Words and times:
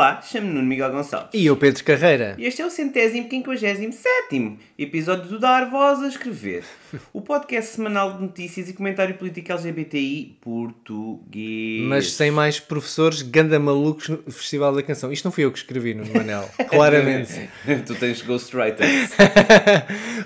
Olá, 0.00 0.22
chamo-me 0.22 0.54
Nuno 0.54 0.66
Miguel 0.66 0.92
Gonçalves. 0.92 1.28
E 1.34 1.44
eu, 1.44 1.54
Pedro 1.58 1.84
Carreira. 1.84 2.34
E 2.38 2.46
este 2.46 2.62
é 2.62 2.64
o 2.64 2.70
centésimo 2.70 3.28
quinquagésimo 3.28 3.92
sétimo 3.92 4.58
episódio 4.78 5.28
do 5.28 5.38
Dar 5.38 5.68
Voz 5.68 6.02
a 6.02 6.08
Escrever, 6.08 6.64
o 7.12 7.20
podcast 7.20 7.72
semanal 7.76 8.14
de 8.14 8.22
notícias 8.22 8.70
e 8.70 8.72
comentário 8.72 9.14
político 9.16 9.52
LGBTI 9.52 10.38
português. 10.40 11.82
Mas 11.86 12.12
sem 12.12 12.30
mais 12.30 12.58
professores 12.58 13.20
ganda 13.20 13.60
malucos 13.60 14.08
no 14.08 14.32
Festival 14.32 14.74
da 14.74 14.82
Canção. 14.82 15.12
Isto 15.12 15.26
não 15.26 15.32
fui 15.32 15.44
eu 15.44 15.52
que 15.52 15.58
escrevi, 15.58 15.92
Nuno 15.92 16.14
Manel. 16.14 16.48
Claramente. 16.70 17.50
tu 17.84 17.94
tens 17.94 18.22
ghostwriters. 18.22 19.10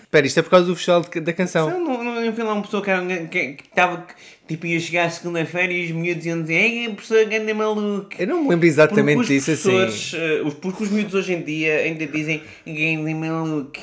Espera, 0.05 0.25
isto 0.25 0.39
é 0.39 0.43
por 0.45 0.51
causa 0.51 0.67
do 0.67 0.77
Festival 0.77 1.03
da 1.03 1.33
Canção. 1.33 1.69
Não, 1.69 1.81
não, 1.81 2.05
não, 2.05 2.25
eu 2.25 2.33
vi 2.33 2.43
lá 2.45 2.53
uma 2.53 2.62
pessoa 2.62 2.81
que 2.81 2.91
era- 2.91 3.05
que 3.27 3.55
que 3.55 3.65
estava, 3.65 4.06
tipo, 4.47 4.66
ia 4.66 4.79
chegar 4.80 5.07
à 5.07 5.11
segunda-feira 5.11 5.73
e 5.73 5.87
os 5.87 5.91
miúdos 5.93 6.25
iam 6.27 6.41
dizer 6.43 6.55
Ei, 6.55 6.87
a 6.87 6.91
professora 6.91 7.25
ganda 7.25 7.55
maluca. 7.55 8.16
Eu 8.23 8.27
não 8.27 8.43
me 8.43 8.48
lembro 8.51 8.67
exatamente 8.67 9.17
Porque 9.17 9.34
os 9.37 9.45
disso 9.45 9.51
assim. 9.53 9.70
professores, 9.79 10.15
eh, 10.15 10.43
os, 10.43 10.55
porque 10.55 10.83
os 10.84 10.91
miúdos 10.91 11.15
hoje 11.15 11.33
em 11.34 11.43
dia 11.43 11.77
ainda 11.79 12.06
dizem 12.06 12.42
ganda 12.67 13.15
maluca. 13.15 13.81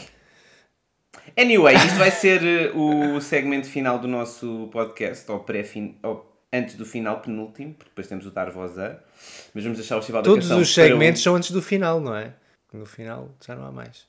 Anyway, 1.37 1.75
isto 1.75 1.97
vai 1.97 2.11
ser 2.11 2.43
eh, 2.43 2.71
o 2.75 3.19
segmento 3.21 3.67
final 3.67 3.97
do 3.99 4.07
nosso 4.07 4.69
podcast, 4.71 5.29
ou 5.31 5.39
pré-fin, 5.39 5.95
antes 6.51 6.75
do 6.75 6.85
final, 6.85 7.21
penúltimo, 7.21 7.73
porque 7.73 7.89
depois 7.89 8.07
temos 8.07 8.25
o 8.25 8.31
Dar 8.31 8.51
Voz 8.51 8.77
a, 8.77 8.99
mas 9.53 9.63
vamos 9.63 9.77
deixar 9.79 9.95
o 9.95 9.99
Festival 9.99 10.21
da 10.21 10.29
Todos 10.29 10.45
os 10.45 10.51
para 10.51 10.61
um- 10.61 10.65
segmentos 10.89 11.21
são 11.23 11.35
antes 11.35 11.51
do 11.51 11.61
final, 11.61 12.01
não 12.01 12.15
é? 12.15 12.33
No 12.73 12.85
final 12.85 13.29
já 13.45 13.55
não 13.55 13.65
há 13.65 13.71
mais. 13.71 14.05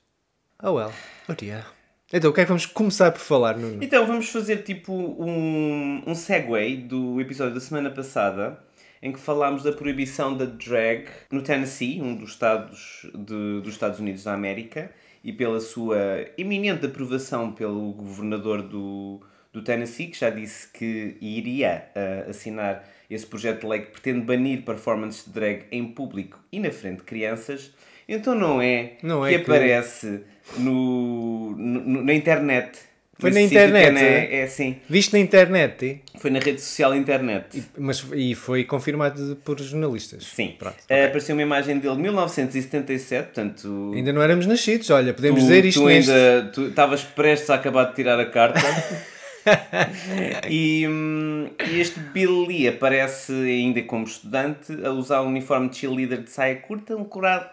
Oh 0.62 0.72
well. 0.72 0.92
Oh 1.28 1.34
dear. 1.34 1.66
Então, 2.12 2.30
o 2.30 2.34
que 2.34 2.40
é 2.40 2.44
que 2.44 2.48
vamos 2.48 2.66
começar 2.66 3.10
por 3.10 3.20
falar, 3.20 3.56
Nuno? 3.56 3.82
Então 3.82 4.06
vamos 4.06 4.28
fazer 4.28 4.58
tipo 4.58 4.92
um, 4.92 6.02
um 6.06 6.14
segue 6.14 6.76
do 6.76 7.20
episódio 7.20 7.54
da 7.54 7.60
semana 7.60 7.90
passada 7.90 8.58
em 9.02 9.10
que 9.10 9.18
falámos 9.18 9.62
da 9.64 9.72
proibição 9.72 10.36
da 10.36 10.44
drag 10.44 11.06
no 11.30 11.42
Tennessee, 11.42 12.00
um 12.00 12.14
dos 12.14 12.30
estados 12.30 13.06
de- 13.14 13.60
dos 13.62 13.68
Estados 13.72 13.98
Unidos 13.98 14.22
da 14.24 14.32
América, 14.34 14.92
e 15.24 15.32
pela 15.32 15.58
sua 15.58 15.96
iminente 16.38 16.86
aprovação 16.86 17.50
pelo 17.52 17.92
governador 17.92 18.62
do, 18.62 19.20
do 19.52 19.62
Tennessee, 19.62 20.06
que 20.08 20.18
já 20.18 20.30
disse 20.30 20.68
que 20.72 21.16
iria 21.20 21.84
ah, 21.96 22.30
assinar 22.30 22.84
esse 23.10 23.26
projeto 23.26 23.62
de 23.62 23.66
lei 23.66 23.80
que 23.80 23.90
pretende 23.90 24.20
banir 24.20 24.62
performances 24.64 25.24
de 25.24 25.30
drag 25.32 25.64
em 25.72 25.84
público 25.88 26.38
e 26.52 26.60
na 26.60 26.70
frente 26.70 26.98
de 26.98 27.04
crianças. 27.04 27.72
Então 28.08 28.34
não 28.34 28.60
é 28.62 28.98
Não 29.02 29.22
que 29.22 29.34
é 29.34 29.38
que- 29.38 29.42
aparece 29.50 30.22
no, 30.58 31.54
no- 31.56 32.02
na 32.04 32.12
internet. 32.14 32.78
Foi 33.18 33.30
na 33.30 33.40
sítio 33.40 33.58
internet, 33.58 33.98
é, 33.98 34.04
é? 34.34 34.40
é 34.40 34.42
assim. 34.44 34.76
Viste 34.88 35.12
na 35.12 35.18
internet? 35.20 36.00
Foi 36.18 36.28
na 36.30 36.40
rede 36.40 36.60
social 36.60 36.92
internet. 36.96 37.62
Mas, 37.78 38.04
e 38.14 38.34
foi 38.34 38.64
confirmado 38.64 39.36
por 39.44 39.60
jornalistas. 39.60 40.24
Sim. 40.26 40.56
Pronto, 40.58 40.76
Eh, 40.88 40.94
ok. 40.96 41.06
Apareceu 41.06 41.36
uma 41.36 41.42
imagem 41.42 41.78
dele 41.78 41.94
de 41.94 42.02
1977, 42.02 43.24
portanto. 43.26 43.92
Ainda 43.94 44.12
não 44.12 44.20
éramos 44.22 44.46
nascidos, 44.46 44.90
olha, 44.90 45.14
podemos 45.14 45.40
tu, 45.40 45.46
dizer 45.46 45.64
isto 45.64 45.80
tu 45.82 45.86
neste... 45.86 46.10
ainda 46.10 46.50
tu 46.52 46.66
estavas 46.68 47.04
prestes 47.04 47.48
a 47.50 47.54
acabar 47.54 47.84
de 47.84 47.94
tirar 47.94 48.18
a 48.18 48.26
carta. 48.26 48.60
e, 50.50 50.86
hum, 50.88 51.48
e 51.70 51.80
este 51.80 52.00
Billy 52.00 52.66
aparece 52.68 53.32
ainda 53.32 53.82
como 53.82 54.04
estudante 54.04 54.72
a 54.84 54.90
usar 54.90 55.22
um 55.22 55.28
uniforme 55.28 55.68
de 55.68 55.76
cheerleader 55.76 56.22
de 56.22 56.30
saia 56.30 56.56
curta, 56.56 56.96
um 56.96 57.04
colar, 57.04 57.52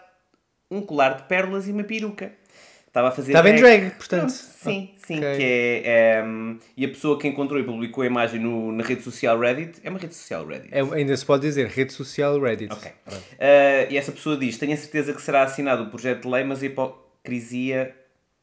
um 0.70 0.80
colar 0.80 1.10
de 1.16 1.22
pérolas 1.24 1.68
e 1.68 1.72
uma 1.72 1.84
peruca. 1.84 2.32
Estava 2.90 3.06
a 3.06 3.10
fazer 3.12 3.30
Estava 3.30 3.48
em 3.48 3.54
drag, 3.54 3.90
portanto. 3.90 4.30
Sim, 4.30 4.90
sim. 4.96 5.18
Ok. 5.18 5.36
Que 5.36 5.42
é, 5.44 6.16
é, 6.16 6.24
hum, 6.24 6.58
e 6.76 6.84
a 6.84 6.88
pessoa 6.88 7.16
que 7.16 7.28
encontrou 7.28 7.60
e 7.60 7.62
publicou 7.62 8.02
a 8.02 8.06
imagem 8.06 8.40
no, 8.40 8.72
na 8.72 8.82
rede 8.82 9.02
social 9.02 9.38
Reddit 9.38 9.80
é 9.84 9.90
uma 9.90 9.98
rede 10.00 10.12
social 10.12 10.44
Reddit. 10.44 10.74
É, 10.74 10.80
ainda 10.80 11.16
se 11.16 11.24
pode 11.24 11.46
dizer 11.46 11.68
rede 11.68 11.92
social 11.92 12.40
Reddit. 12.40 12.72
Ok. 12.72 12.90
Uh, 12.90 13.92
e 13.92 13.96
essa 13.96 14.10
pessoa 14.10 14.36
diz: 14.36 14.58
Tenho 14.58 14.72
a 14.72 14.76
certeza 14.76 15.12
que 15.12 15.22
será 15.22 15.44
assinado 15.44 15.84
o 15.84 15.86
projeto 15.86 16.22
de 16.22 16.28
lei, 16.28 16.42
mas 16.42 16.64
a 16.64 16.66
hipocrisia, 16.66 17.94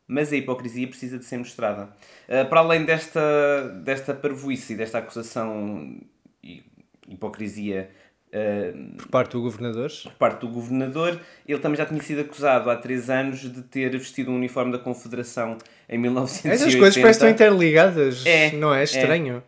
mas 0.08 0.32
a 0.32 0.38
hipocrisia 0.38 0.88
precisa 0.88 1.20
de 1.20 1.26
ser 1.26 1.40
mostrada. 1.40 1.90
Uh, 2.30 2.48
para 2.48 2.62
além 2.62 2.86
desta, 2.86 3.68
desta 3.84 4.14
parvoíce 4.14 4.74
e 4.74 4.76
desta 4.78 5.00
acusação 5.00 6.00
e 6.42 6.64
hipocrisia 7.10 7.90
uh, 8.34 8.98
Por 8.98 9.08
parte 9.08 9.32
do 9.34 9.42
governador. 9.42 9.90
por 10.04 10.12
parte 10.14 10.42
do 10.42 10.48
governador, 10.50 11.20
ele 11.48 11.60
também 11.60 11.78
já 11.78 11.86
tinha 11.86 12.02
sido 12.02 12.22
acusado 12.22 12.70
há 12.70 12.76
três 12.76 13.10
anos 13.10 13.40
de 13.42 13.62
ter 13.64 13.90
vestido 13.92 14.32
um 14.32 14.36
uniforme 14.36 14.72
da 14.72 14.80
Confederação 14.80 15.58
em 15.90 15.98
1980. 15.98 16.56
Essas 16.56 16.76
coisas 16.76 17.02
parecem 17.02 17.30
interligadas, 17.32 18.26
É, 18.26 18.52
não 18.54 18.74
é? 18.74 18.82
é. 18.82 18.84
Estranho. 18.84 19.44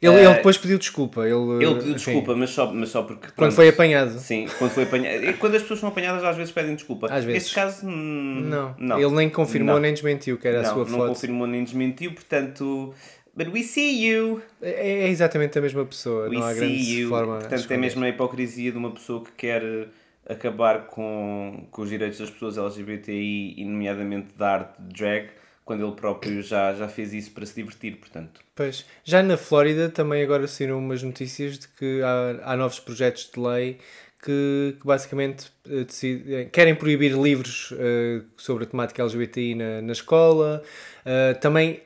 Ele, 0.00 0.14
Eh, 0.14 0.24
ele 0.26 0.34
depois 0.34 0.56
pediu 0.56 0.78
desculpa. 0.78 1.22
Ele, 1.22 1.34
Ele 1.34 1.74
pediu 1.74 1.78
enfim, 1.80 1.92
desculpa, 1.94 2.36
mas 2.36 2.50
só, 2.50 2.72
mas 2.72 2.88
só 2.90 3.02
porque. 3.02 3.22
Quando 3.26 3.34
pronto, 3.34 3.54
foi 3.54 3.68
apanhado. 3.68 4.16
Sim, 4.20 4.46
quando 4.56 4.70
foi 4.70 4.84
apanhado. 4.84 5.24
E 5.24 5.32
Quando 5.32 5.56
as 5.56 5.62
pessoas 5.62 5.80
são 5.80 5.88
apanhadas, 5.88 6.22
às 6.22 6.36
vezes 6.36 6.52
pedem 6.52 6.76
desculpa. 6.76 7.06
Às 7.08 7.24
vezes. 7.24 7.42
Neste 7.42 7.54
caso, 7.56 7.84
hum, 7.84 8.42
Não. 8.48 8.76
não. 8.78 9.00
Ele 9.00 9.10
nem 9.10 9.28
confirmou 9.28 9.74
Não. 9.74 9.82
nem 9.82 9.92
desmentiu 9.92 10.38
que 10.38 10.46
era 10.46 10.62
não, 10.62 10.70
a 10.70 10.72
sua 10.72 10.84
não 10.84 10.98
foto. 10.98 11.08
confirmou 11.08 11.48
nem 11.48 11.64
desmentiu, 11.64 12.12
portanto. 12.12 12.94
But 13.38 13.52
we 13.54 13.62
see 13.62 14.04
you. 14.04 14.42
É, 14.60 15.04
é 15.04 15.08
exatamente 15.08 15.56
a 15.56 15.62
mesma 15.62 15.84
pessoa. 15.86 16.28
We 16.28 16.36
não 16.38 16.42
há 16.42 16.52
grande 16.52 17.00
you. 17.00 17.08
forma. 17.08 17.38
Portanto, 17.38 17.70
é 17.70 17.76
mesmo 17.76 18.04
a 18.04 18.08
hipocrisia 18.08 18.72
de 18.72 18.76
uma 18.78 18.90
pessoa 18.90 19.22
que 19.24 19.30
quer 19.36 19.62
eh, 19.62 19.86
acabar 20.28 20.86
com, 20.88 21.68
com 21.70 21.82
os 21.82 21.88
direitos 21.88 22.18
das 22.18 22.30
pessoas 22.30 22.58
LGBTI 22.58 23.54
e, 23.56 23.64
nomeadamente, 23.64 24.34
da 24.36 24.54
arte 24.54 24.82
de 24.82 24.92
drag, 24.92 25.28
quando 25.64 25.86
ele 25.86 25.94
próprio 25.94 26.42
já, 26.42 26.74
já 26.74 26.88
fez 26.88 27.12
isso 27.14 27.30
para 27.30 27.46
se 27.46 27.54
divertir, 27.54 27.96
portanto. 27.98 28.40
Pois. 28.56 28.84
Já 29.04 29.22
na 29.22 29.36
Flórida 29.36 29.88
também 29.88 30.20
agora 30.22 30.48
saíram 30.48 30.78
umas 30.78 31.02
notícias 31.04 31.60
de 31.60 31.68
que 31.68 32.02
há, 32.02 32.52
há 32.52 32.56
novos 32.56 32.80
projetos 32.80 33.30
de 33.32 33.38
lei 33.40 33.78
que, 34.20 34.76
que 34.80 34.84
basicamente 34.84 35.46
eh, 35.70 35.84
decidem- 35.84 36.48
querem 36.48 36.74
proibir 36.74 37.12
livros 37.16 37.72
eh, 37.78 38.22
sobre 38.36 38.64
a 38.64 38.66
temática 38.66 39.00
LGBTI 39.00 39.54
na, 39.54 39.80
na 39.82 39.92
escola. 39.92 40.60
Eh, 41.06 41.34
também 41.34 41.82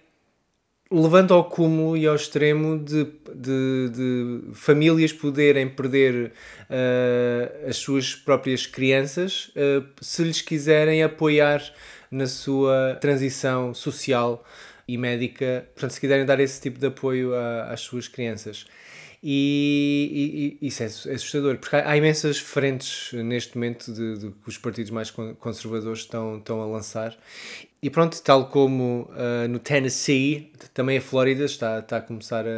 levando 0.92 1.32
ao 1.32 1.44
cúmulo 1.44 1.96
e 1.96 2.06
ao 2.06 2.14
extremo 2.14 2.78
de, 2.78 3.04
de, 3.34 3.88
de 3.90 4.40
famílias 4.52 5.12
poderem 5.12 5.68
perder 5.68 6.32
eh, 6.68 7.64
as 7.68 7.76
suas 7.76 8.14
próprias 8.14 8.66
crianças 8.66 9.50
eh, 9.56 9.82
se 10.00 10.22
lhes 10.22 10.40
quiserem 10.42 11.02
apoiar 11.02 11.62
na 12.10 12.26
sua 12.26 12.98
transição 13.00 13.72
social 13.72 14.44
e 14.86 14.98
médica, 14.98 15.66
portanto, 15.74 15.92
se 15.92 16.00
quiserem 16.00 16.26
dar 16.26 16.38
esse 16.40 16.60
tipo 16.60 16.78
de 16.78 16.86
apoio 16.86 17.34
a- 17.34 17.72
às 17.72 17.80
suas 17.80 18.06
crianças. 18.08 18.66
E, 19.24 20.58
e- 20.60 20.64
e 20.64 20.66
isso 20.68 20.82
é 20.82 20.86
é 20.86 21.14
assustador, 21.14 21.56
porque 21.56 21.76
há, 21.76 21.90
há 21.90 21.96
imensas 21.96 22.38
frentes 22.38 23.12
neste 23.12 23.56
momento 23.56 23.92
de, 23.92 24.18
de 24.18 24.30
que 24.30 24.48
os 24.48 24.58
partidos 24.58 24.90
mais 24.90 25.10
con- 25.12 25.34
conservadores 25.36 26.00
estão, 26.00 26.38
estão 26.38 26.60
a 26.60 26.66
lançar. 26.66 27.16
E 27.82 27.90
pronto, 27.90 28.22
tal 28.22 28.48
como 28.48 29.10
ah, 29.12 29.48
no 29.48 29.58
Tennessee, 29.58 30.52
também 30.72 30.98
a 30.98 31.00
Flórida 31.00 31.44
está, 31.44 31.80
está 31.80 31.96
a 31.96 32.00
começar 32.00 32.44
a, 32.46 32.48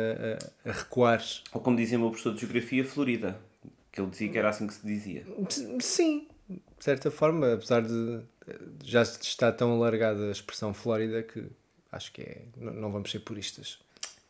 a- 0.67 0.71
a 0.71 0.73
recuar. 0.73 1.23
Ou 1.53 1.61
como 1.61 1.77
dizia 1.77 1.97
o 1.97 2.01
meu 2.03 2.11
professor 2.11 2.35
de 2.35 2.41
Geografia, 2.41 2.85
Florida. 2.85 3.39
Que 3.91 4.01
ele 4.01 4.11
dizia 4.11 4.29
que 4.29 4.39
era 4.39 4.51
assim 4.51 4.67
que 4.67 4.75
se 4.75 4.85
dizia. 4.87 5.25
Sim, 5.81 6.27
de 6.49 6.61
certa 6.85 7.11
forma, 7.11 7.55
apesar 7.55 7.81
de 7.83 8.21
já 8.85 9.03
estar 9.03 9.53
tão 9.53 9.73
alargada 9.73 10.29
a 10.29 10.31
expressão 10.33 10.75
Flórida 10.75 11.23
que 11.23 11.45
acho 11.93 12.13
que 12.13 12.21
é, 12.23 12.43
não, 12.59 12.91
vamos 12.93 13.11
ser 13.11 13.21
puristas. 13.21 13.79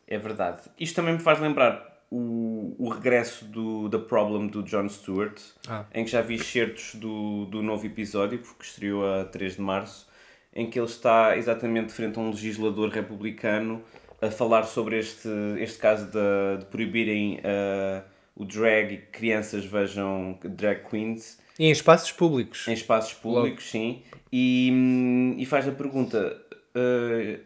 É 0.07 0.17
verdade. 0.19 0.61
Isto 0.79 0.95
também 0.97 1.15
me 1.15 1.19
faz 1.19 1.39
lembrar 1.41 2.05
o, 2.11 2.75
o 2.77 2.87
regresso 2.89 3.43
do 3.45 3.89
The 3.89 3.97
Problem 3.97 4.47
do 4.47 4.61
Jon 4.63 4.87
Stewart, 4.87 5.41
Ah. 5.67 5.83
em 5.93 6.05
que 6.05 6.11
já 6.11 6.21
vi 6.21 6.35
excertos 6.35 6.93
do, 6.95 7.45
do 7.47 7.63
novo 7.63 7.85
episódio, 7.87 8.37
que 8.39 8.63
estreou 8.63 9.03
a 9.19 9.25
3 9.25 9.55
de 9.55 9.61
março, 9.61 10.07
em 10.55 10.69
que 10.69 10.79
ele 10.79 10.87
está 10.87 11.37
exatamente 11.37 11.91
frente 11.91 12.17
a 12.17 12.21
um 12.21 12.29
legislador 12.29 12.89
republicano 12.89 13.83
a 14.21 14.31
falar 14.31 14.63
sobre 14.63 14.97
este, 14.97 15.27
este 15.59 15.77
caso 15.77 16.05
de, 16.05 16.59
de 16.59 16.65
proibirem 16.65 17.39
uh, 17.39 18.01
o 18.35 18.45
drag 18.45 18.93
e 18.93 18.97
que 18.97 19.07
crianças 19.07 19.65
vejam 19.65 20.39
drag 20.43 20.83
queens 20.89 21.37
E 21.59 21.65
em 21.65 21.71
espaços 21.71 22.11
públicos. 22.11 22.67
em 22.67 22.73
espaços 22.73 23.13
públicos, 23.13 23.69
sim, 23.69 24.01
e, 24.31 24.69
hum, 24.71 25.35
e 25.37 25.45
faz 25.45 25.67
a 25.67 25.71
pergunta: 25.71 26.41
uh, 26.75 27.39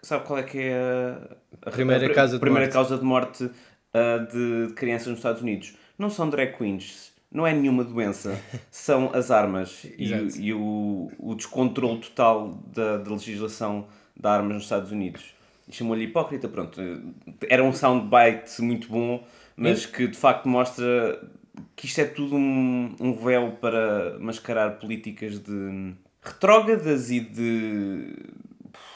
sabe 0.00 0.24
qual 0.24 0.38
é 0.38 0.42
que 0.44 0.58
é 0.58 0.74
a, 0.74 1.68
a 1.68 1.70
Primeira 1.70 2.06
a, 2.06 2.14
causa 2.14 2.34
de 2.34 2.40
primeira 2.40 2.66
morte. 2.66 2.72
causa 2.72 2.96
de 2.96 3.04
morte 3.04 3.44
uh, 3.44 4.68
de 4.68 4.74
crianças 4.74 5.08
nos 5.08 5.18
Estados 5.18 5.42
Unidos? 5.42 5.74
não 6.00 6.08
são 6.08 6.30
drag 6.30 6.56
queens, 6.56 7.09
não 7.32 7.46
é 7.46 7.52
nenhuma 7.52 7.84
doença, 7.84 8.38
são 8.70 9.10
as 9.14 9.30
armas 9.30 9.84
e, 9.96 10.12
o- 10.12 10.40
e 10.40 10.52
o, 10.54 11.10
o 11.18 11.34
descontrole 11.34 12.00
total 12.00 12.58
da, 12.74 12.98
da 12.98 13.10
legislação 13.10 13.86
de 14.16 14.26
armas 14.28 14.54
nos 14.54 14.62
Estados 14.64 14.90
Unidos. 14.92 15.22
Chamou-lhe 15.70 16.04
hipócrita, 16.04 16.48
pronto. 16.48 16.80
Era 17.48 17.62
um 17.62 17.72
soundbite 17.72 18.60
muito 18.60 18.88
bom, 18.88 19.24
mas 19.56 19.86
que 19.86 20.08
de 20.08 20.16
facto 20.16 20.48
mostra 20.48 21.22
que 21.76 21.86
isto 21.86 22.00
é 22.00 22.04
tudo 22.04 22.34
um, 22.34 22.94
um 22.98 23.12
véu 23.12 23.52
para 23.60 24.18
mascarar 24.18 24.78
políticas 24.80 25.38
de 25.38 25.94
retrógradas 26.22 27.10
e 27.10 27.20
de 27.20 28.14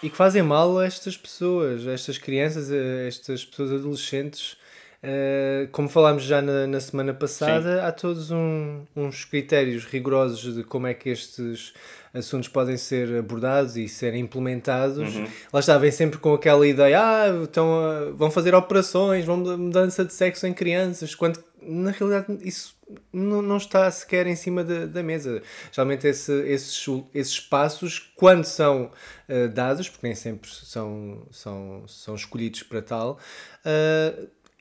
E 0.03 0.11
que 0.11 0.17
fazem 0.17 0.43
mal 0.43 0.79
a 0.79 0.85
estas 0.87 1.17
pessoas, 1.17 1.87
a 1.87 1.93
estas 1.93 2.19
crianças, 2.19 2.71
a 2.73 3.07
estas 3.07 3.45
pessoas 3.45 3.73
adolescentes. 3.73 4.57
Eh, 5.07 5.69
como 5.71 5.87
falámos 5.89 6.23
já 6.23 6.41
na, 6.41 6.67
na 6.67 6.81
semana 6.81 7.13
passada, 7.13 7.87
há 7.87 7.93
todos 7.93 8.31
um- 8.31 8.85
uns 8.97 9.25
critérios 9.25 9.85
rigorosos 9.85 10.55
de 10.55 10.65
como 10.65 10.87
é 10.87 10.95
que 10.95 11.11
estes 11.11 11.75
assuntos 12.15 12.49
podem 12.49 12.77
ser 12.79 13.19
abordados 13.19 13.77
e 13.77 13.87
serem 13.87 14.23
implementados. 14.23 15.15
Lá 15.53 15.61
está, 15.61 15.77
vem 15.77 15.91
sempre 15.91 16.19
com 16.19 16.33
aquela 16.33 16.67
ideia: 16.67 16.99
ah, 17.03 17.29
então, 17.43 17.69
ah, 17.85 18.13
vão 18.15 18.31
fazer 18.31 18.55
operações, 18.55 19.27
vão 19.27 19.37
mudança 19.37 20.05
de 20.07 20.13
sexo 20.15 20.47
em 20.47 20.55
crianças, 20.55 21.15
quando 21.15 21.39
na 21.61 21.91
realidade 21.91 22.27
isso 22.43 22.75
não, 23.13 23.43
não 23.43 23.57
está 23.59 23.91
sequer 23.91 24.27
em 24.27 24.37
cima 24.37 24.65
da, 24.65 24.87
da 24.87 25.03
mesa. 25.03 25.43
Geralmente 25.71 26.07
esse- 26.07 26.43
esses, 26.47 26.87
esses 27.13 27.41
passos, 27.41 28.11
quando 28.17 28.45
são 28.45 28.91
ah, 29.29 29.49
dados, 29.53 29.87
porque 29.89 30.07
nem 30.07 30.15
sempre 30.17 30.49
são, 30.51 31.27
são, 31.31 31.85
são 31.87 32.15
escolhidos 32.15 32.63
para 32.63 32.81
tal, 32.81 33.19
ah, 33.67 34.15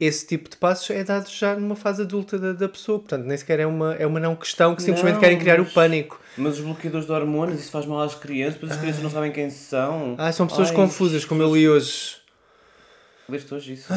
esse 0.05 0.25
tipo 0.25 0.49
de 0.49 0.57
passos 0.57 0.89
é 0.89 1.03
dado 1.03 1.29
já 1.29 1.55
numa 1.55 1.75
fase 1.75 2.01
adulta 2.03 2.37
da, 2.37 2.53
da 2.53 2.67
pessoa. 2.69 2.99
Portanto, 2.99 3.25
nem 3.25 3.37
sequer 3.37 3.59
é 3.59 3.65
uma, 3.65 3.93
é 3.95 4.05
uma 4.05 4.19
não 4.19 4.35
questão 4.35 4.75
que 4.75 4.81
simplesmente 4.83 5.13
Não, 5.15 5.19
querem 5.21 5.37
criar 5.39 5.59
o 5.59 5.63
mas- 5.63 5.73
pânico. 5.73 6.19
Mas 6.37 6.57
os 6.57 6.61
bloqueadores 6.65 7.05
de 7.05 7.11
hormonas, 7.11 7.59
isso 7.59 7.69
faz 7.71 7.85
mal 7.85 8.01
às 8.01 8.15
crianças, 8.15 8.55
depois 8.55 8.71
as 8.71 8.77
crianças 8.79 9.03
não 9.03 9.09
sabem 9.09 9.31
quem 9.31 9.49
são. 9.49 10.15
Ah, 10.17 10.31
são 10.31 10.47
pessoas 10.47 10.69
Ai, 10.69 10.75
confusas, 10.75 11.23
como 11.25 11.41
eu 11.43 11.53
li 11.55 11.69
hoje. 11.69 12.17
Leste 13.29 13.53
hoje 13.53 13.73
isso? 13.73 13.87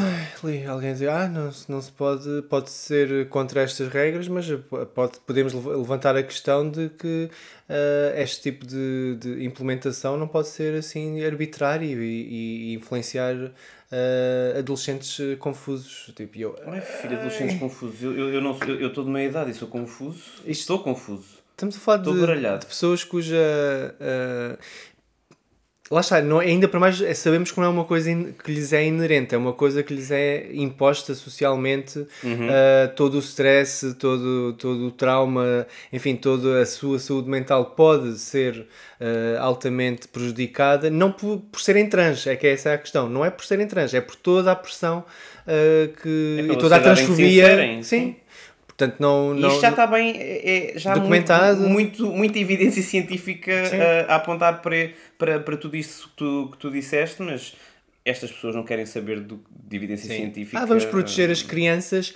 Li 0.45 0.65
alguém 0.67 0.93
dizer, 0.93 1.09
ah, 1.09 1.27
não, 1.29 1.51
não 1.69 1.83
se 1.83 1.91
pode, 1.91 2.43
pode 2.49 2.71
ser 2.71 3.29
contra 3.29 3.61
estas 3.63 3.89
regras, 3.89 4.29
mas 4.29 4.47
pode, 4.95 5.19
podemos 5.27 5.53
lev- 5.53 5.67
levantar 5.79 6.15
a 6.15 6.23
questão 6.23 6.71
de 6.71 6.91
que 6.91 7.29
ah, 7.69 8.13
este 8.23 8.43
tipo 8.43 8.65
de, 8.65 9.17
de 9.19 9.45
implementação 9.45 10.17
não 10.17 10.29
pode 10.29 10.47
ser 10.49 10.75
assim 10.75 11.25
arbitrário 11.25 12.01
e, 12.03 12.71
e 12.71 12.75
influenciar 12.75 13.35
ah, 13.93 14.59
adolescentes 14.59 15.19
eh, 15.21 15.37
confusos. 15.37 16.13
Tipo, 16.15 16.39
eu, 16.39 16.57
Ai, 16.67 16.81
filho, 16.81 17.17
adolescentes 17.17 17.59
confusos. 17.59 18.03
Eu 18.03 18.13
estou 18.13 18.31
eu, 18.35 18.41
não- 18.41 18.59
eu, 18.67 18.81
eu 18.81 18.93
tô 18.93 19.03
de 19.05 19.11
meia 19.11 19.29
idade 19.29 19.51
e 19.51 19.55
sou 19.55 19.69
confuso. 19.69 20.23
Estou 20.45 20.79
confuso. 20.81 21.45
Estamos 21.53 21.77
a 21.77 21.81
falar 21.81 21.99
Estou 21.99 22.13
de, 22.15 22.21
de 22.61 22.67
pessoas 22.67 23.03
cuja. 23.05 23.37
ah, 24.01 24.59
lá 25.91 26.01
está, 26.01 26.21
não, 26.21 26.41
ainda 26.41 26.67
para 26.67 26.81
mais 26.81 27.03
sabemos 27.17 27.53
que 27.53 27.59
não 27.59 27.67
é 27.67 27.69
uma 27.69 27.85
coisa 27.85 28.13
que 28.43 28.53
lhes 28.53 28.73
é 28.73 28.85
inerente, 28.85 29.35
é 29.35 29.39
uma 29.39 29.53
coisa 29.53 29.83
que 29.83 29.95
lhes 29.95 30.11
é 30.11 30.49
imposta 30.53 31.15
socialmente. 31.15 31.99
Uhum. 32.23 32.49
ah, 32.51 32.89
todo 32.89 33.15
o 33.15 33.19
stress, 33.19 33.95
todo, 33.95 34.55
todo 34.55 34.87
o 34.87 34.91
trauma, 34.91 35.67
enfim, 35.93 36.17
toda 36.17 36.61
a 36.61 36.67
sua 36.67 36.99
saúde 36.99 37.29
mental 37.29 37.67
pode 37.67 38.19
ser 38.19 38.67
ah, 39.01 39.41
altamente 39.41 40.09
prejudicada, 40.09 40.91
não 40.91 41.13
por, 41.13 41.39
por 41.53 41.61
serem 41.61 41.89
trans, 41.89 42.27
é 42.27 42.37
que 42.37 42.47
essa 42.47 42.71
é 42.71 42.75
a 42.75 42.79
questão. 42.79 43.09
Não 43.09 43.25
é 43.25 43.31
por 43.31 43.45
serem 43.45 43.67
trans, 43.67 43.95
é 43.95 44.01
por 44.01 44.17
toda 44.17 44.53
a 44.53 44.57
pressão 44.57 45.05
ah, 45.47 45.89
que. 46.03 46.47
É 46.49 46.53
e 46.53 46.57
toda 46.57 46.77
a 46.77 46.81
transfobia. 46.81 47.57
sim. 47.77 47.83
sim. 47.83 48.17
Portanto, 48.77 48.97
não. 49.01 49.33
Não 49.33 49.49
isto 49.49 49.61
já 49.63 49.71
está 49.71 49.87
bem, 49.87 50.15
é, 50.19 50.75
é 50.75 50.79
já 50.79 50.93
Documentado. 50.95 51.61
Muito, 51.63 52.03
muito, 52.05 52.07
muita 52.17 52.39
evidência 52.39 52.83
científica 52.83 53.53
Sim. 53.67 53.77
a, 53.81 54.13
a 54.13 54.17
apontar 54.17 54.61
para, 54.61 54.91
para, 55.19 55.41
para 55.41 55.57
tudo 55.57 55.77
isso 55.77 56.09
que 56.11 56.17
tu, 56.17 56.49
que 56.53 56.59
tu 56.59 56.71
disseste, 56.71 57.23
mas 57.23 57.55
estas 58.05 58.31
pessoas 58.31 58.55
não 58.55 58.63
querem 58.65 58.85
saber 58.85 59.21
do, 59.21 59.41
de 59.51 59.77
evidência 59.77 60.15
científica. 60.15 60.61
Ah, 60.61 60.67
vamos 60.67 60.85
proteger 60.85 61.31
as 61.31 61.43
crianças, 61.43 62.15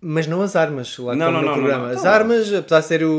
mas 0.00 0.26
não 0.26 0.42
as 0.42 0.54
armas, 0.54 0.96
lá 0.98 1.16
Não, 1.16 1.32
não, 1.32 1.40
no 1.40 1.46
não, 1.48 1.54
programa. 1.54 1.86
não. 1.88 1.94
As 1.94 2.04
armas, 2.04 2.52
apesar 2.52 2.80
de 2.80 2.86
ser 2.86 3.02
o, 3.04 3.10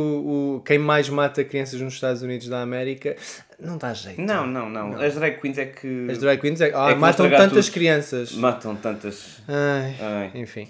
o, 0.57 0.61
quem 0.63 0.77
mais 0.77 1.09
mata 1.09 1.43
crianças 1.43 1.81
nos 1.81 1.95
Estados 1.95 2.21
Unidos 2.21 2.47
da 2.47 2.61
América, 2.61 3.15
não 3.59 3.77
dá 3.77 3.91
jeito. 3.93 4.21
Não, 4.21 4.45
não, 4.45 4.69
não, 4.69 5.01
As 5.01 5.15
drag 5.15 5.41
queens 5.41 5.57
é 5.57 5.65
que 5.65 6.07
As 6.11 6.19
drag 6.19 6.39
queens 6.39 6.61
é, 6.61 6.71
ah, 6.75 6.91
É 6.91 6.93
que 6.93 6.99
matam 6.99 7.27
tantas 7.29 7.65
tudo. 7.65 7.73
crianças. 7.73 8.31
matam 8.33 8.75
tantas. 8.75 9.41
Ai, 9.47 9.95
Ai. 9.99 10.31
enfim. 10.35 10.67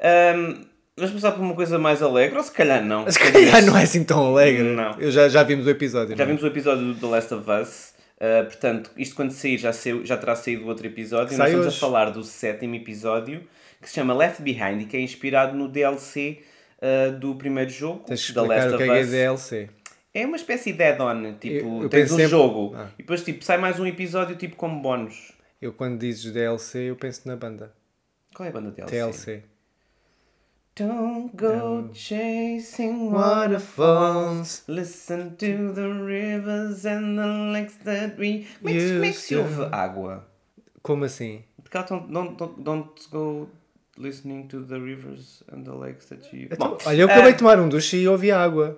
Ahm, 0.00 0.64
vamos 0.96 1.12
passar 1.14 1.32
por 1.32 1.40
uma 1.42 1.54
coisa 1.54 1.78
mais 1.78 2.02
alegre, 2.02 2.36
ou 2.36 2.42
se 2.44 2.52
calhar 2.52 2.84
não. 2.84 3.10
Se 3.10 3.18
calhar 3.18 3.62
não 3.64 3.76
é 3.76 3.82
assim 3.82 4.04
tão 4.04 4.26
alegre. 4.26 4.62
Não. 4.62 4.92
Eu 5.00 5.10
já, 5.10 5.28
já 5.28 5.42
vimos 5.42 5.66
o 5.66 5.70
episódio. 5.70 6.10
Já 6.10 6.16
não 6.16 6.24
é? 6.24 6.26
vimos 6.26 6.42
o 6.42 6.46
episódio 6.46 6.92
do 6.92 6.94
The 7.00 7.06
Last 7.06 7.34
of 7.34 7.50
Us. 7.50 7.94
Uh, 8.16 8.44
portanto, 8.46 8.90
isto 8.96 9.14
quando 9.16 9.32
sair 9.32 9.58
já, 9.58 9.72
saiu, 9.72 10.04
já 10.06 10.16
terá 10.16 10.34
saído 10.36 10.66
outro 10.66 10.86
episódio. 10.86 11.28
Que 11.30 11.36
Nós 11.36 11.48
estamos 11.48 11.66
hoje. 11.66 11.76
a 11.76 11.80
falar 11.80 12.10
do 12.10 12.22
sétimo 12.22 12.74
episódio 12.76 13.42
que 13.82 13.88
se 13.88 13.94
chama 13.96 14.14
Left 14.14 14.40
Behind 14.40 14.80
e 14.82 14.84
que 14.86 14.96
é 14.96 15.00
inspirado 15.00 15.54
no 15.56 15.68
DLC 15.68 16.40
uh, 16.78 17.12
do 17.18 17.34
primeiro 17.34 17.70
jogo, 17.70 18.04
Tens 18.06 18.32
Last 18.34 18.40
o 18.40 18.46
que 18.46 18.52
é, 18.52 18.66
of 18.76 18.76
que 18.78 18.90
é 18.90 19.00
Us. 19.02 19.10
DLC. 19.10 19.70
É 20.14 20.24
uma 20.24 20.36
espécie 20.36 20.72
de 20.72 20.82
add-on, 20.84 21.34
tipo, 21.40 21.66
Eu- 21.66 21.82
eu 21.82 21.88
tens 21.88 22.10
um 22.12 22.16
sempre- 22.16 22.28
jogo 22.30 22.72
Ah. 22.76 22.86
e 22.94 23.02
depois 23.02 23.22
tipo, 23.22 23.44
sai 23.44 23.58
mais 23.58 23.78
um 23.80 23.84
episódio 23.86 24.36
tipo 24.36 24.54
como 24.56 24.80
bónus. 24.80 25.32
Eu 25.60 25.72
quando 25.72 25.98
dizes 25.98 26.32
DLC, 26.32 26.90
eu 26.90 26.96
penso 26.96 27.22
na 27.26 27.34
banda. 27.36 27.72
Qual 28.34 28.46
é 28.46 28.50
a 28.50 28.52
banda 28.52 28.70
DLC? 28.70 28.90
TLC. 28.96 29.42
Don't 30.76 31.36
go 31.36 31.88
chasing 31.94 33.12
Waterfalls. 33.12 34.62
Listen 34.66 35.36
to 35.36 35.72
the 35.72 35.88
rivers 35.88 36.84
and 36.84 37.16
the 37.16 37.26
lakes 37.52 37.76
that 37.84 38.18
we. 38.18 38.44
Como 38.60 38.68
é 38.68 38.72
que, 38.72 38.80
se- 38.80 38.92
como 38.94 39.04
é 39.04 39.10
que 39.10 39.18
se 39.20 39.36
Used 39.36 39.60
ouve 39.60 39.72
água? 39.72 40.26
Como 40.82 41.04
assim? 41.04 41.44
Porque 41.62 41.76
ela 41.76 41.86
don't, 41.86 42.12
don't, 42.12 42.36
don't, 42.36 42.62
don't 42.62 43.08
go 43.12 43.48
listening 43.96 44.48
to 44.48 44.64
the 44.64 44.80
rivers 44.80 45.44
and 45.52 45.62
the 45.64 45.72
lakes 45.72 46.06
that 46.06 46.28
you. 46.36 46.48
Então, 46.50 46.70
Bom, 46.70 46.78
olha, 46.84 46.96
eu 46.96 47.06
acabei 47.06 47.28
ah, 47.28 47.30
de 47.30 47.38
tomar 47.38 47.60
um 47.60 47.68
duche 47.68 47.96
e 47.96 48.08
ouvi 48.08 48.32
água. 48.32 48.76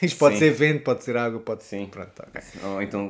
Isto 0.06 0.18
pode 0.18 0.34
Sim. 0.34 0.40
ser 0.40 0.50
vento, 0.52 0.82
pode 0.82 1.04
ser 1.04 1.16
água, 1.16 1.40
pode 1.40 1.62
ser. 1.64 1.78
Sim. 1.78 1.86
Pronto, 1.86 2.10
ok. 2.26 2.40
Ou 2.64 2.82
então 2.82 3.06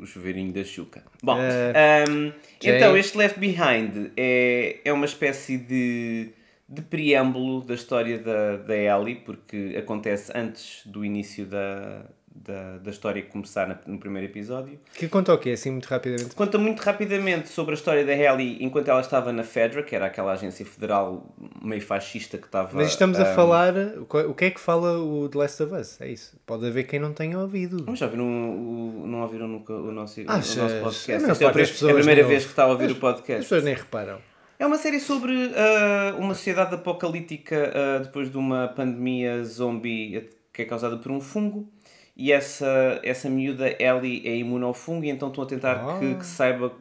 o, 0.00 0.06
chuveirinho 0.06 0.52
da 0.52 0.64
Xuca. 0.64 1.02
Bom, 1.22 1.38
Eh, 1.40 2.04
ahm, 2.08 2.32
Jay? 2.60 2.76
então 2.76 2.96
este 2.96 3.16
Left 3.18 3.38
Behind 3.38 4.10
é, 4.16 4.78
é 4.84 4.92
uma 4.92 5.04
espécie 5.06 5.56
de, 5.58 6.30
de 6.68 6.82
preâmbulo 6.82 7.62
da 7.62 7.74
história 7.74 8.18
da, 8.18 8.56
da 8.56 8.76
Ellie, 8.76 9.16
porque 9.16 9.74
acontece 9.78 10.32
antes 10.34 10.82
do 10.86 11.04
início 11.04 11.44
da, 11.46 12.04
da, 12.34 12.78
da 12.78 12.90
história 12.90 13.22
começar 13.22 13.66
na- 13.68 13.78
no 13.86 13.98
primeiro 13.98 14.26
episódio. 14.28 14.78
Que 14.94 15.08
conta 15.08 15.32
o 15.34 15.38
quê? 15.38 15.50
Assim, 15.50 15.70
muito 15.70 15.86
rapidamente. 15.86 16.34
Conta 16.34 16.58
muito 16.58 16.80
rapidamente 16.80 17.48
sobre 17.48 17.72
a 17.72 17.76
história 17.76 18.04
da 18.04 18.12
Ellie 18.12 18.58
enquanto 18.64 18.88
ela 18.88 19.00
estava 19.00 19.32
na 19.32 19.44
FEDRA, 19.44 19.82
que 19.82 19.94
era 19.94 20.06
aquela 20.06 20.32
agência 20.32 20.64
federal 20.66 21.26
meio 21.62 21.82
fascista 21.82 22.38
que 22.38 22.46
estava. 22.46 22.70
Mas 22.76 22.88
estamos 22.88 23.18
a 23.20 23.30
ahm, 23.30 23.34
falar. 23.34 23.74
o 23.76 24.06
que- 24.06 24.16
O 24.16 24.34
que 24.34 24.44
é 24.46 24.50
que 24.50 24.60
fala 24.60 24.98
o 24.98 25.28
The 25.28 25.38
Last 25.38 25.62
of 25.62 25.74
Us? 25.74 26.00
É 26.00 26.08
isso. 26.08 26.36
Pode 26.46 26.66
haver 26.66 26.84
quem 26.84 26.98
não 26.98 27.12
tenha 27.12 27.38
ouvido. 27.38 27.84
Mas 27.86 27.98
já 27.98 28.06
viram 28.06 28.24
o, 28.26 29.02
o- 29.04 29.06
não 29.06 29.20
ouviram 29.22 29.46
nunca 29.46 29.72
o 29.72 29.92
nosso, 29.92 30.20
o 30.20 30.24
Achas? 30.30 30.56
nosso 30.56 30.74
A 30.76 30.80
podcast? 30.80 31.00
Isto 31.30 31.44
é, 31.44 31.46
a 31.46 31.52
pessoas 31.52 31.82
é 31.82 31.92
a 31.92 31.94
primeira 31.96 32.22
não 32.22 32.28
vez 32.28 32.44
que 32.44 32.50
está 32.50 32.62
a 32.64 32.66
ouvir 32.66 32.86
As- 32.86 32.92
o 32.92 32.96
podcast. 32.96 33.32
As 33.40 33.44
pessoas 33.44 33.64
nem 33.64 33.74
reparam. 33.74 34.18
É 34.58 34.66
uma 34.66 34.78
série 34.78 35.00
sobre 35.00 35.32
ah, 35.56 36.14
uma 36.18 36.34
sociedade 36.34 36.74
apocalíptica 36.74 37.72
ah, 37.74 37.98
depois 37.98 38.30
de 38.30 38.36
uma 38.38 38.68
pandemia 38.68 39.42
zombie 39.44 40.30
que 40.52 40.62
é 40.62 40.64
causada 40.64 40.96
por 40.98 41.10
um 41.10 41.20
fungo. 41.20 41.68
E 42.16 42.30
essa, 42.32 43.00
essa 43.02 43.28
miúda, 43.30 43.68
Ellie, 43.82 44.26
é 44.26 44.36
imune 44.36 44.64
ao 44.64 44.74
fungo 44.74 45.04
e 45.04 45.10
então 45.10 45.28
estão 45.28 45.44
a 45.44 45.46
tentar 45.46 45.72
Ah. 45.76 45.98
que, 45.98 46.14
que 46.16 46.26
saiba 46.26 46.72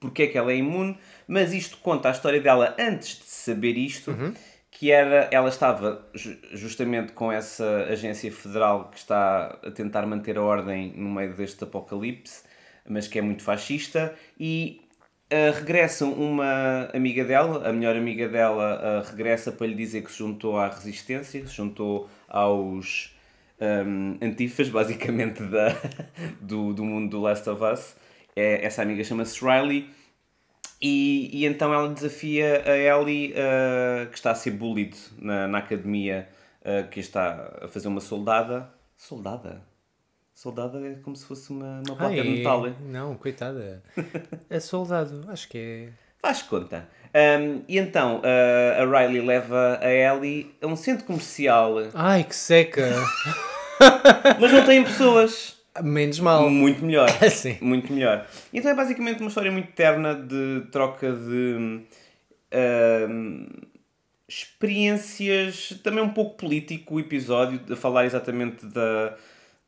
porque 0.00 0.22
é 0.22 0.26
que 0.28 0.38
ela 0.38 0.52
é 0.52 0.56
imune. 0.56 0.96
Mas 1.26 1.52
isto 1.52 1.78
conta 1.78 2.08
a 2.08 2.12
história 2.12 2.40
dela 2.40 2.74
antes 2.78 3.18
de 3.18 3.24
saber 3.24 3.76
isto, 3.76 4.14
que 4.70 4.90
era, 4.90 5.28
ela 5.32 5.48
estava 5.48 6.06
ju- 6.14 6.38
justamente 6.52 7.12
com 7.12 7.30
essa 7.32 7.86
agência 7.90 8.30
federal 8.30 8.88
que 8.90 8.98
está 8.98 9.58
a 9.64 9.70
tentar 9.70 10.06
manter 10.06 10.38
a 10.38 10.42
ordem 10.42 10.92
no 10.96 11.10
meio 11.10 11.34
deste 11.34 11.64
apocalipse, 11.64 12.44
mas 12.88 13.08
que 13.08 13.18
é 13.18 13.22
muito 13.22 13.42
fascista, 13.42 14.14
e 14.38 14.80
Uh, 15.30 15.52
regressa 15.58 16.06
uma 16.06 16.88
amiga 16.94 17.22
dela, 17.22 17.68
a 17.68 17.70
melhor 17.70 17.94
amiga 17.94 18.26
dela 18.30 18.80
uh, 19.04 19.10
regressa 19.10 19.52
para 19.52 19.66
lhe 19.66 19.74
dizer 19.74 20.00
que 20.00 20.10
se 20.10 20.16
juntou 20.20 20.56
à 20.56 20.68
resistência, 20.68 21.46
se 21.46 21.54
juntou 21.54 22.08
aos 22.26 23.14
um, 23.60 24.18
antifas, 24.22 24.68
basicamente, 24.70 25.42
da, 25.42 25.74
do, 26.40 26.72
do 26.72 26.84
mundo 26.84 27.10
do 27.10 27.20
Last 27.20 27.48
of 27.48 27.62
Us. 27.62 27.96
É, 28.34 28.64
essa 28.64 28.82
amiga 28.82 29.02
chama-se 29.02 29.44
Riley. 29.44 29.90
E, 30.80 31.30
e 31.32 31.44
então 31.44 31.74
ela 31.74 31.92
desafia 31.92 32.62
a 32.64 32.76
Ellie, 32.76 33.32
uh, 33.32 34.08
que 34.10 34.16
está 34.16 34.30
a 34.30 34.34
ser 34.34 34.52
bullied 34.52 34.96
na, 35.18 35.48
na 35.48 35.58
academia, 35.58 36.28
uh, 36.62 36.88
que 36.88 37.00
está 37.00 37.58
a 37.62 37.68
fazer 37.68 37.88
uma 37.88 38.00
soldada. 38.00 38.72
Soldada? 38.96 39.66
Soldada 40.32 40.78
é 40.86 40.94
como 41.02 41.16
se 41.16 41.24
fosse 41.24 41.50
uma, 41.50 41.82
uma 41.84 41.96
placa 41.96 42.14
de 42.14 42.28
metal. 42.28 42.64
é? 42.68 42.74
Não, 42.80 43.16
coitada. 43.16 43.82
É 44.48 44.60
soldado. 44.60 45.24
Acho 45.28 45.48
que 45.48 45.58
é. 45.58 46.07
Faz 46.20 46.42
conta. 46.42 46.88
Um, 47.14 47.62
e 47.66 47.78
então 47.78 48.20
uh, 48.20 48.82
a 48.82 49.00
Riley 49.00 49.24
leva 49.24 49.78
a 49.80 49.90
Ellie 49.90 50.54
a 50.60 50.66
um 50.66 50.76
centro 50.76 51.06
comercial, 51.06 51.76
Ai, 51.94 52.22
que 52.22 52.36
seca! 52.36 52.92
mas 54.38 54.52
não 54.52 54.64
tem 54.64 54.84
pessoas. 54.84 55.56
Menos 55.82 56.18
mal. 56.20 56.50
Muito 56.50 56.84
melhor. 56.84 57.08
Sim. 57.30 57.56
Muito 57.60 57.92
melhor. 57.92 58.26
Então 58.52 58.70
é 58.70 58.74
basicamente 58.74 59.20
uma 59.20 59.28
história 59.28 59.50
muito 59.50 59.72
terna 59.72 60.14
de 60.14 60.66
troca 60.72 61.12
de 61.12 61.84
hum, 63.08 63.46
experiências, 64.28 65.80
também 65.82 66.02
um 66.02 66.10
pouco 66.10 66.36
político 66.36 66.96
o 66.96 67.00
episódio, 67.00 67.60
a 67.72 67.76
falar 67.76 68.04
exatamente 68.04 68.66
da, 68.66 69.16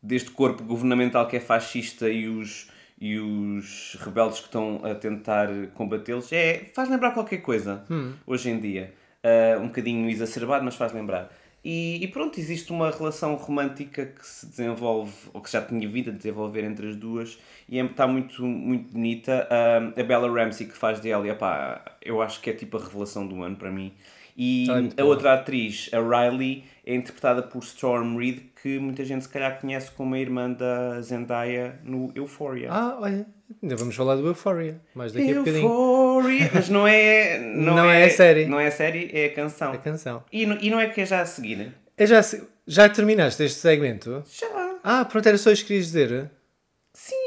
deste 0.02 0.30
corpo 0.30 0.62
governamental 0.64 1.26
que 1.26 1.36
é 1.36 1.40
fascista 1.40 2.08
e 2.10 2.28
os, 2.28 2.68
e 3.00 3.18
os 3.18 3.96
rebeldes 4.00 4.40
que 4.40 4.46
estão 4.46 4.80
a 4.84 4.94
tentar 4.94 5.48
combatê-los. 5.74 6.30
É, 6.32 6.70
faz 6.74 6.88
lembrar 6.88 7.12
qualquer 7.12 7.38
coisa 7.38 7.82
hoje 8.26 8.50
em 8.50 8.60
dia. 8.60 8.92
Uh, 9.24 9.60
um 9.60 9.66
bocadinho 9.68 10.08
exacerbado, 10.08 10.64
mas 10.64 10.74
faz 10.74 10.92
lembrar. 10.92 11.30
E, 11.62 12.02
e 12.02 12.08
pronto, 12.08 12.40
existe 12.40 12.72
uma 12.72 12.90
relação 12.90 13.34
romântica 13.34 14.06
que 14.06 14.26
se 14.26 14.46
desenvolve, 14.46 15.12
ou 15.32 15.42
que 15.42 15.50
já 15.52 15.60
tinha 15.60 15.86
vindo 15.86 16.08
a 16.10 16.12
desenvolver 16.12 16.64
entre 16.64 16.88
as 16.88 16.96
duas, 16.96 17.38
e 17.68 17.78
é- 17.78 17.84
está 17.84 18.06
muito, 18.06 18.42
muito 18.42 18.92
bonita. 18.92 19.46
Ah, 19.50 19.92
a 20.00 20.02
Bella 20.02 20.26
Ramsey, 20.32 20.66
que 20.66 20.76
faz 20.76 21.00
dela, 21.00 21.26
e, 21.26 21.30
epá, 21.30 21.84
eu 22.00 22.22
acho 22.22 22.40
que 22.40 22.48
é 22.48 22.54
tipo 22.54 22.78
a 22.78 22.80
revelação 22.80 23.26
do 23.26 23.42
ano 23.42 23.56
para 23.56 23.70
mim. 23.70 23.92
E 24.34 24.66
Tá 24.94 25.02
a 25.02 25.04
outra 25.04 25.34
atriz, 25.34 25.90
a 25.92 25.98
Riley, 26.00 26.64
é 26.86 26.94
interpretada 26.94 27.42
por 27.42 27.62
Storm 27.62 28.16
Reed, 28.16 28.38
que 28.62 28.78
muita 28.78 29.04
gente 29.04 29.22
se 29.22 29.28
calhar 29.28 29.60
conhece 29.60 29.90
como 29.92 30.14
a 30.14 30.18
irmã 30.18 30.50
da 30.50 31.00
Zendaya 31.00 31.78
no 31.82 32.12
Euphoria. 32.14 32.68
Ah, 32.70 32.98
olha, 33.00 33.26
ainda 33.62 33.76
vamos 33.76 33.94
falar 33.96 34.16
do 34.16 34.26
Euphoria, 34.26 34.80
mais 34.94 35.12
daqui 35.12 35.30
a 35.32 35.34
bocadinho. 35.38 35.64
Euphoria! 35.66 36.50
Mas 36.52 36.68
não 36.68 36.86
é. 36.86 37.38
Não, 37.56 37.76
Não 37.76 37.90
é 37.90 38.04
a 38.04 38.10
série. 38.10 38.46
Não 38.46 38.60
é 38.60 38.66
a 38.66 38.70
série, 38.70 39.10
é 39.12 39.26
a 39.26 39.34
canção. 39.34 39.72
A 39.72 39.78
canção. 39.78 40.24
E, 40.32 40.44
não- 40.46 40.58
e 40.60 40.70
não 40.70 40.78
é 40.80 40.88
que 40.88 41.00
é 41.00 41.06
já 41.06 41.20
a 41.22 41.26
seguir? 41.26 41.72
Eu 41.96 42.06
já, 42.06 42.20
já 42.66 42.88
terminaste 42.88 43.42
este 43.42 43.58
segmento? 43.58 44.22
Já. 44.30 44.76
Ah, 44.82 45.04
pronto, 45.04 45.26
era 45.26 45.36
só 45.38 45.50
isso 45.50 45.62
que 45.62 45.68
querias 45.68 45.86
dizer. 45.86 46.30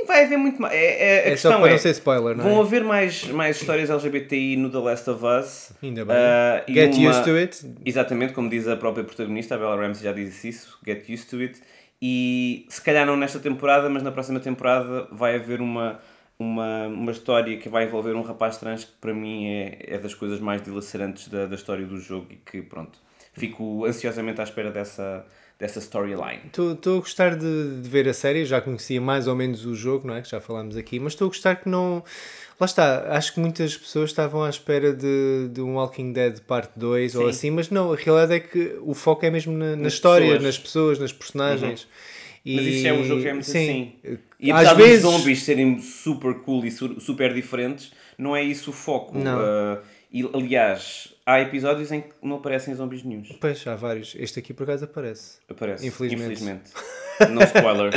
Vai 0.06 0.26
haver 0.26 0.38
muito 0.38 0.62
mais. 0.62 0.74
É, 0.74 0.78
é, 0.78 1.24
a 1.24 1.28
É 1.28 1.30
questão 1.32 1.52
só 1.52 1.58
para 1.60 1.68
é, 1.70 1.72
não 1.72 1.78
ser 1.80 1.90
spoiler, 1.92 2.36
não 2.38 2.44
Vão 2.44 2.58
é? 2.58 2.62
haver 2.62 2.84
mais, 2.84 3.24
mais 3.30 3.60
histórias 3.60 3.90
LGBTI 3.90 4.58
no 4.58 4.70
The 4.70 4.78
Last 4.80 5.10
of 5.10 5.24
Us. 5.26 5.72
Ainda 5.82 6.06
bem. 6.06 6.16
E 6.68 6.74
Get 6.74 6.96
uma- 6.96 7.10
used 7.10 7.24
to 7.24 7.32
it. 7.36 7.66
Exatamente, 7.86 8.34
como 8.34 8.50
diz 8.50 8.68
a 8.68 8.76
própria 8.78 9.04
protagonista, 9.04 9.56
a 9.56 9.58
Bella 9.58 9.76
Ramsey 9.76 10.04
já 10.04 10.12
disse 10.14 10.50
isso, 10.50 10.78
get 10.86 11.08
used 11.10 11.30
to 11.30 11.38
it. 11.40 11.60
E 12.02 12.66
se 12.70 12.82
calhar 12.82 13.06
não 13.06 13.16
nesta 13.16 13.40
temporada, 13.40 13.90
mas 13.90 14.04
na 14.04 14.12
próxima 14.12 14.40
temporada 14.40 15.08
vai 15.12 15.36
haver 15.36 15.62
uma, 15.62 16.00
uma, 16.38 16.88
uma 16.88 17.12
história 17.12 17.56
que 17.58 17.70
vai 17.70 17.86
envolver 17.86 18.14
um 18.14 18.22
rapaz 18.22 18.58
trans 18.58 18.84
que 18.84 18.92
para 19.00 19.14
mim 19.14 19.48
é, 19.48 19.78
é 19.88 19.98
das 19.98 20.14
coisas 20.14 20.40
mais 20.42 20.62
dilacerantes 20.62 21.30
da, 21.30 21.46
da 21.46 21.56
história 21.56 21.86
do 21.86 21.98
jogo 21.98 22.28
e 22.32 22.36
que 22.36 22.62
pronto, 22.62 23.00
fico 23.34 23.86
ansiosamente 23.86 24.42
à 24.42 24.44
espera 24.44 24.70
dessa, 24.70 25.26
dessa 25.64 25.80
storyline. 25.80 26.42
Estou 26.46 26.98
a 26.98 27.00
gostar 27.00 27.36
de, 27.38 27.80
de 27.82 27.88
ver 27.90 28.08
a 28.10 28.14
série, 28.14 28.44
já 28.46 28.60
conhecia 28.60 29.00
mais 29.00 29.28
ou 29.28 29.36
menos 29.36 29.66
o 29.66 29.74
jogo, 29.74 30.06
não 30.06 30.14
é? 30.16 30.22
Que 30.22 30.30
já 30.30 30.42
falámos 30.42 30.76
aqui, 30.76 31.00
mas 31.00 31.14
estou 31.14 31.28
a 31.28 31.30
gostar 31.30 31.56
que 31.56 31.70
não. 31.70 32.04
Lá 32.60 32.66
está, 32.66 33.06
acho 33.16 33.34
que 33.34 33.40
muitas 33.40 33.76
pessoas 33.78 34.10
estavam 34.10 34.44
à 34.44 34.50
espera 34.50 34.94
de, 34.94 35.48
de 35.52 35.62
um 35.62 35.76
Walking 35.76 36.12
Dead 36.12 36.40
parte 36.42 36.72
2 36.78 37.16
ou 37.16 37.24
Sim. 37.24 37.30
assim, 37.30 37.50
mas 37.52 37.70
não, 37.70 37.94
a 37.94 37.96
realidade 37.96 38.34
é 38.34 38.40
que 38.40 38.78
o 38.82 38.94
foco 38.94 39.26
é 39.26 39.32
mesmo 39.32 39.54
na, 39.58 39.72
na 39.76 39.84
Nas 39.84 39.94
história, 39.94 40.26
pessoas. 40.26 40.40
Uhum. 40.42 40.46
nas 40.48 40.58
pessoas, 40.60 41.00
nas 41.00 41.14
personagens. 41.14 41.88
E, 42.46 42.56
Mas 42.58 42.66
isso 42.66 42.88
é 42.88 42.92
um 42.94 43.04
jogo 43.06 43.22
que 43.22 43.28
é 43.30 43.34
muito 43.34 43.46
sim, 43.50 43.94
assim. 44.04 44.18
E 44.38 44.52
Às 44.52 44.58
apesar 44.68 44.74
vezes, 44.74 45.02
dos 45.04 45.12
zombies 45.14 45.44
serem 45.44 45.80
super 45.80 46.34
cool 46.42 46.66
e 46.66 46.72
su- 46.72 47.00
super 47.00 47.34
diferentes, 47.34 47.94
não 48.18 48.36
é 48.36 48.44
isso 48.44 48.70
o 48.72 48.74
foco. 48.74 49.18
Não. 49.18 49.40
Ah, 49.40 49.80
e, 50.14 50.30
aliás, 50.32 51.12
há 51.26 51.42
episódios 51.42 51.92
em 51.92 52.02
que 52.02 52.10
não 52.22 52.36
aparecem 52.36 52.74
zombies 52.76 53.04
nenhuns. 53.04 53.30
Pois, 53.42 53.66
há 53.66 53.76
vários. 53.76 54.16
Este 54.18 54.38
aqui 54.38 54.54
por 54.54 54.64
acaso 54.64 54.86
aparece. 54.86 55.40
Aparece. 55.50 55.88
Infelizmente. 55.88 56.24
Infelizmente. 56.34 56.72
no 57.34 57.42
spoiler. 57.42 57.92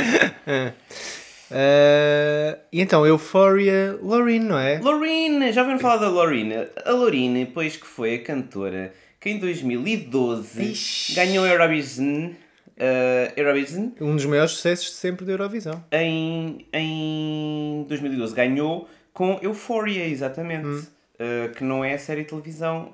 Ah, 1.49 2.57
e 2.71 2.81
então, 2.81 3.05
Euphoria, 3.05 3.97
Lorraine, 4.01 4.45
não 4.45 4.57
é? 4.57 4.79
Loreen, 4.79 5.51
já 5.51 5.61
ouviram 5.61 5.79
falar 5.79 5.97
da 5.97 6.09
Loreen? 6.09 6.51
A 6.85 6.91
Loreen, 6.91 7.45
pois 7.45 7.77
que 7.77 7.85
foi 7.85 8.15
a 8.15 8.23
cantora 8.23 8.93
que 9.19 9.29
em 9.29 9.39
2012 9.39 10.71
Ixi. 10.71 11.13
ganhou 11.13 11.45
a 11.45 11.49
Eurovision, 11.49 12.31
ah, 12.79 13.31
Eurovision 13.35 13.91
Um 14.01 14.15
dos 14.15 14.25
maiores 14.25 14.51
sucessos 14.53 14.87
de 14.87 14.93
sempre 14.93 15.25
da 15.25 15.31
Eurovisão. 15.33 15.83
em, 15.91 16.67
em 16.73 17.85
2012 17.87 18.35
ganhou 18.35 18.89
com 19.13 19.39
Euphoria, 19.41 20.05
exatamente. 20.05 20.67
Hum. 20.67 20.96
Uh, 21.19 21.51
que 21.53 21.63
não 21.63 21.83
é 21.83 21.95
a 21.95 21.99
série 21.99 22.21
de 22.21 22.29
televisão 22.29 22.93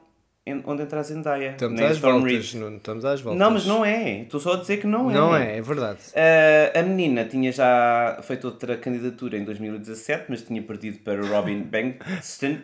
onde 0.66 0.84
entra 0.84 1.00
a 1.00 1.04
Zendaya. 1.04 1.52
Estamos 1.52 1.82
às 1.82 1.98
voltas, 1.98 2.54
estamos 2.54 3.06
às 3.06 3.22
voltas. 3.22 3.40
Não, 3.40 3.52
mas 3.52 3.66
não 3.66 3.86
é. 3.86 4.22
Estou 4.22 4.40
só 4.40 4.54
a 4.54 4.58
dizer 4.58 4.78
que 4.78 4.88
não 4.88 5.10
é. 5.10 5.14
Não 5.14 5.36
é, 5.36 5.58
é 5.58 5.62
verdade. 5.62 6.00
Uh, 6.10 6.80
a 6.80 6.84
menina 6.84 7.24
tinha 7.26 7.52
já 7.52 8.20
feito 8.24 8.46
outra 8.46 8.76
candidatura 8.78 9.38
em 9.38 9.46
2017, 9.46 10.26
mas 10.28 10.42
tinha 10.42 10.62
perdido 10.62 11.00
para 11.00 11.26
Robin 11.26 11.62
Bankston. 11.70 12.58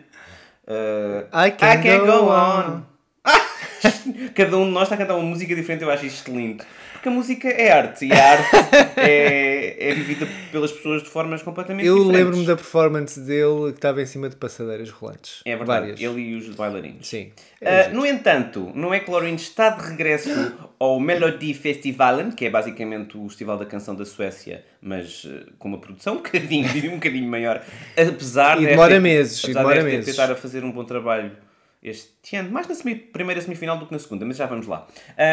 Uh, 0.66 1.26
I 1.34 1.50
can 1.52 2.04
go 2.04 2.30
on. 2.30 2.82
Cada 4.34 4.56
um 4.58 4.66
de 4.66 4.70
nós 4.72 4.84
está 4.84 4.94
a 4.94 4.98
cantar 4.98 5.14
uma 5.14 5.24
música 5.24 5.54
diferente, 5.54 5.82
eu 5.82 5.90
acho 5.90 6.04
isto 6.04 6.30
lindo. 6.30 6.62
Porque 7.00 7.08
a 7.08 7.12
música 7.12 7.48
é 7.48 7.72
arte 7.72 8.04
e 8.04 8.12
a 8.12 8.30
arte 8.32 8.56
é, 9.00 9.88
é 9.88 9.94
vivida 9.94 10.28
pelas 10.52 10.70
pessoas 10.70 11.02
de 11.02 11.08
formas 11.08 11.42
completamente 11.42 11.86
Eu 11.86 11.94
diferentes. 11.96 12.18
lembro-me 12.20 12.46
da 12.46 12.54
performance 12.56 13.18
dele 13.18 13.70
que 13.72 13.78
estava 13.78 14.02
em 14.02 14.06
cima 14.06 14.28
de 14.28 14.36
passadeiras 14.36 14.90
rolantes. 14.90 15.40
É 15.46 15.56
verdade, 15.56 15.80
Várias. 15.80 16.00
ele 16.02 16.20
e 16.20 16.34
os 16.34 16.54
bailarinos. 16.54 17.08
Sim. 17.08 17.32
Uh, 17.62 17.94
no 17.94 18.04
entanto, 18.04 18.70
não 18.74 18.92
é 18.92 19.00
que 19.00 19.10
Loreen 19.10 19.34
está 19.34 19.70
de 19.70 19.82
regresso 19.88 20.52
ao 20.78 21.00
Melody 21.00 21.54
Festivalen, 21.54 22.32
que 22.32 22.44
é 22.44 22.50
basicamente 22.50 23.16
o 23.16 23.26
Festival 23.30 23.56
da 23.56 23.64
Canção 23.64 23.94
da 23.94 24.04
Suécia, 24.04 24.62
mas 24.82 25.24
uh, 25.24 25.46
com 25.58 25.68
uma 25.68 25.78
produção 25.78 26.16
um 26.20 26.22
bocadinho, 26.22 26.68
um 26.92 26.96
bocadinho 26.96 27.26
maior, 27.30 27.62
apesar 27.96 28.58
E 28.58 28.60
de 28.60 28.66
demora 28.66 29.00
meses, 29.00 29.42
e 29.42 29.46
apesar 29.46 29.60
demora 29.60 29.76
desta 29.82 29.90
meses. 29.96 30.08
estar 30.10 30.30
a 30.30 30.36
fazer 30.36 30.64
um 30.64 30.70
bom 30.70 30.84
trabalho 30.84 31.32
este 31.82 32.36
ano, 32.36 32.50
mais 32.50 32.68
na 32.68 32.74
semi- 32.74 32.94
primeira 32.96 33.40
semifinal 33.40 33.78
do 33.78 33.86
que 33.86 33.92
na 33.92 33.98
segunda, 33.98 34.24
mas 34.26 34.36
já 34.36 34.46
vamos 34.46 34.66
lá. 34.66 34.86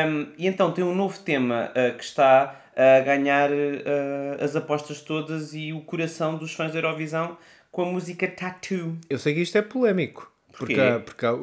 Um, 0.09 0.27
e 0.37 0.47
então 0.47 0.71
tem 0.71 0.83
um 0.83 0.95
novo 0.95 1.19
tema 1.19 1.71
uh, 1.71 1.97
que 1.97 2.03
está 2.03 2.61
a 2.75 2.99
ganhar 3.01 3.49
uh, 3.51 4.43
as 4.43 4.55
apostas 4.55 5.01
todas 5.01 5.53
e 5.53 5.73
o 5.73 5.81
coração 5.81 6.37
dos 6.37 6.53
fãs 6.53 6.71
da 6.71 6.79
Eurovisão 6.79 7.37
com 7.71 7.81
a 7.83 7.85
música 7.91 8.27
Tattoo. 8.27 8.97
Eu 9.09 9.17
sei 9.19 9.33
que 9.33 9.41
isto 9.41 9.57
é 9.57 9.61
polémico. 9.61 10.31
Porquê? 10.57 10.73
Porque, 10.75 10.79
há- 10.81 10.99
porque 10.99 11.25
há, 11.25 11.33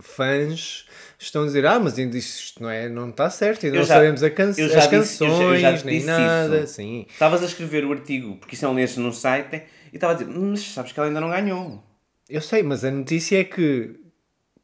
fãs 0.00 0.86
estão 1.18 1.42
a 1.42 1.46
dizer, 1.46 1.66
ah, 1.66 1.78
mas 1.80 1.98
ainda 1.98 2.16
isto 2.16 2.62
não, 2.62 2.70
é, 2.70 2.88
não 2.88 3.10
está 3.10 3.28
certo, 3.30 3.66
ainda 3.66 3.78
não 3.78 3.84
já- 3.84 3.94
sabemos 3.94 4.22
a 4.22 4.30
can 4.30 4.48
as 4.50 4.56
disse- 4.56 4.62
eu 4.62 4.68
já- 4.68 4.84
eu 4.84 4.90
canções, 4.90 5.60
já 5.60 5.70
nem 5.84 6.02
nada. 6.04 6.66
Estavas 7.10 7.42
a 7.42 7.46
escrever 7.46 7.84
o 7.84 7.92
artigo, 7.92 8.36
porque 8.36 8.54
isso 8.54 8.64
é 8.64 8.68
um 8.68 8.74
leste 8.74 9.00
num 9.00 9.12
site, 9.12 9.62
e 9.92 9.96
estava 9.96 10.12
a 10.12 10.16
dizer, 10.16 10.30
mas 10.30 10.60
sabes 10.60 10.92
que 10.92 10.98
ela 11.00 11.08
ainda 11.08 11.20
não 11.20 11.30
ganhou. 11.30 11.82
Eu 12.28 12.40
sei, 12.40 12.62
mas 12.62 12.84
a 12.84 12.90
notícia 12.90 13.40
é 13.40 13.44
que 13.44 13.94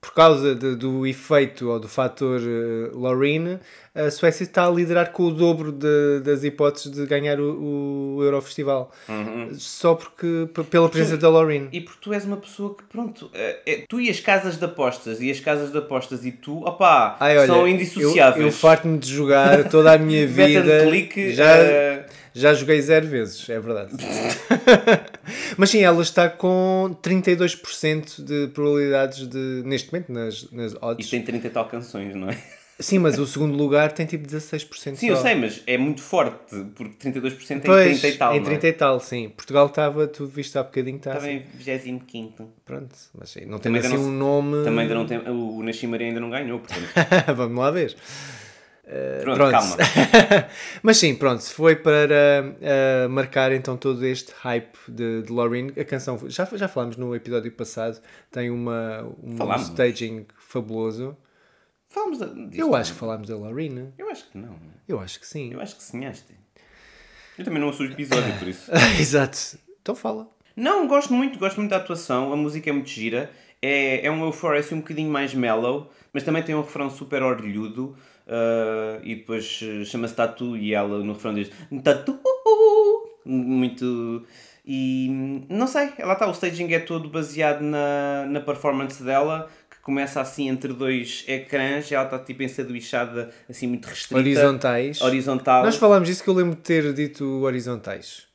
por 0.01 0.15
causa 0.15 0.55
de- 0.55 0.77
do 0.77 1.07
efeito 1.07 1.69
ou 1.69 1.79
do 1.79 1.87
fator 1.89 2.41
uh, 2.41 3.71
a 3.95 4.11
Suécia 4.11 4.45
está 4.45 4.67
a 4.67 4.71
liderar 4.71 5.11
com 5.13 5.25
o 5.25 5.31
dobro 5.31 5.71
de- 5.73 6.21
das 6.25 6.43
hipóteses 6.45 6.91
de 6.93 7.05
ganhar 7.07 7.39
o, 7.41 8.17
o 8.17 8.23
Eurofestival. 8.25 8.91
Só 9.55 9.95
porque, 9.97 10.49
pela 10.71 10.89
presença 10.89 11.17
da 11.17 11.29
Loreen. 11.29 11.69
E 11.73 11.81
porque 11.81 11.99
tu 12.01 12.13
és 12.15 12.25
uma 12.25 12.37
pessoa 12.37 12.75
que, 12.77 12.85
pronto, 12.85 13.29
é, 13.35 13.85
tu 13.89 14.01
e 14.01 14.09
as 14.09 14.21
casas 14.21 14.57
de 14.57 14.65
apostas, 14.65 15.21
e 15.21 15.31
as 15.31 15.41
casas 15.41 15.73
de 15.73 15.79
apostas 15.79 16.25
e 16.25 16.31
tu, 16.33 16.65
opá, 16.65 17.17
Ai, 17.21 17.37
olha, 17.37 17.47
são 17.49 17.61
eu, 17.63 17.69
indissociáveis. 17.69 18.45
eu 18.47 18.53
farto-me 18.53 18.97
de 18.99 19.09
jogar 19.13 19.69
toda 19.69 19.93
a 19.93 19.99
minha 19.99 20.25
vida. 20.27 20.87
click, 20.87 21.33
já, 21.33 21.57
eh, 21.57 22.07
já 22.35 22.55
joguei 22.55 22.81
zero 22.81 23.07
vezes, 23.07 23.49
é 23.49 23.59
verdade. 23.61 23.93
Mas 25.57 25.71
sim, 25.71 25.81
ela 25.83 26.03
está 26.03 26.29
com 26.29 26.97
32% 27.03 28.23
de 28.25 28.49
probabilidades 28.53 29.27
de, 29.29 29.63
neste 29.65 29.93
momento, 29.93 30.13
nas, 30.13 30.51
nas 30.51 30.75
odds. 30.81 31.05
Isto 31.07 31.11
tem 31.11 31.23
30 31.23 31.47
e 31.47 31.51
tal 31.51 31.67
canções, 31.69 32.15
não 32.15 32.31
é? 32.31 32.37
Sim, 32.81 32.99
mas 32.99 33.19
o 33.19 33.27
segundo 33.27 33.55
lugar 33.55 33.93
tem 33.93 34.07
tipo 34.07 34.27
16% 34.27 34.95
Sim, 34.95 34.97
só. 34.97 35.07
eu 35.09 35.17
sei, 35.17 35.35
mas 35.35 35.63
é 35.67 35.77
muito 35.77 36.01
forte, 36.01 36.57
porque 36.75 37.11
32% 37.11 37.57
em 37.57 37.61
Pois, 37.61 38.01
30 38.01 38.09
e 38.09 38.17
tal, 38.19 38.35
em 38.35 38.39
não 38.39 38.45
30 38.47 38.67
é? 38.67 38.71
e 38.71 38.73
tal, 38.73 39.01
sim. 39.01 39.29
Portugal 39.29 39.67
estava, 39.67 40.07
tu 40.09 40.25
viste 40.25 40.57
há 40.57 40.63
bocadinho, 40.63 40.97
está 40.97 41.11
Estava 41.11 41.27
assim. 41.27 41.37
em 41.37 41.59
25 41.59 42.51
Pronto, 42.65 42.97
mas 43.19 43.29
sim, 43.29 43.45
não 43.45 43.59
tem 43.59 43.77
assim 43.77 43.95
não 43.99 44.05
um 44.05 44.11
nome. 44.11 44.65
Também 44.65 44.81
ainda 44.81 44.95
não 44.95 45.05
tem, 45.07 45.19
o 45.19 45.63
Nasci 45.63 45.87
Maria 45.87 46.07
ainda 46.07 46.21
não 46.21 46.31
ganhou, 46.31 46.59
portanto, 46.59 46.89
Vamos 47.37 47.59
lá 47.59 47.71
ver. 47.71 47.95
Pronto, 49.23 49.37
Pronto. 49.37 49.51
calma. 49.53 49.77
Mas 50.83 50.97
sim, 50.97 51.15
pronto, 51.15 51.43
foi 51.43 51.77
para 51.77 52.55
ah, 52.63 53.09
marcar 53.09 53.53
então 53.53 53.77
todo 53.77 54.05
este 54.05 54.33
hype 54.41 54.77
de, 54.89 55.23
de 55.23 55.33
Loreen. 55.33 55.69
A 55.79 55.85
canção, 55.85 56.19
já, 56.29 56.45
já 56.55 56.69
falámos 56.69 56.97
no 56.97 57.15
episódio 57.15 57.51
passado, 57.53 58.01
tem 58.31 58.51
uma, 58.51 59.03
um 59.23 59.37
Falámos. 59.37 59.69
staging 59.69 60.27
fabuloso. 60.39 61.17
Da, 62.19 62.27
disto, 62.27 62.55
Eu 62.55 62.69
não 62.69 62.75
acho 62.77 62.93
que 62.93 62.99
falámos 62.99 63.29
da 63.29 63.37
Loreen. 63.37 63.93
Eu 63.99 64.09
acho 64.11 64.29
que 64.31 64.39
não. 64.39 64.57
Eu 64.87 65.01
acho 65.01 65.19
que 65.19 65.27
sim. 65.27 65.53
Eu 65.53 65.61
acho 65.61 65.77
que 65.77 65.83
sonhaste. 65.83 66.35
Eu 67.37 67.45
também 67.45 67.59
não 67.61 67.67
ouço 67.69 67.83
o 67.83 67.87
episódio, 67.87 68.33
por 68.39 68.47
isso. 68.49 68.71
Exato. 69.01 69.59
Então 69.83 69.95
fala. 69.95 70.29
Não, 70.55 70.87
gosto 70.87 71.13
muito, 71.13 71.39
gosto 71.39 71.57
muito 71.57 71.71
da 71.71 71.79
atuação, 71.79 72.33
a 72.33 72.37
música 72.37 72.69
é 72.71 72.73
muito 72.73 72.89
gira. 72.91 73.31
É, 73.63 74.07
é 74.07 74.11
um 74.11 74.25
Euphoria 74.25 74.61
assim 74.61 74.75
um 74.75 74.81
bocadinho 74.81 75.11
mais 75.11 75.35
mellow, 75.35 75.91
mas 76.13 76.23
também 76.23 76.43
tem 76.43 76.55
um 76.55 76.61
refrão 76.63 76.91
super 76.91 77.23
orlhudo. 77.23 77.97
Uh, 78.31 79.01
e 79.03 79.17
depois 79.17 79.61
uh, 79.63 79.85
chama-se 79.85 80.15
Tatu 80.15 80.57
e 80.57 80.73
ela 80.73 81.01
no 81.01 81.13
refrão 81.13 81.35
diz 81.35 81.51
Tatu. 81.83 82.19
Muito. 83.25 84.25
E 84.65 85.45
não 85.49 85.67
sei, 85.67 85.91
ela 85.99 86.13
está. 86.15 86.27
O 86.29 86.33
staging 86.33 86.73
é 86.73 86.79
todo 86.79 87.09
baseado 87.09 87.61
na, 87.61 88.27
na 88.27 88.41
performance 88.41 89.03
dela, 89.03 89.51
que 89.71 89.79
começa 89.81 90.21
assim 90.21 90.49
entre 90.49 90.73
dois 90.73 91.25
ecrãs. 91.27 91.91
Ela 91.91 92.05
está 92.05 92.19
tipo 92.19 92.43
ensanduichada, 92.43 93.31
assim 93.49 93.67
muito 93.67 93.87
restrita. 93.87 94.21
Horizontais. 94.21 95.01
Horizontal. 95.01 95.65
Nós 95.65 95.77
falámos 95.77 96.09
disso 96.09 96.23
que 96.23 96.31
eu 96.31 96.35
lembro 96.35 96.55
de 96.55 96.63
ter 96.63 96.93
dito 96.95 97.25
horizontais. 97.43 98.27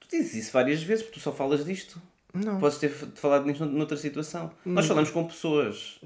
Tu 0.00 0.16
dizes 0.16 0.34
isso 0.34 0.52
várias 0.52 0.82
vezes, 0.82 1.02
porque 1.02 1.18
tu 1.18 1.22
só 1.22 1.32
falas 1.32 1.64
disto. 1.64 2.00
Não. 2.34 2.58
Podes 2.58 2.78
ter 2.78 2.88
falado 2.88 3.44
nisto 3.44 3.64
noutra 3.66 3.96
situação. 3.96 4.50
Nós 4.64 4.86
falamos 4.86 5.10
com 5.10 5.24
pessoas. 5.24 6.00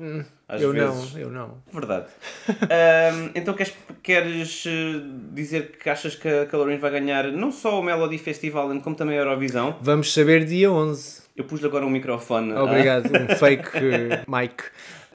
Às 0.49 0.61
eu 0.61 0.73
vezes. 0.73 1.13
não, 1.13 1.21
eu 1.21 1.31
não. 1.31 1.63
Verdade. 1.73 2.07
Ahm, 2.49 3.31
então 3.35 3.55
queres, 3.55 3.75
queres 4.03 4.65
eh, 4.67 5.03
dizer 5.33 5.79
que 5.79 5.89
achas 5.89 6.17
que 6.17 6.29
a 6.29 6.47
Calorin 6.47 6.79
vai 6.79 6.91
ganhar 6.91 7.31
não 7.31 7.53
só 7.53 7.79
o 7.79 7.83
Melody 7.83 8.19
Festival, 8.19 8.69
como 8.81 8.97
também 8.97 9.17
a 9.17 9.21
Eurovisão? 9.21 9.77
Vamos 9.81 10.13
saber 10.13 10.45
dia 10.45 10.71
11. 10.71 11.23
Eu 11.37 11.45
pus-lhe 11.45 11.67
agora 11.67 11.87
um 11.87 11.91
microfone. 11.91 12.53
ah, 12.53 12.65
Obrigado, 12.65 13.07
um 13.07 13.29
fake 13.37 13.69
eh, 13.77 14.25
mic. 14.27 14.65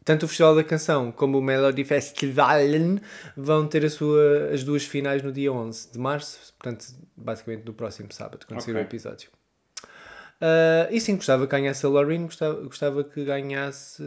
Tanto 0.04 0.26
o 0.26 0.28
Festival 0.28 0.56
da 0.56 0.64
Canção 0.64 1.12
como 1.12 1.38
o 1.38 1.42
Melody 1.42 1.84
Festival 1.84 2.60
vão 3.38 3.68
ter 3.68 3.88
sua, 3.90 4.50
as 4.52 4.64
duas 4.64 4.84
finais 4.84 5.22
no 5.22 5.32
dia 5.32 5.52
11 5.52 5.92
de 5.92 6.00
março, 6.00 6.54
portanto, 6.58 6.86
basicamente 7.16 7.66
no 7.66 7.74
próximo 7.74 8.12
sábado, 8.12 8.46
quando 8.48 8.62
sair 8.62 8.76
o 8.76 8.80
episódio. 8.80 9.30
Ah, 10.42 10.88
e 10.90 11.00
sim, 11.00 11.16
gostava 11.16 11.46
que 11.46 11.52
ganhasse 11.52 11.86
a 11.86 11.90
Lorraine, 11.90 12.26
gostava, 12.26 12.56
gostava 12.62 13.04
que 13.04 13.24
ganhasse 13.24 14.04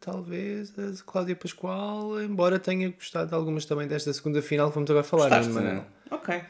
talvez 0.00 0.72
a 0.78 1.04
Cláudia 1.04 1.36
Pascoal, 1.36 2.20
embora 2.22 2.58
tenha 2.58 2.88
gostado 2.88 3.28
de 3.28 3.34
algumas 3.34 3.66
também 3.66 3.86
desta 3.86 4.10
segunda 4.14 4.40
final 4.40 4.68
que 4.68 4.74
vamos 4.74 4.90
agora 4.90 5.04
falar. 5.04 5.28
Gostaste, 5.28 5.52
não 5.52 5.60
é? 5.62 5.84
Ok. 6.10 6.40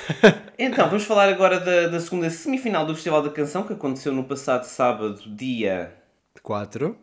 então, 0.58 0.86
vamos 0.86 1.04
falar 1.04 1.28
agora 1.28 1.60
da, 1.60 1.88
da 1.88 2.00
segunda 2.00 2.30
semifinal 2.30 2.86
do 2.86 2.94
Festival 2.94 3.22
da 3.22 3.28
Canção, 3.28 3.62
que 3.62 3.74
aconteceu 3.74 4.10
no 4.10 4.24
passado 4.24 4.64
sábado, 4.64 5.20
dia... 5.26 5.92
4. 6.42 6.96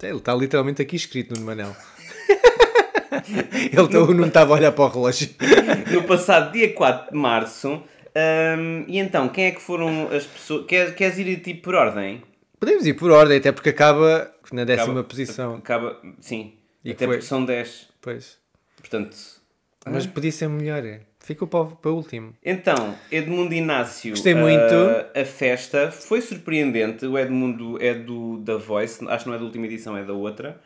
Ele 0.00 0.16
está 0.18 0.32
literalmente 0.32 0.80
aqui 0.80 0.94
escrito 0.94 1.38
no 1.38 1.44
Manel. 1.44 1.74
Ele 3.52 4.14
não 4.14 4.26
estava 4.26 4.54
a 4.54 4.56
olhar 4.56 4.72
para 4.72 4.84
o 4.84 4.88
relógio. 4.88 5.30
no 5.92 6.04
passado 6.04 6.52
dia 6.52 6.72
4 6.72 7.12
de 7.12 7.18
março. 7.18 7.82
Ahm, 8.14 8.84
e 8.88 8.98
então, 8.98 9.28
quem 9.28 9.46
é 9.46 9.50
que 9.50 9.60
foram 9.60 10.08
as 10.12 10.24
pessoas... 10.26 10.66
Quer, 10.66 10.94
queres 10.94 11.18
ir 11.18 11.36
tipo 11.40 11.62
por 11.62 11.74
ordem? 11.74 12.22
Podemos 12.58 12.86
ir 12.86 12.94
por 12.94 13.10
ordem, 13.10 13.38
até 13.38 13.52
porque 13.52 13.68
acaba 13.70 14.32
na 14.52 14.64
décima 14.64 14.92
Acaba- 14.92 15.04
posição. 15.04 15.54
Acaba... 15.56 16.00
Sim. 16.20 16.54
E 16.84 16.90
Até 16.92 17.06
foi- 17.06 17.16
porque 17.16 17.26
são 17.28 17.44
10. 17.44 17.88
Pois. 18.00 18.38
Portanto... 18.76 19.16
Mas 19.86 20.06
podia 20.06 20.30
ser 20.32 20.48
melhor. 20.48 20.84
é. 20.84 21.00
Ficou 21.20 21.46
para, 21.48 21.60
o- 21.60 21.76
para 21.76 21.90
último. 21.90 22.34
Então, 22.44 22.94
Edmundo 23.10 23.54
Inácio, 23.54 24.10
Gostei 24.10 24.32
ah, 24.32 24.36
muito. 24.36 24.74
a 25.14 25.24
festa 25.24 25.90
foi 25.90 26.20
surpreendente. 26.20 27.04
O 27.06 27.18
Edmundo 27.18 27.76
é 27.82 27.94
do 27.94 28.38
da 28.38 28.56
Voice, 28.56 29.04
acho 29.08 29.24
que 29.24 29.30
não 29.30 29.36
é 29.36 29.38
da 29.38 29.44
última 29.44 29.66
edição, 29.66 29.96
é 29.96 30.04
da 30.04 30.12
outra. 30.14 30.60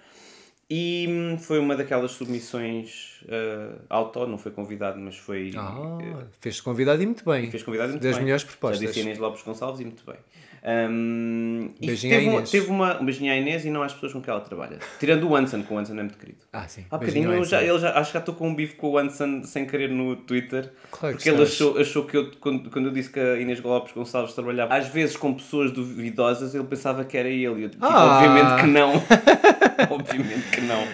E 0.71 1.07
hum, 1.09 1.39
foi 1.39 1.59
uma 1.59 1.77
daquelas 1.77 2.13
submissões 2.13 3.21
ah, 3.29 3.73
auto, 3.91 4.27
não 4.27 4.39
foi 4.39 4.53
convidado, 4.53 4.99
mas 4.99 5.17
foi. 5.17 5.53
Ah, 5.57 5.99
eh, 6.01 6.25
fez-te 6.41 6.63
convidado 6.63 7.03
e 7.03 7.07
muito 7.07 7.25
bem. 7.25 7.51
fez 7.51 7.63
convidado 7.63 7.91
e 7.91 7.93
muito 7.93 8.03
Das 8.03 8.15
bem. 8.17 8.25
melhores 8.25 8.43
Já 8.43 8.49
propostas. 8.49 8.81
disse 8.81 8.99
a 9.01 9.03
Inês 9.03 9.19
Lopes 9.19 9.43
Gonçalves 9.43 9.81
e 9.81 9.85
muito 9.85 10.03
bem. 10.07 10.17
E 11.81 11.87
Beijinho 11.87 12.15
teve, 12.15 12.27
uma, 12.29 12.35
Inês. 12.37 12.51
teve 12.51 12.71
uma. 12.71 13.01
Um 13.03 13.05
beijinho 13.05 13.33
à 13.33 13.37
Inês 13.37 13.65
e 13.65 13.71
não 13.71 13.83
às 13.83 13.93
pessoas 13.93 14.13
com 14.13 14.23
que 14.23 14.31
ela 14.31 14.41
trabalha. 14.41 14.79
Tirando 15.01 15.29
o 15.29 15.35
Anson, 15.35 15.63
que 15.65 15.75
o 15.75 15.77
Anson 15.77 15.93
é 15.95 16.03
muito 16.05 16.17
querido. 16.17 16.39
Ah, 16.53 16.69
sim. 16.69 16.85
Há 16.91 16.99
Beijinho 16.99 17.25
bocadinho 17.25 17.43
eu 17.43 17.45
já, 17.45 17.63
ele 17.63 17.79
já, 17.81 17.99
acho 17.99 18.11
que 18.11 18.15
já 18.15 18.21
estou 18.21 18.35
com 18.37 18.49
um 18.49 18.55
bife 18.55 18.77
com 18.77 18.91
o 18.91 18.99
Anson 18.99 19.43
sem 19.43 19.67
querer 19.67 19.91
no 19.91 20.15
Twitter. 20.17 20.73
Claro 20.93 21.17
que 21.17 21.25
porque 21.25 21.29
ele 21.31 21.43
achou, 21.43 21.79
achou 21.79 22.05
que 22.05 22.17
eu, 22.17 22.31
quando, 22.41 22.71
quando 22.71 22.87
eu 22.87 22.93
disse 22.93 23.11
que 23.11 23.19
a 23.19 23.39
Inês 23.41 23.61
Lopes 23.61 23.93
Gonçalves 23.93 24.35
trabalhava 24.35 24.75
às 24.77 24.87
vezes 24.89 25.17
com 25.17 25.35
pessoas 25.35 25.73
duvidosas, 25.73 26.55
ele 26.55 26.65
pensava 26.65 27.05
que 27.05 27.19
era 27.19 27.29
ele. 27.29 27.61
E 27.61 27.63
eu, 27.65 27.69
tipo, 27.69 27.85
Ah. 27.85 28.19
obviamente 28.23 28.61
que 28.63 28.67
não. 28.69 28.93
obviamente 29.91 30.49
que 30.51 30.61
não. 30.61 30.87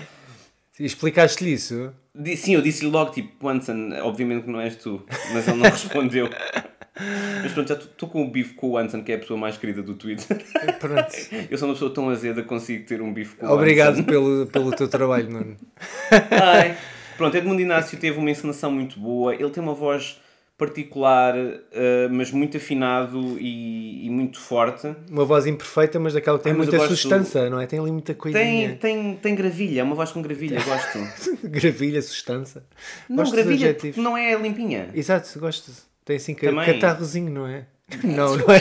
Explicaste-lhe 0.78 1.52
isso? 1.52 1.92
Sim, 2.36 2.54
eu 2.54 2.62
disse-lhe 2.62 2.90
logo, 2.90 3.10
tipo, 3.10 3.48
Anson, 3.48 3.90
obviamente 4.02 4.44
que 4.44 4.50
não 4.50 4.60
és 4.60 4.76
tu. 4.76 5.04
Mas 5.32 5.48
ele 5.48 5.58
não 5.58 5.68
respondeu. 5.70 6.30
Mas 7.42 7.52
pronto, 7.52 7.68
já 7.68 7.74
estou 7.74 8.08
com 8.08 8.22
o 8.22 8.30
bife 8.30 8.54
com 8.54 8.70
o 8.70 8.78
Anson, 8.78 9.02
que 9.02 9.12
é 9.12 9.16
a 9.16 9.18
pessoa 9.18 9.38
mais 9.38 9.56
querida 9.56 9.82
do 9.82 9.94
Twitter. 9.94 10.38
Pronto. 10.78 11.12
Eu 11.50 11.58
sou 11.58 11.68
uma 11.68 11.74
pessoa 11.74 11.92
tão 11.92 12.08
azeda, 12.10 12.42
consigo 12.42 12.86
ter 12.86 13.00
um 13.02 13.12
bife 13.12 13.36
com 13.36 13.46
o 13.46 13.52
Obrigado 13.52 14.02
pelo, 14.04 14.46
pelo 14.46 14.70
teu 14.72 14.88
trabalho, 14.88 15.30
Nuno. 15.30 15.56
Ai. 16.30 16.76
Pronto, 17.16 17.36
Edmundo 17.36 17.60
Inácio 17.60 17.98
teve 17.98 18.18
uma 18.18 18.30
encenação 18.30 18.70
muito 18.70 18.98
boa. 19.00 19.34
Ele 19.34 19.50
tem 19.50 19.62
uma 19.62 19.74
voz 19.74 20.20
particular, 20.58 21.34
eh, 21.36 22.08
mas 22.10 22.32
muito 22.32 22.56
afinado 22.56 23.38
e, 23.38 24.04
e 24.06 24.10
muito 24.10 24.40
forte. 24.40 24.92
Uma 25.08 25.24
voz 25.24 25.46
imperfeita, 25.46 25.98
mas 26.00 26.12
daquela 26.14 26.36
que 26.36 26.44
tem 26.44 26.52
Ah, 26.52 26.56
muita 26.56 26.76
gosto- 26.76 26.96
sustância, 26.96 27.48
não 27.48 27.60
é? 27.60 27.66
Tem 27.66 27.78
ali 27.78 27.92
muita 27.92 28.12
Tem, 28.12 28.20
coisinha. 28.20 28.76
tem, 28.76 29.14
tem 29.22 29.34
gravilha, 29.36 29.80
é 29.80 29.84
uma 29.84 29.94
voz 29.94 30.10
com 30.10 30.20
gravilha, 30.20 30.60
gosto. 30.60 30.98
Gravilha, 31.48 32.02
sustância. 32.02 32.62
Não, 33.08 33.18
Gosto 33.18 33.32
gravilha 33.32 33.76
não 33.96 34.16
é 34.16 34.34
limpinha. 34.36 34.88
Exato, 34.92 35.38
gosto. 35.38 35.70
Tem 36.04 36.16
assim 36.16 36.34
Também. 36.34 36.66
catarrozinho, 36.66 37.30
não 37.30 37.46
é? 37.46 37.64
Não, 38.04 38.36
não 38.36 38.46
é? 38.52 38.60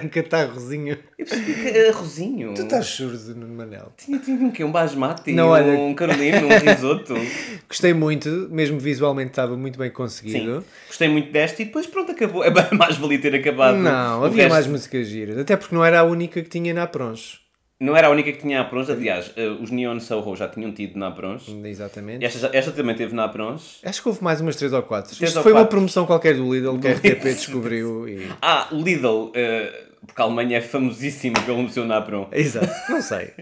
Tem 0.00 0.08
catarrozinho. 0.08 0.98
Eu 1.18 1.26
percebi 1.26 1.54
que 1.54 1.68
é 1.68 1.88
arrozinho. 1.88 2.52
Tu 2.54 2.62
estás 2.62 2.86
surdo, 2.86 3.34
Nuno 3.34 3.54
Manel. 3.54 3.92
Tinha, 3.96 4.18
tinha 4.18 4.36
um 4.36 4.50
quê? 4.50 4.62
Um 4.62 4.70
basmati, 4.70 5.32
Não, 5.32 5.48
olha- 5.48 5.72
um 5.72 5.94
carolino, 5.94 6.46
um 6.48 6.58
risoto. 6.58 7.14
Gostei 7.68 7.94
muito, 7.94 8.28
mesmo 8.50 8.78
visualmente 8.78 9.30
estava 9.30 9.56
muito 9.56 9.78
bem 9.78 9.90
conseguido. 9.90 10.60
Sim. 10.60 10.66
Gostei 10.88 11.08
muito 11.08 11.32
desta 11.32 11.62
e 11.62 11.64
depois 11.64 11.86
pronto, 11.86 12.12
acabou. 12.12 12.44
É 12.46 12.74
mais 12.74 12.96
valia 12.96 13.18
ter 13.20 13.34
acabado. 13.34 13.76
Não, 13.78 14.24
havia 14.24 14.42
resto. 14.44 14.52
mais 14.52 14.66
músicas 14.66 15.06
giras. 15.08 15.38
Até 15.38 15.56
porque 15.56 15.74
não 15.74 15.84
era 15.84 16.00
a 16.00 16.04
única 16.04 16.42
que 16.42 16.48
tinha 16.48 16.74
na 16.74 16.86
Prons. 16.86 17.40
Não 17.78 17.94
era 17.94 18.06
a 18.06 18.10
única 18.10 18.32
que 18.32 18.38
tinha 18.38 18.60
a 18.62 18.64
Prons, 18.64 18.88
aliás, 18.88 19.30
eh, 19.36 19.48
os 19.48 19.70
Neon 19.70 20.00
Soho 20.00 20.34
já 20.34 20.48
tinham 20.48 20.72
tido 20.72 20.98
na 20.98 21.10
Prons. 21.10 21.46
Exatamente. 21.62 22.24
Esta, 22.24 22.48
esta 22.52 22.72
também 22.72 22.94
teve 22.96 23.14
na 23.14 23.28
Prons. 23.28 23.80
Acho 23.84 24.00
que 24.02 24.08
houve 24.08 24.24
mais 24.24 24.40
umas 24.40 24.56
3 24.56 24.72
ou 24.72 24.82
4. 24.82 25.14
Três 25.14 25.28
Isto 25.30 25.36
ou 25.36 25.42
foi 25.42 25.52
uma 25.52 25.66
promoção 25.66 26.06
qualquer 26.06 26.34
do 26.36 26.54
Lidl 26.54 26.78
que 26.78 26.88
a 26.88 26.92
RTP 26.92 27.22
descobriu 27.24 28.08
e. 28.08 28.28
Ah, 28.40 28.68
o 28.72 28.76
Lidl, 28.82 29.30
eh, 29.34 29.84
porque 30.06 30.22
a 30.22 30.24
Alemanha 30.24 30.56
é 30.56 30.60
famosíssima 30.62 31.38
pelo 31.44 31.68
seu 31.68 31.84
Napron. 31.84 32.28
Exato, 32.32 32.72
não 32.88 33.02
sei. 33.02 33.32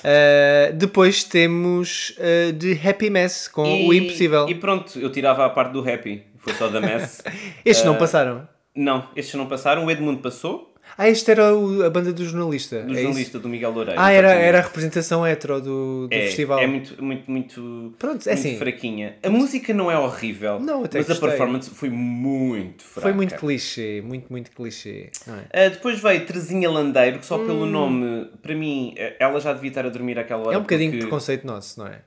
Uh, 0.00 0.72
depois 0.74 1.22
temos 1.24 2.14
uh, 2.18 2.52
de 2.52 2.72
Happy 2.88 3.10
Mess 3.10 3.46
com 3.48 3.86
o 3.86 3.92
Impossível. 3.94 4.48
E 4.48 4.54
pronto, 4.54 4.98
eu 4.98 5.10
tirava 5.12 5.44
a 5.44 5.50
parte 5.50 5.72
do 5.72 5.80
Happy, 5.88 6.24
foi 6.38 6.54
só 6.54 6.68
da 6.68 6.80
Mess. 6.80 7.22
Estes 7.64 7.84
não 7.84 7.94
Eh, 7.94 7.98
passaram. 7.98 8.48
Não, 8.74 9.08
estes 9.16 9.34
não 9.34 9.46
passaram. 9.46 9.84
O 9.84 9.90
Edmundo 9.90 10.20
passou, 10.22 10.69
Ah, 10.98 11.08
este 11.08 11.30
era 11.30 11.54
o- 11.54 11.82
a 11.84 11.90
banda 11.90 12.12
do 12.12 12.24
jornalista. 12.24 12.82
do 12.82 12.90
é 12.90 12.92
isso? 12.92 13.02
jornalista 13.02 13.38
do 13.38 13.48
Miguel 13.48 13.70
Loureiro. 13.72 14.00
Ah, 14.00 14.12
era, 14.12 14.30
era 14.32 14.58
a 14.58 14.62
representação 14.62 15.26
hetero 15.26 15.60
do, 15.60 16.08
do 16.08 16.14
é, 16.14 16.22
festival. 16.26 16.58
É 16.58 16.66
muito, 16.66 17.02
muito, 17.02 17.30
muito, 17.30 17.94
Pronto, 17.98 18.28
é 18.28 18.32
muito 18.34 18.46
assim. 18.46 18.58
fraquinha. 18.58 19.16
A 19.22 19.30
música 19.30 19.72
não 19.72 19.90
é 19.90 19.98
horrível, 19.98 20.60
Não, 20.60 20.84
até 20.84 20.98
mas 20.98 21.06
a 21.06 21.12
gostei. 21.14 21.28
performance 21.28 21.70
foi 21.70 21.90
muito 21.90 22.82
fraca. 22.84 23.00
Foi 23.02 23.12
muito 23.12 23.34
clichê, 23.36 24.02
muito, 24.04 24.26
muito 24.30 24.50
clichê. 24.50 25.10
é? 25.52 25.66
Ah, 25.66 25.68
depois 25.68 26.00
veio 26.00 26.24
Terezinha 26.26 26.70
Landeiro, 26.70 27.18
que 27.18 27.26
só 27.26 27.38
pelo 27.38 27.66
nome, 27.66 28.26
para 28.42 28.54
mim, 28.54 28.94
ela 29.18 29.40
já 29.40 29.52
devia 29.52 29.68
estar 29.68 29.86
a 29.86 29.88
dormir 29.88 30.18
àquela 30.18 30.40
hora. 30.42 30.50
Hum. 30.50 30.54
É 30.54 30.58
um 30.58 30.62
bocadinho 30.62 30.90
de 30.90 30.96
porque... 30.98 31.08
preconceito 31.08 31.46
nosso, 31.46 31.78
não 31.80 31.86
é? 31.86 32.00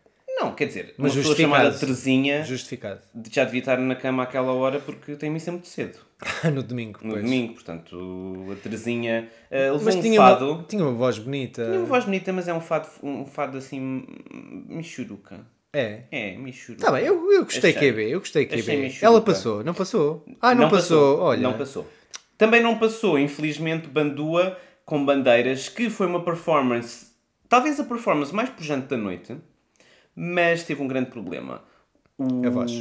Não, 0.44 0.54
quer 0.54 0.66
dizer, 0.68 0.94
Mas 0.98 1.12
uma 1.14 1.18
pessoa 1.22 1.36
chamada 1.36 1.72
Terezinha 1.78 2.44
Justificado. 2.44 3.02
já 3.32 3.44
devia 3.46 3.60
estar 3.60 3.78
na 3.78 3.96
cama 3.96 4.24
àquela 4.24 4.52
hora 4.54 4.80
porque 4.80 5.16
tem 5.16 5.30
missa 5.30 5.52
muito 5.52 5.68
cedo, 5.68 5.98
no 6.54 6.62
domingo, 6.64 7.00
no 7.04 7.12
pois. 7.14 7.24
domingo. 7.24 7.54
Portanto, 7.54 8.48
a 8.52 8.56
Terezinha 8.56 9.30
eh, 9.50 9.72
levou 9.72 9.86
Mas 9.86 9.96
um 9.96 10.02
tinha 10.02 10.18
fado. 10.20 10.52
uma, 10.54 10.64
tinha 10.64 10.84
uma 10.84 10.94
voz 10.94 11.18
bonita. 11.20 11.64
Tinha 11.66 11.78
uma 11.80 11.86
voz 11.86 12.06
bonita, 12.06 12.34
mas 12.34 12.48
é 12.48 12.54
um 12.54 12.62
fado, 12.62 12.88
um 13.02 13.26
fado 13.26 13.58
assim. 13.58 14.06
michuruca. 14.68 15.40
É. 15.76 16.02
É, 16.12 16.38
michuruca. 16.38 16.86
Tá 16.86 16.92
bem, 16.92 17.06
eu, 17.06 17.32
eu 17.32 17.44
gostei 17.46 17.72
Achei. 17.76 17.92
QB, 17.92 18.10
eu 18.10 18.20
gostei 18.20 18.46
Achei 18.46 18.62
QB. 18.62 18.78
meio 18.78 18.94
Ela 19.02 19.22
passou, 19.22 19.64
não 19.64 19.74
passou? 19.74 20.26
Ah, 20.40 20.54
não, 20.54 20.70
passou. 20.70 21.20
olha. 21.20 21.42
Não 21.42 21.58
passou. 21.58 21.88
Também 22.38 22.62
não 22.62 22.78
passou, 22.78 23.18
infelizmente, 23.18 23.88
Bandua 23.88 24.58
com 24.86 25.04
bandeiras, 25.06 25.70
que 25.70 25.90
foi 25.90 26.08
uma 26.08 26.24
performance, 26.24 27.08
talvez 27.48 27.80
a 27.80 27.84
performance 27.86 28.36
mais 28.36 28.50
pujante 28.50 28.88
da 28.88 28.98
noite, 28.98 29.36
mas 30.16 30.64
teve 30.64 30.82
um 30.82 30.88
grande 30.88 31.10
problema. 31.10 31.62
O, 32.18 32.46
A 32.46 32.50
voz. 32.50 32.72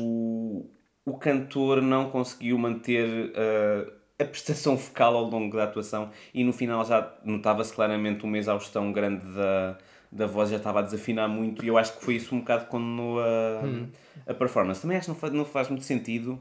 o 1.05 1.16
cantor 1.18 1.81
não 1.83 2.11
conseguiu 2.11 2.59
manter 2.59 3.07
uh, 3.31 3.92
a 4.18 4.25
prestação 4.25 4.77
focal 4.79 5.16
ao 5.16 5.25
longo 5.25 5.57
da 5.57 5.64
atuação 5.64 6.11
e 6.33 6.45
no 6.45 6.53
final 6.53 6.85
já 6.85 7.12
notava-se 7.25 7.73
claramente 7.73 8.25
uma 8.25 8.38
exaustão 8.38 8.92
grande 8.92 9.25
da, 9.35 9.79
da 10.12 10.27
voz, 10.27 10.51
já 10.51 10.57
estava 10.59 10.79
a 10.81 10.83
desafinar 10.83 11.29
muito 11.29 11.64
e 11.64 11.68
eu 11.68 11.77
acho 11.79 11.97
que 11.99 12.05
foi 12.05 12.14
isso 12.16 12.35
um 12.35 12.40
bocado 12.40 12.66
condenou 12.66 13.21
a, 13.21 13.62
Hum. 13.64 13.88
a 14.27 14.35
performance. 14.35 14.81
Também 14.83 14.97
acho 14.97 15.07
que 15.07 15.12
não 15.12 15.18
faz, 15.18 15.33
não 15.33 15.45
faz 15.45 15.68
muito 15.68 15.85
sentido 15.85 16.38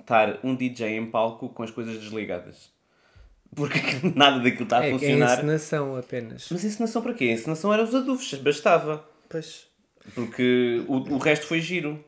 estar 0.00 0.38
um 0.42 0.54
DJ 0.56 0.96
em 0.96 1.06
palco 1.06 1.48
com 1.50 1.62
as 1.62 1.70
coisas 1.70 1.98
desligadas. 2.00 2.72
Porque 3.54 3.78
nada 4.16 4.40
daquilo 4.40 4.64
está 4.64 4.78
a 4.78 4.84
É, 4.86 4.88
é 4.88 4.92
funcionar. 4.92 5.34
encenação 5.38 5.96
apenas. 5.96 6.48
Mas 6.50 6.64
encenação 6.64 7.00
para 7.02 7.14
quê? 7.14 7.24
A 7.24 7.32
encenação 7.32 7.72
era 7.72 7.82
os 7.84 7.94
adufos, 7.94 8.34
bastava. 8.34 9.04
Pois. 9.28 9.67
Porque 10.14 10.82
o, 10.86 11.14
o 11.14 11.18
resto 11.18 11.46
foi 11.46 11.60
giro. 11.60 12.02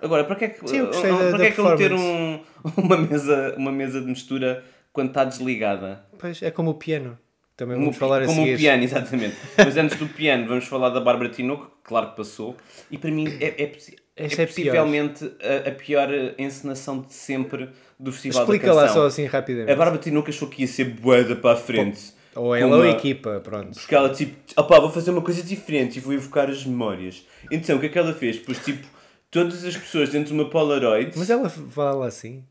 Agora, 0.00 0.24
para 0.24 0.36
que 0.36 0.44
é 0.44 0.48
que, 0.48 0.68
Sim, 0.68 0.78
eu 0.78 0.90
para 0.90 1.30
da 1.32 1.38
que, 1.38 1.44
é 1.44 1.50
que 1.50 1.58
eu 1.58 1.64
meter 1.64 1.90
performance. 1.90 2.42
um, 2.64 2.70
uma, 2.82 2.96
mesa, 2.96 3.54
uma 3.56 3.72
mesa 3.72 4.00
de 4.00 4.06
mistura 4.06 4.64
quando 4.92 5.08
está 5.08 5.24
desligada? 5.24 6.04
Pois, 6.18 6.42
é 6.42 6.50
como 6.50 6.70
o 6.70 6.74
piano. 6.74 7.18
Também 7.56 7.76
Como, 7.76 7.86
vamos 7.86 7.98
falar 7.98 8.22
a 8.22 8.26
como 8.26 8.42
o 8.42 8.56
piano, 8.56 8.84
exatamente. 8.84 9.34
Mas 9.56 9.76
antes 9.78 9.96
do 9.98 10.06
piano, 10.06 10.46
vamos 10.46 10.66
falar 10.66 10.90
da 10.90 11.00
Bárbara 11.00 11.30
Tinoco, 11.30 11.66
que 11.66 11.72
claro 11.84 12.10
que 12.10 12.16
passou. 12.16 12.54
E 12.90 12.98
para 12.98 13.10
mim 13.10 13.26
é, 13.40 13.46
é, 13.46 13.72
é 14.16 14.26
é 14.26 14.46
possivelmente 14.46 15.24
a, 15.42 15.68
a 15.68 15.72
pior 15.72 16.08
encenação 16.38 17.00
de 17.00 17.12
sempre 17.12 17.70
do 17.98 18.12
Festival 18.12 18.42
Explica 18.42 18.66
da 18.68 18.74
lá 18.74 18.82
Canção. 18.82 19.02
só 19.02 19.06
assim 19.06 19.26
rapidamente. 19.26 19.70
A 19.70 19.76
Bárbara 19.76 19.98
Tinoco 19.98 20.28
achou 20.28 20.48
que 20.48 20.62
ia 20.62 20.68
ser 20.68 20.84
boeda 20.84 21.36
para 21.36 21.52
a 21.52 21.56
frente. 21.56 22.14
Ou 22.36 22.54
ela 22.54 22.68
Com 22.68 22.76
ou 22.76 22.82
a 22.82 22.88
equipa, 22.90 23.40
pronto. 23.42 23.78
Porque 23.78 23.94
ela 23.94 24.10
tipo, 24.10 24.36
opá, 24.60 24.78
vou 24.78 24.90
fazer 24.90 25.10
uma 25.10 25.22
coisa 25.22 25.42
diferente 25.42 25.96
e 25.96 26.00
vou 26.00 26.12
evocar 26.12 26.48
as 26.50 26.64
memórias. 26.64 27.26
Então, 27.50 27.76
o 27.76 27.80
que 27.80 27.86
é 27.86 27.88
que 27.88 27.98
ela 27.98 28.12
fez? 28.12 28.38
Pôs 28.38 28.58
tipo, 28.62 28.86
todas 29.30 29.64
as 29.64 29.76
pessoas 29.76 30.10
dentro 30.10 30.28
de 30.28 30.40
uma 30.40 30.50
Polaroid. 30.50 31.12
Mas 31.16 31.30
ela 31.30 31.48
fala 31.48 32.06
assim. 32.06 32.44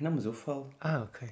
Não, 0.00 0.10
mas 0.10 0.24
eu 0.24 0.32
falo. 0.32 0.70
Ah, 0.80 1.02
ok. 1.04 1.28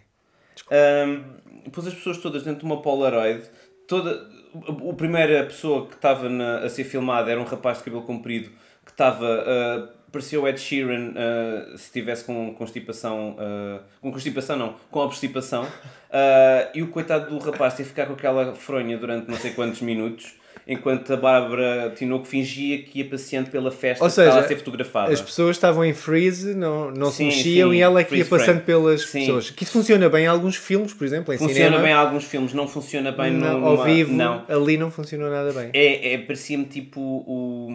Um, 0.71 1.71
pôs 1.71 1.87
as 1.87 1.95
pessoas 1.95 2.19
todas 2.19 2.43
dentro 2.43 2.61
de 2.61 2.67
uma 2.67 2.81
Polaroid. 2.83 3.43
Toda, 3.89 4.29
a, 4.67 4.95
primeira 4.95 5.45
pessoa 5.45 5.87
que 5.87 5.95
estava 5.95 6.29
a 6.63 6.69
ser 6.69 6.85
filmada 6.85 7.31
era 7.31 7.41
um 7.41 7.45
rapaz 7.45 7.79
de 7.79 7.85
cabelo 7.85 8.03
comprido 8.03 8.51
que 8.85 8.91
estava. 8.93 9.27
Uh, 9.27 10.04
parecia 10.15 10.41
o 10.41 10.49
Ed 10.49 10.59
Sheeran 10.61 11.11
uh, 11.11 11.77
se 11.77 11.85
estivesse 11.87 12.25
com 12.25 12.55
constipação. 12.55 13.37
Uh, 13.37 13.81
com 14.01 14.11
constipação, 14.13 14.57
não, 14.57 14.75
com 14.91 15.01
obstipação. 15.01 15.65
Uh, 15.65 16.71
e 16.75 16.83
o 16.83 16.89
coitado 16.89 17.29
do 17.29 17.39
rapaz 17.45 17.75
teve 17.75 17.89
que 17.89 17.95
ficar 17.95 18.07
com 18.07 18.13
aquela 18.15 18.55
fronha 18.55 18.97
durante 18.97 19.29
não 19.29 19.37
sei 19.37 19.51
quantos 19.51 19.81
minutos. 19.83 20.35
Enquanto 20.67 21.13
a 21.13 21.17
Bárbara 21.19 21.93
Tinoco 21.95 22.25
fingia 22.25 22.79
que 22.85 23.01
ia 23.01 23.05
passeando 23.05 23.51
pela 23.51 23.71
festa 23.71 24.03
Ou 24.03 24.09
que 24.09 24.13
estava 24.13 24.31
seja, 24.33 24.45
a 24.47 24.49
ser 24.49 24.57
fotografada. 24.57 25.13
As 25.13 25.21
pessoas 25.21 25.57
estavam 25.57 25.85
em 25.85 25.93
freeze, 25.93 26.55
não, 26.55 26.91
não 26.91 27.11
se 27.11 27.19
Sim, 27.19 27.25
mexiam 27.27 27.71
sim, 27.71 27.77
e 27.77 27.81
ela 27.83 28.01
é 28.01 28.05
que 28.05 28.17
ia 28.17 28.25
passando 28.25 28.47
frame. 28.47 28.61
pelas 28.63 29.03
Sim. 29.03 29.21
pessoas. 29.21 29.51
Que 29.51 29.63
isso 29.63 29.73
funciona 29.73 30.09
bem 30.09 30.25
em 30.25 30.27
alguns 30.27 30.57
filmes, 30.57 30.95
por 30.95 31.05
exemplo, 31.05 31.35
em 31.35 31.37
Funciona 31.37 31.65
cinema. 31.65 31.83
bem 31.83 31.93
em 31.93 31.95
alguns 31.95 32.25
filmes, 32.25 32.55
não 32.55 32.67
funciona 32.67 33.13
bem 33.13 33.31
no, 33.33 33.41
Não, 33.41 33.61
numa- 33.61 33.69
ao 33.73 33.85
vivo, 33.85 34.15
Não. 34.15 34.43
ali 34.49 34.79
não 34.79 34.91
funcionou 34.91 35.29
nada 35.31 35.53
bem. 35.53 35.69
É, 35.75 36.15
é, 36.15 36.19
parecia-me 36.19 36.65
tipo 36.65 36.99
o. 36.99 37.69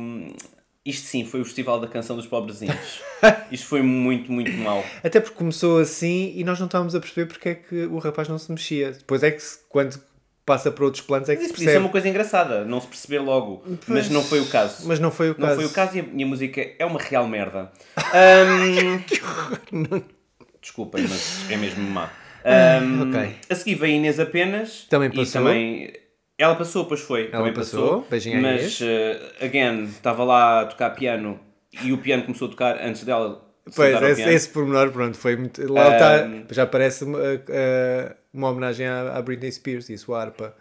Isto 0.86 1.08
sim, 1.08 1.26
foi 1.26 1.42
o 1.42 1.46
Festival 1.46 1.80
da 1.80 1.88
Canção 1.88 2.16
dos 2.16 2.26
Pobrezinhos. 2.26 3.02
Isto 3.52 3.68
foi 3.68 3.82
muito, 3.82 4.32
muito 4.32 4.52
mau. 4.54 4.84
Até 5.04 5.20
porque 5.20 5.36
começou 5.36 5.78
assim 5.80 6.34
e 6.36 6.44
nós 6.44 6.58
não 6.60 6.66
estávamos 6.68 6.96
a 6.96 7.00
perceber 7.00 7.26
porque 7.28 7.50
é 7.50 7.56
que 7.56 7.86
o 7.86 7.98
rapaz 8.00 8.28
não 8.30 8.38
se 8.40 8.50
mexia. 8.52 8.92
Depois 8.94 9.22
é 9.22 9.32
que 9.32 9.44
quando 9.68 10.00
passa 10.46 10.72
para 10.72 10.84
outros 10.86 11.04
planos 11.04 11.30
é 11.30 11.36
que 11.36 11.42
Mas 11.42 11.48
se 11.50 11.52
isso 11.52 11.54
podia 11.56 11.66
ser 11.66 11.72
percebe. 11.74 11.86
uma 11.86 11.92
coisa 11.92 12.10
engraçada, 12.10 12.66
não 12.66 12.80
se 12.82 12.88
perceber 12.88 13.20
logo. 13.20 13.64
Mas 13.88 14.10
não 14.10 14.24
foi 14.24 14.40
o 14.40 14.48
caso. 14.48 14.88
Mas 14.88 15.00
não 15.00 15.12
foi 15.12 15.32
o 15.32 15.36
Não 15.38 15.48
caso. 15.48 15.56
foi 15.58 15.66
o 15.66 15.70
caso 15.70 15.98
e 15.98 16.00
a 16.00 16.04
minha 16.04 16.26
música 16.26 16.66
é 16.80 16.86
uma 16.86 17.00
real 17.00 17.28
merda. 17.28 17.72
Ahm, 18.14 19.04
Desculpem, 20.62 21.06
mas 21.08 21.50
é 21.52 21.58
mesmo 21.58 21.84
má. 21.90 22.10
Ahm, 22.44 23.10
ok. 23.10 23.36
A 23.50 23.56
seguir 23.56 23.76
veio 23.76 23.96
Inês 23.98 24.20
apenas. 24.20 24.88
Também 24.90 25.10
e 25.10 25.16
passou. 25.16 25.42
também- 25.44 25.94
Ela 26.40 26.56
passou, 26.56 26.86
pois 26.86 27.02
foi. 27.02 27.24
Ela 27.24 27.32
também 27.32 27.54
passou. 27.54 28.08
Beijinho 28.10 28.42
Mas, 28.42 28.80
eh, 28.82 29.20
again, 29.42 29.84
estava 29.84 30.24
lá 30.24 30.62
a 30.62 30.66
tocar 30.68 30.92
piano 30.92 31.38
e 31.84 31.92
o 31.92 31.98
piano 31.98 32.24
começou 32.24 32.48
a 32.48 32.52
tocar 32.52 32.82
antes 32.82 33.04
dela. 33.04 33.46
Pois, 33.76 34.02
esse, 34.02 34.22
esse 34.30 34.50
pormenor, 34.50 34.90
pronto, 34.92 35.18
foi 35.18 35.36
muito. 35.36 35.62
Lá 35.72 36.26
Um, 36.26 36.46
já 36.50 36.66
parece 36.66 37.04
uma, 37.04 37.20
uh, 37.20 38.16
uma 38.34 38.50
homenagem 38.50 38.88
à, 38.88 39.16
à 39.18 39.22
Britney 39.22 39.52
Spears 39.52 39.90
e 39.90 39.94
a 39.96 39.98
sua 39.98 40.22
harpa. 40.22 40.56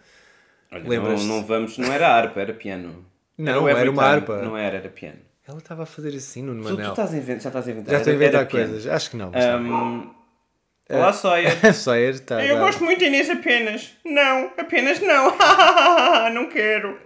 Olha, 0.70 1.00
não, 1.00 1.16
não 1.24 1.44
vamos, 1.46 1.78
não 1.78 1.90
era 1.92 2.08
harpa, 2.08 2.40
era 2.40 2.52
piano. 2.52 3.06
Não, 3.38 3.68
era 3.68 3.78
Every 3.78 3.88
uma 3.90 4.02
harpa. 4.02 4.42
Não 4.42 4.56
era, 4.56 4.78
era 4.78 4.88
piano. 4.88 5.20
Ela 5.46 5.58
estava 5.58 5.84
a 5.84 5.86
fazer 5.86 6.14
assim 6.14 6.42
no 6.42 6.54
Tu, 6.60 6.68
tu 6.68 6.74
Manel. 6.74 6.90
estás 6.90 7.14
a 7.14 7.16
inventar, 7.16 7.40
já 7.40 7.48
estás 7.48 7.68
a 7.68 7.70
inventar. 7.70 7.92
Já 7.92 7.98
estou 7.98 8.10
a 8.12 8.16
era- 8.16 8.24
era 8.24 8.36
inventar 8.42 8.50
coisas. 8.50 8.86
Acho 8.86 9.10
que 9.10 9.16
não. 9.16 9.32
Ahm, 9.34 10.10
Olá, 10.88 11.12
Sawyer. 11.12 11.53
A 11.66 11.72
Sawyer 11.74 12.11
está. 12.14 12.44
Eu 12.44 12.57
a- 12.57 12.61
gosto 12.61 12.83
muito 12.85 12.98
de 12.98 13.07
Inês 13.07 13.29
apenas. 13.29 13.90
Não, 14.05 14.51
apenas 14.57 15.01
não. 15.01 15.37
não 16.33 16.48
quero. 16.48 16.98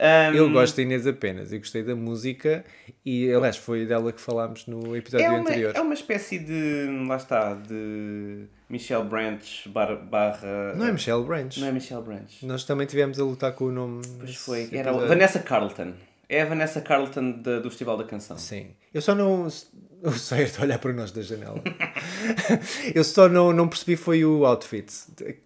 Ahm, 0.00 0.34
Eu 0.34 0.50
gosto 0.50 0.76
da 0.76 0.82
Inês 0.82 1.06
apenas 1.06 1.52
e 1.52 1.58
gostei 1.58 1.82
da 1.82 1.94
música 1.96 2.64
e 3.04 3.32
aliás 3.32 3.56
foi 3.56 3.84
dela 3.84 4.12
que 4.12 4.20
falámos 4.20 4.66
no 4.66 4.96
episódio 4.96 5.26
é 5.26 5.30
uma, 5.30 5.40
anterior. 5.40 5.72
é 5.74 5.80
uma 5.80 5.94
espécie 5.94 6.38
de. 6.38 6.86
Lá 7.08 7.16
está, 7.16 7.54
de 7.54 8.44
Michelle 8.68 9.04
Branch 9.04 9.68
bar- 9.68 9.96
barra. 10.04 10.74
Não 10.76 10.86
é 10.86 10.92
Michelle 10.92 11.24
Branch. 11.24 11.56
Não 11.58 11.66
é 11.68 11.72
Michelle 11.72 12.02
Branch. 12.02 12.42
Nós 12.44 12.64
também 12.64 12.86
tivemos 12.86 13.18
a 13.18 13.24
lutar 13.24 13.52
com 13.52 13.64
o 13.66 13.72
nome. 13.72 14.02
Pois 14.18 14.36
foi. 14.36 14.68
Era. 14.72 14.92
Vanessa 14.92 15.38
Carlton. 15.40 15.92
É 16.28 16.42
a 16.42 16.44
Vanessa 16.44 16.80
Carlton 16.80 17.32
da- 17.40 17.58
do 17.58 17.70
Festival 17.70 17.96
da 17.96 18.04
Canção. 18.04 18.36
Sim. 18.36 18.68
Eu 18.92 19.00
só 19.00 19.14
não. 19.14 19.48
O 20.02 20.12
Sawyer 20.12 20.50
a 20.58 20.62
olhar 20.62 20.78
para 20.78 20.92
nós 20.92 21.10
da 21.10 21.22
janela. 21.22 21.60
eu 22.94 23.02
só 23.02 23.28
não, 23.28 23.52
não 23.52 23.66
percebi 23.68 23.96
foi 23.96 24.24
o 24.24 24.44
outfit. 24.46 24.86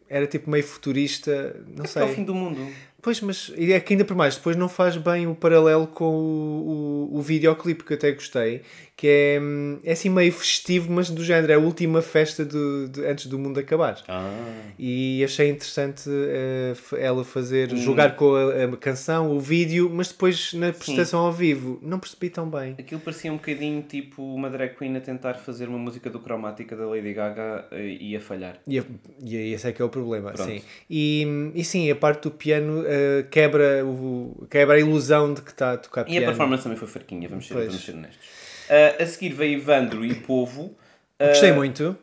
Era 0.08 0.26
tipo 0.26 0.50
meio 0.50 0.64
futurista, 0.64 1.56
não 1.74 1.84
É 1.84 1.88
sei. 1.88 2.02
o 2.02 2.08
fim 2.08 2.24
do 2.24 2.34
mundo. 2.34 2.60
Pois, 3.00 3.20
mas 3.20 3.50
é 3.56 3.80
que 3.80 3.94
ainda 3.94 4.04
por 4.04 4.14
mais, 4.16 4.36
depois 4.36 4.54
não 4.54 4.68
faz 4.68 4.96
bem 4.96 5.26
o 5.26 5.34
paralelo 5.34 5.86
com 5.88 6.04
o, 6.14 7.08
o, 7.12 7.18
o 7.18 7.22
videoclipe 7.22 7.82
que 7.82 7.92
eu 7.92 7.96
até 7.96 8.12
gostei, 8.12 8.62
que 9.02 9.08
é, 9.08 9.40
hum, 9.42 9.80
é 9.82 9.90
assim 9.90 10.08
meio 10.08 10.32
festivo, 10.32 10.92
mas 10.92 11.10
do 11.10 11.24
género, 11.24 11.50
é 11.50 11.56
a 11.56 11.58
última 11.58 12.00
festa 12.00 12.44
do, 12.44 12.88
de- 12.88 13.04
antes 13.04 13.26
do 13.26 13.36
mundo 13.36 13.58
acabar. 13.58 14.00
Ah. 14.06 14.30
E 14.78 15.24
achei 15.24 15.48
interessante 15.50 16.08
f- 16.72 16.96
ela 16.96 17.24
fazer, 17.24 17.72
Hum. 17.72 17.76
jogar 17.78 18.14
com 18.14 18.32
a, 18.36 18.62
a 18.62 18.76
canção, 18.76 19.32
o 19.36 19.40
vídeo, 19.40 19.90
mas 19.92 20.06
depois 20.06 20.52
na 20.54 20.72
prestação 20.72 21.18
ao 21.26 21.32
vivo, 21.32 21.80
não 21.82 21.98
percebi 21.98 22.30
tão 22.30 22.48
bem. 22.48 22.76
Aquilo 22.78 23.00
parecia 23.00 23.32
um 23.32 23.38
bocadinho 23.38 23.82
tipo 23.82 24.22
uma 24.22 24.48
drag 24.48 24.76
queen 24.76 24.96
a 24.96 25.00
tentar 25.00 25.34
fazer 25.34 25.68
uma 25.68 25.78
música 25.78 26.08
do 26.08 26.20
cromática 26.20 26.76
da 26.76 26.86
Lady 26.86 27.12
Gaga 27.12 27.66
eh, 27.72 27.96
e 28.00 28.16
a 28.16 28.20
falhar. 28.20 28.60
E, 28.68 28.78
a- 28.78 28.84
e 29.24 29.52
esse 29.52 29.66
é 29.66 29.72
que 29.72 29.82
é 29.82 29.84
o 29.84 29.88
problema, 29.88 30.30
Pronto. 30.30 30.48
sim. 30.48 30.62
E, 30.88 31.26
e 31.56 31.64
sim, 31.64 31.90
a 31.90 31.96
parte 31.96 32.22
do 32.22 32.30
piano 32.30 32.84
eh, 32.86 33.24
quebra, 33.28 33.84
o, 33.84 34.46
quebra 34.48 34.76
a 34.76 34.78
ilusão 34.78 35.34
de 35.34 35.42
que 35.42 35.50
está 35.50 35.72
a 35.72 35.76
tocar 35.76 36.02
E 36.02 36.04
piano. 36.12 36.26
a 36.26 36.28
performance 36.28 36.62
também 36.62 36.78
foi 36.78 36.86
fraquinha, 36.86 37.28
vamos 37.28 37.48
ser, 37.48 37.54
vamos 37.54 37.84
ser 37.84 37.92
honestos. 37.96 38.52
Ah, 38.68 39.02
a 39.02 39.06
seguir 39.06 39.30
veio 39.34 39.54
Ivandro 39.58 40.04
e 40.04 40.14
Povo. 40.14 40.76
Ah, 41.18 41.28
Gostei 41.28 41.52
muito. 41.52 41.96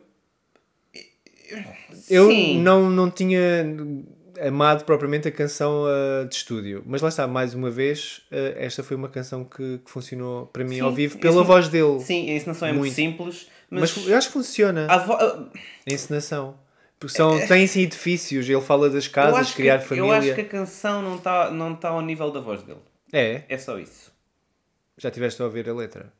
Eu 2.08 2.28
Sim. 2.28 2.60
não, 2.62 2.88
não 2.90 3.10
tinha 3.10 3.40
amado 4.46 4.84
propriamente 4.84 5.28
a 5.28 5.32
canção 5.32 5.84
uh, 5.84 6.26
de 6.28 6.34
estúdio, 6.36 6.82
mas 6.86 7.02
lá 7.02 7.08
está, 7.08 7.26
mais 7.26 7.54
uma 7.54 7.70
vez, 7.70 8.22
uh, 8.30 8.54
esta 8.56 8.82
foi 8.82 8.96
uma 8.96 9.08
canção 9.08 9.44
que, 9.44 9.78
que 9.84 9.90
funcionou 9.90 10.46
para 10.46 10.64
mim 10.64 10.76
Sim, 10.76 10.80
ao 10.80 10.92
vivo 10.92 11.18
pela 11.18 11.42
voz 11.42 11.68
dele. 11.68 12.00
Sim, 12.00 12.30
a 12.30 12.34
encenação 12.34 12.68
é 12.68 12.72
muito, 12.72 12.82
Muito. 12.82 12.94
simples, 12.94 13.48
mas, 13.68 13.94
mas, 13.96 14.06
eu 14.08 14.16
acho 14.16 14.28
que 14.28 14.32
funciona 14.32 14.86
a 14.88 14.98
vo- 14.98 15.14
a 15.14 15.50
encenação. 15.86 16.56
Porque 16.98 17.16
são, 17.16 17.46
tem-se 17.46 17.80
edifícios, 17.80 18.48
ele 18.48 18.60
fala 18.60 18.88
das 18.90 19.08
casas, 19.08 19.52
criar 19.54 19.78
que, 19.78 19.86
família. 19.86 20.06
eu 20.06 20.12
acho 20.12 20.34
que 20.34 20.40
a 20.42 20.44
canção 20.48 21.00
não 21.02 21.16
está 21.16 21.50
não 21.50 21.74
tá 21.74 21.88
ao 21.88 22.02
nível 22.02 22.30
da 22.30 22.40
voz 22.40 22.62
dele. 22.62 22.80
É, 23.12 23.42
É 23.48 23.56
só 23.58 23.78
isso. 23.78 24.12
já 24.98 25.10
tiveste 25.10 25.40
a 25.40 25.46
ouvir 25.46 25.68
a 25.68 25.74
letra. 25.74 26.12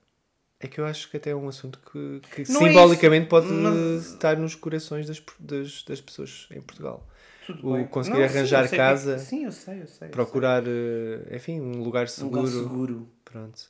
É 0.63 0.69
que 0.69 0.79
eu 0.79 0.85
acho 0.85 1.11
que 1.11 1.17
até 1.17 1.31
é 1.31 1.35
um 1.37 1.49
assunto 1.49 1.79
que, 1.91 2.21
que 2.45 2.53
Não 2.53 2.61
é 2.61 2.69
simbolicamente 2.69 3.23
isso, 3.23 3.31
pode 3.31 3.47
mas- 3.49 4.07
estar 4.13 4.37
nos 4.37 4.55
corações 4.55 5.07
das, 5.07 5.23
das, 5.39 5.83
das 5.85 6.01
pessoas 6.03 6.47
em 6.51 6.61
Portugal. 6.61 7.07
Tudo 7.47 7.67
O 7.71 7.75
bem. 7.77 7.87
conseguir 7.87 8.19
Não, 8.21 8.29
sim, 8.29 8.37
arranjar 8.37 8.65
eu 8.65 8.69
sei 8.69 8.79
casa, 8.79 9.15
que- 9.15 9.21
sim, 9.21 9.45
eu 9.47 9.53
sei, 9.53 9.81
eu 9.83 9.87
sei. 9.87 10.09
Procurar, 10.09 10.63
eh, 10.67 11.35
enfim, 11.37 11.59
um 11.61 11.83
lugar 11.83 12.09
sei. 12.09 12.25
Um 12.25 12.29
seguro. 12.29 12.47
lugar 12.47 12.63
seguro. 12.63 13.09
Pronto. 13.25 13.63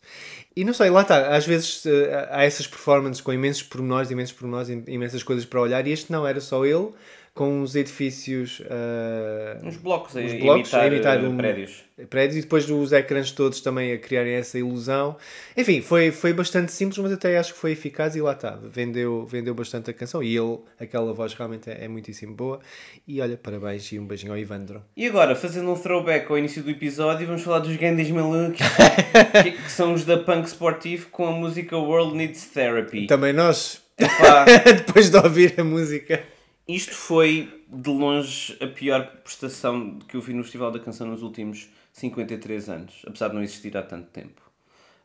E 0.57 0.65
não 0.65 0.73
sei, 0.75 0.91
lá 0.91 1.03
está. 1.03 1.35
Às 1.37 1.47
vezes 1.47 1.85
eh, 1.87 2.29
há 2.31 2.43
essas 2.45 2.67
performances 2.67 3.21
com 3.21 3.33
imensos 3.33 3.63
pormenores, 3.63 4.11
imensos 4.11 4.35
pormenores, 4.35 4.69
im- 4.71 4.85
imensas 4.89 5.23
coisas 5.23 5.45
para 5.45 5.61
olhar. 5.61 5.87
E 5.87 5.93
este 5.93 6.11
não, 6.11 6.27
era 6.27 6.41
só 6.41 6.65
ele, 6.67 6.89
com 7.33 7.63
uns 7.63 7.75
edifícios. 7.77 8.61
eh, 8.69 9.59
Uns 9.63 9.77
blocos 9.77 10.17
a, 10.17 10.21
Uns 10.21 10.35
blocos 10.35 10.71
imitar, 10.73 10.81
a 10.83 10.87
imitar 10.87 11.25
eh, 11.25 11.29
um- 11.29 11.37
prédios. 11.37 11.85
prédios 12.11 12.37
e 12.39 12.41
depois 12.43 12.69
os 12.69 12.93
ecrãs 12.93 13.31
todos 13.31 13.61
também 13.61 13.93
a 13.93 13.99
criarem 13.99 14.35
essa 14.35 14.59
ilusão. 14.59 15.17
Enfim, 15.57 15.81
foi, 15.81 16.11
foi 16.11 16.33
bastante 16.33 16.73
simples, 16.73 16.99
mas 16.99 17.13
até 17.13 17.39
acho 17.39 17.55
que 17.55 17.59
foi 17.59 17.73
eficaz 17.73 18.17
e 18.17 18.21
lá 18.21 18.33
está. 18.33 18.59
Vendeu, 18.63 19.25
vendeu 19.27 19.55
bastante 19.55 19.91
a 19.91 19.95
canção 19.95 20.23
e 20.23 20.37
ele, 20.37 20.59
aquela 20.79 21.13
voz 21.15 21.33
realmente 21.33 21.71
é, 21.71 21.85
é 21.85 21.89
muitíssimo 21.89 22.35
boa. 22.35 22.61
E 23.07 23.21
olha, 23.21 23.37
parabéns 23.37 23.91
e 23.93 23.99
um 23.99 24.07
beijinho 24.07 24.33
ao 24.33 24.39
Ivandro. 24.39 24.83
E 24.97 25.07
agora, 25.07 25.35
fazendo 25.37 25.71
um 25.71 25.77
throwback 25.77 26.31
ao 26.31 26.37
início 26.37 26.63
do 26.63 26.71
episódio, 26.71 27.27
vamos 27.27 27.43
falar 27.43 27.61
dos 27.61 27.77
grandes 27.77 28.11
malucos, 28.11 28.59
que, 29.43 29.53
que 29.53 29.71
são 29.71 29.95
os 29.95 30.05
da 30.05 30.19
Punk 30.19 30.47
Sportivo 30.47 31.09
com 31.11 31.27
a 31.27 31.33
música 31.33 31.77
World 31.79 32.17
Needs 32.17 32.47
Therapy. 32.47 33.07
Também 33.07 33.33
nós, 33.33 33.81
depois 34.87 35.09
de 35.11 35.17
ouvir 35.17 35.55
a 35.59 35.65
música. 35.65 36.21
Isto 36.67 36.95
foi, 36.95 37.65
de 37.69 37.91
longe, 37.91 38.57
a 38.61 38.67
pior 38.67 39.07
prestação 39.23 39.99
que 40.09 40.17
eu 40.17 40.21
vi 40.21 40.33
no 40.33 40.43
Festival 40.43 40.71
da 40.71 40.79
Canção 40.79 41.07
nos 41.07 41.23
últimos 41.23 41.69
53 41.93 42.69
anos, 42.69 43.03
apesar 43.07 43.29
de 43.29 43.35
não 43.35 43.43
existir 43.43 43.77
há 43.77 43.83
tanto 43.83 44.09
tempo. 44.11 44.41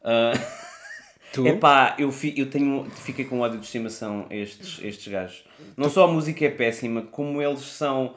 Ah, 0.03 0.33
Tu? 1.33 1.45
Epá, 1.47 1.95
eu, 1.99 2.11
fi, 2.11 2.33
eu 2.37 2.49
tenho, 2.49 2.85
fiquei 2.91 3.25
com 3.25 3.41
ódio 3.41 3.59
de 3.59 3.65
estimação 3.65 4.25
a 4.29 4.35
estes, 4.35 4.79
estes 4.83 5.11
gajos. 5.11 5.43
Não 5.75 5.89
só 5.89 6.05
a 6.05 6.07
música 6.07 6.45
é 6.45 6.49
péssima, 6.49 7.01
como 7.01 7.41
eles 7.41 7.61
são. 7.61 8.15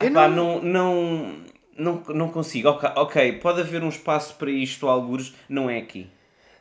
Epá, 0.00 0.28
não... 0.28 0.62
Não, 0.62 1.36
não, 1.76 2.02
não, 2.08 2.28
consigo. 2.28 2.68
Ok, 2.68 2.88
ok, 2.96 3.32
pode 3.38 3.60
haver 3.60 3.82
um 3.82 3.88
espaço 3.88 4.36
para 4.36 4.50
isto, 4.50 4.88
algures, 4.88 5.34
não 5.48 5.68
é 5.68 5.78
aqui. 5.78 6.08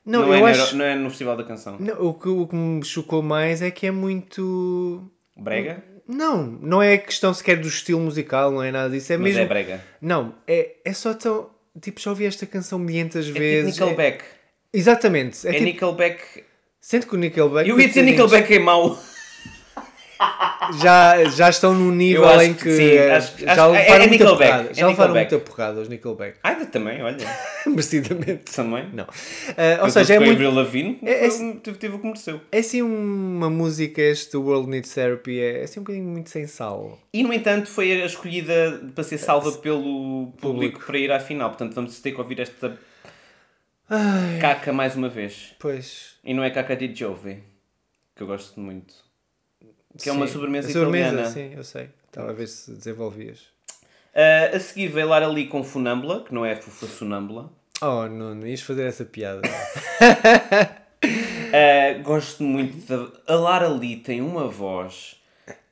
Não, 0.03 0.21
Não, 0.21 0.33
é, 0.33 0.37
eu 0.37 0.41
no, 0.41 0.47
acho... 0.47 0.75
não 0.75 0.85
é 0.85 0.95
no 0.95 1.09
Festival 1.09 1.37
da 1.37 1.43
Canção. 1.43 1.77
Não, 1.79 1.93
o, 2.01 2.13
que, 2.13 2.27
o 2.27 2.47
que 2.47 2.55
me 2.55 2.83
chocou 2.83 3.21
mais 3.21 3.61
é 3.61 3.69
que 3.69 3.85
é 3.85 3.91
muito... 3.91 5.03
Brega? 5.37 5.83
Não, 6.07 6.43
não 6.45 6.81
é 6.81 6.97
questão 6.97 7.33
sequer 7.33 7.57
do 7.57 7.67
estilo 7.67 7.99
musical, 7.99 8.51
não 8.51 8.61
é 8.63 8.71
nada 8.71 8.89
disso. 8.89 9.11
É 9.13 9.17
Mas 9.17 9.29
mesmo... 9.29 9.41
é 9.41 9.45
brega. 9.45 9.83
Não, 10.01 10.35
é, 10.47 10.75
é 10.83 10.93
só 10.93 11.13
tão... 11.13 11.49
Tipo, 11.79 12.01
já 12.01 12.09
ouvi 12.09 12.25
esta 12.25 12.45
canção 12.45 12.77
milhentas 12.77 13.25
É 13.25 13.27
tipo 13.27 13.39
vezes. 13.39 13.79
Nickelback. 13.79 14.23
É- 14.23 14.77
Exatamente. 14.77 15.47
É, 15.47 15.49
É, 15.49 15.53
tipo... 15.53 15.65
Nickelback. 15.65 16.43
Sendo 16.79 17.07
que 17.07 17.15
o 17.15 17.17
Nickelback... 17.17 17.69
Eu 17.69 17.79
ia 17.79 17.87
dizer 17.87 18.01
Nickelback 18.03 18.53
é 18.53 18.59
mau. 18.59 18.97
Já, 20.81 21.23
já 21.25 21.49
estão 21.49 21.73
num 21.73 21.91
nível 21.91 22.23
acho 22.29 22.41
em 22.43 22.53
que 22.53 22.71
sim, 22.77 22.83
eh, 22.91 23.11
acho 23.15 23.37
já 23.39 23.51
acho- 23.51 23.61
é- 23.75 23.79
levaram 23.79 24.03
é 24.03 24.07
muita 24.07 24.09
Nickelback, 24.23 24.51
porrada. 24.51 24.69
é 24.69 24.73
Já 24.73 24.87
levaram 24.87 25.13
Nickelback. 25.13 25.31
muita 25.33 25.49
porrada 25.51 25.81
os 25.81 25.89
Nickelback. 25.89 26.37
Ainda 26.43 26.65
também, 26.67 27.01
olha. 27.01 27.17
Merecidamente. 27.65 28.53
Também. 28.55 28.87
Não. 28.93 29.07
Eh, 29.57 29.75
ou 29.77 29.83
Mas 29.83 29.93
seja, 29.93 30.13
é 30.15 30.19
muito... 30.19 30.49
Lavigne, 30.49 30.99
É- 31.03 31.25
é- 31.25 31.29
teve, 31.63 31.77
teve 31.77 31.95
o 31.95 31.99
que 31.99 32.05
mereceu. 32.05 32.39
É 32.51 32.59
assim 32.59 32.81
uma 32.81 33.49
música, 33.49 34.01
este 34.01 34.37
World 34.37 34.69
Needs 34.69 34.93
Therapy, 34.93 35.39
é 35.39 35.63
assim 35.63 35.79
um 35.79 35.83
bocadinho 35.83 36.07
muito 36.07 36.29
sem 36.29 36.45
sal. 36.47 36.97
E, 37.13 37.23
no 37.23 37.33
entanto, 37.33 37.67
foi 37.67 38.01
a 38.01 38.05
escolhida 38.05 38.81
para 38.95 39.03
ser 39.03 39.17
salva 39.17 39.51
pelo 39.53 40.31
público, 40.39 40.41
Público. 40.41 40.85
para 40.85 40.97
ir 40.97 41.11
à 41.11 41.19
final. 41.19 41.49
Portanto, 41.49 41.73
vamos 41.73 41.99
ter 41.99 42.11
que 42.11 42.21
ouvir 42.21 42.39
esta 42.39 42.77
Ai, 43.89 44.37
caca 44.39 44.71
mais 44.71 44.95
uma 44.95 45.09
vez. 45.09 45.53
pois. 45.59 46.11
E 46.23 46.33
não 46.33 46.43
é 46.43 46.49
caca 46.49 46.75
de 46.77 46.93
Jove, 46.97 47.39
que 48.15 48.23
eu 48.23 48.27
gosto 48.27 48.59
muito. 48.59 48.93
Que 49.97 50.09
é 50.09 50.11
uma 50.11 50.27
Sim. 50.27 50.33
sobremesa 50.33 50.69
A 50.69 50.71
sobremesa, 50.71 51.07
italiana. 51.07 51.29
sim, 51.31 51.53
eu 51.55 51.63
sei. 51.63 51.89
Estava 52.07 52.29
a 52.29 52.33
ver 52.33 52.47
se 52.47 52.71
desenvolvias. 52.71 53.39
Ah, 54.13 54.55
a 54.55 54.59
seguir 54.59 54.87
veio 54.89 55.07
Lara 55.07 55.27
com 55.49 55.63
Funambula, 55.63 56.23
que 56.23 56.33
não 56.33 56.45
é 56.45 56.55
Fufa 56.55 56.85
Sonambula. 56.87 57.51
Oh, 57.81 58.07
Nuno, 58.07 58.45
ias 58.47 58.61
fazer 58.61 58.83
essa 58.87 59.03
piada. 59.05 59.41
Ah, 61.53 61.97
gosto 62.03 62.43
muito 62.43 62.77
da. 62.87 63.33
A 63.33 63.35
Lara 63.35 63.67
Lee 63.67 63.97
tem 63.97 64.21
uma 64.21 64.47
voz 64.47 65.15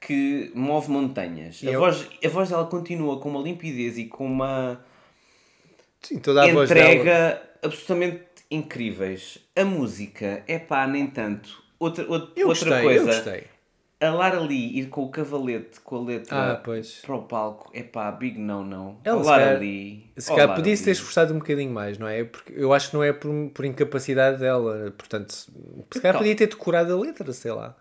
que 0.02 0.52
move 0.56 0.90
montanhas. 0.90 1.62
A, 1.64 1.68
Eu- 1.70 1.80
voz, 1.80 2.08
a 2.24 2.30
voz 2.30 2.50
dela 2.50 2.66
continua 2.66 3.20
com 3.20 3.30
uma 3.30 3.42
limpidez 3.42 3.98
e 3.98 4.06
com 4.06 4.26
uma 4.26 4.84
Sim, 6.02 6.20
toda 6.20 6.44
a 6.44 6.46
dela. 6.48 6.64
entrega 6.64 7.42
absolutamente 7.62 8.24
incríveis. 8.50 9.38
A 9.56 9.64
música, 9.66 10.44
é 10.48 10.58
pá, 10.58 10.88
nem 10.88 11.08
tanto. 11.08 11.62
Outra, 11.78 12.06
outra, 12.10 12.32
Eu 12.36 12.48
outra 12.48 12.66
gostei, 12.70 12.84
coisa, 12.84 13.00
eu 13.02 13.06
gostei. 13.06 13.44
A 14.02 14.10
Lara 14.12 14.40
Lee 14.40 14.78
ir 14.80 14.88
com 14.88 15.04
o 15.04 15.10
cavalete, 15.10 15.80
com 15.82 15.98
a 15.98 16.02
letra 16.02 16.54
Ah, 16.54 16.56
pois. 16.56 17.02
para 17.06 17.16
o 17.16 17.24
palco, 17.24 17.70
é 17.74 17.84
pá, 17.84 18.10
big 18.12 18.40
no 18.40 18.64
no. 18.64 19.00
Ela, 19.04 19.20
a 19.20 19.24
se 19.24 19.30
Lara 19.30 19.44
calhar- 19.46 19.60
Lee. 19.60 20.12
Se 20.18 20.30
calhar 20.30 20.56
podia-se 20.56 20.84
ter 20.86 20.92
esforçado 20.92 21.34
um 21.34 21.40
bocadinho 21.40 21.72
mais, 21.74 21.98
não 21.98 22.08
é? 22.08 22.24
Porque 22.24 22.54
eu 22.56 22.72
acho 22.74 22.90
que 22.92 22.96
não 22.96 23.04
é 23.04 23.12
por, 23.12 23.30
por 23.54 23.66
incapacidade 23.66 24.40
dela. 24.40 24.94
Portanto, 24.98 25.32
se 25.34 25.52
calhar 25.92 26.14
Calma. 26.14 26.20
podia 26.20 26.36
ter 26.36 26.48
decorado 26.48 26.94
a 26.94 27.00
letra, 27.00 27.32
sei 27.34 27.52
lá. 27.52 27.76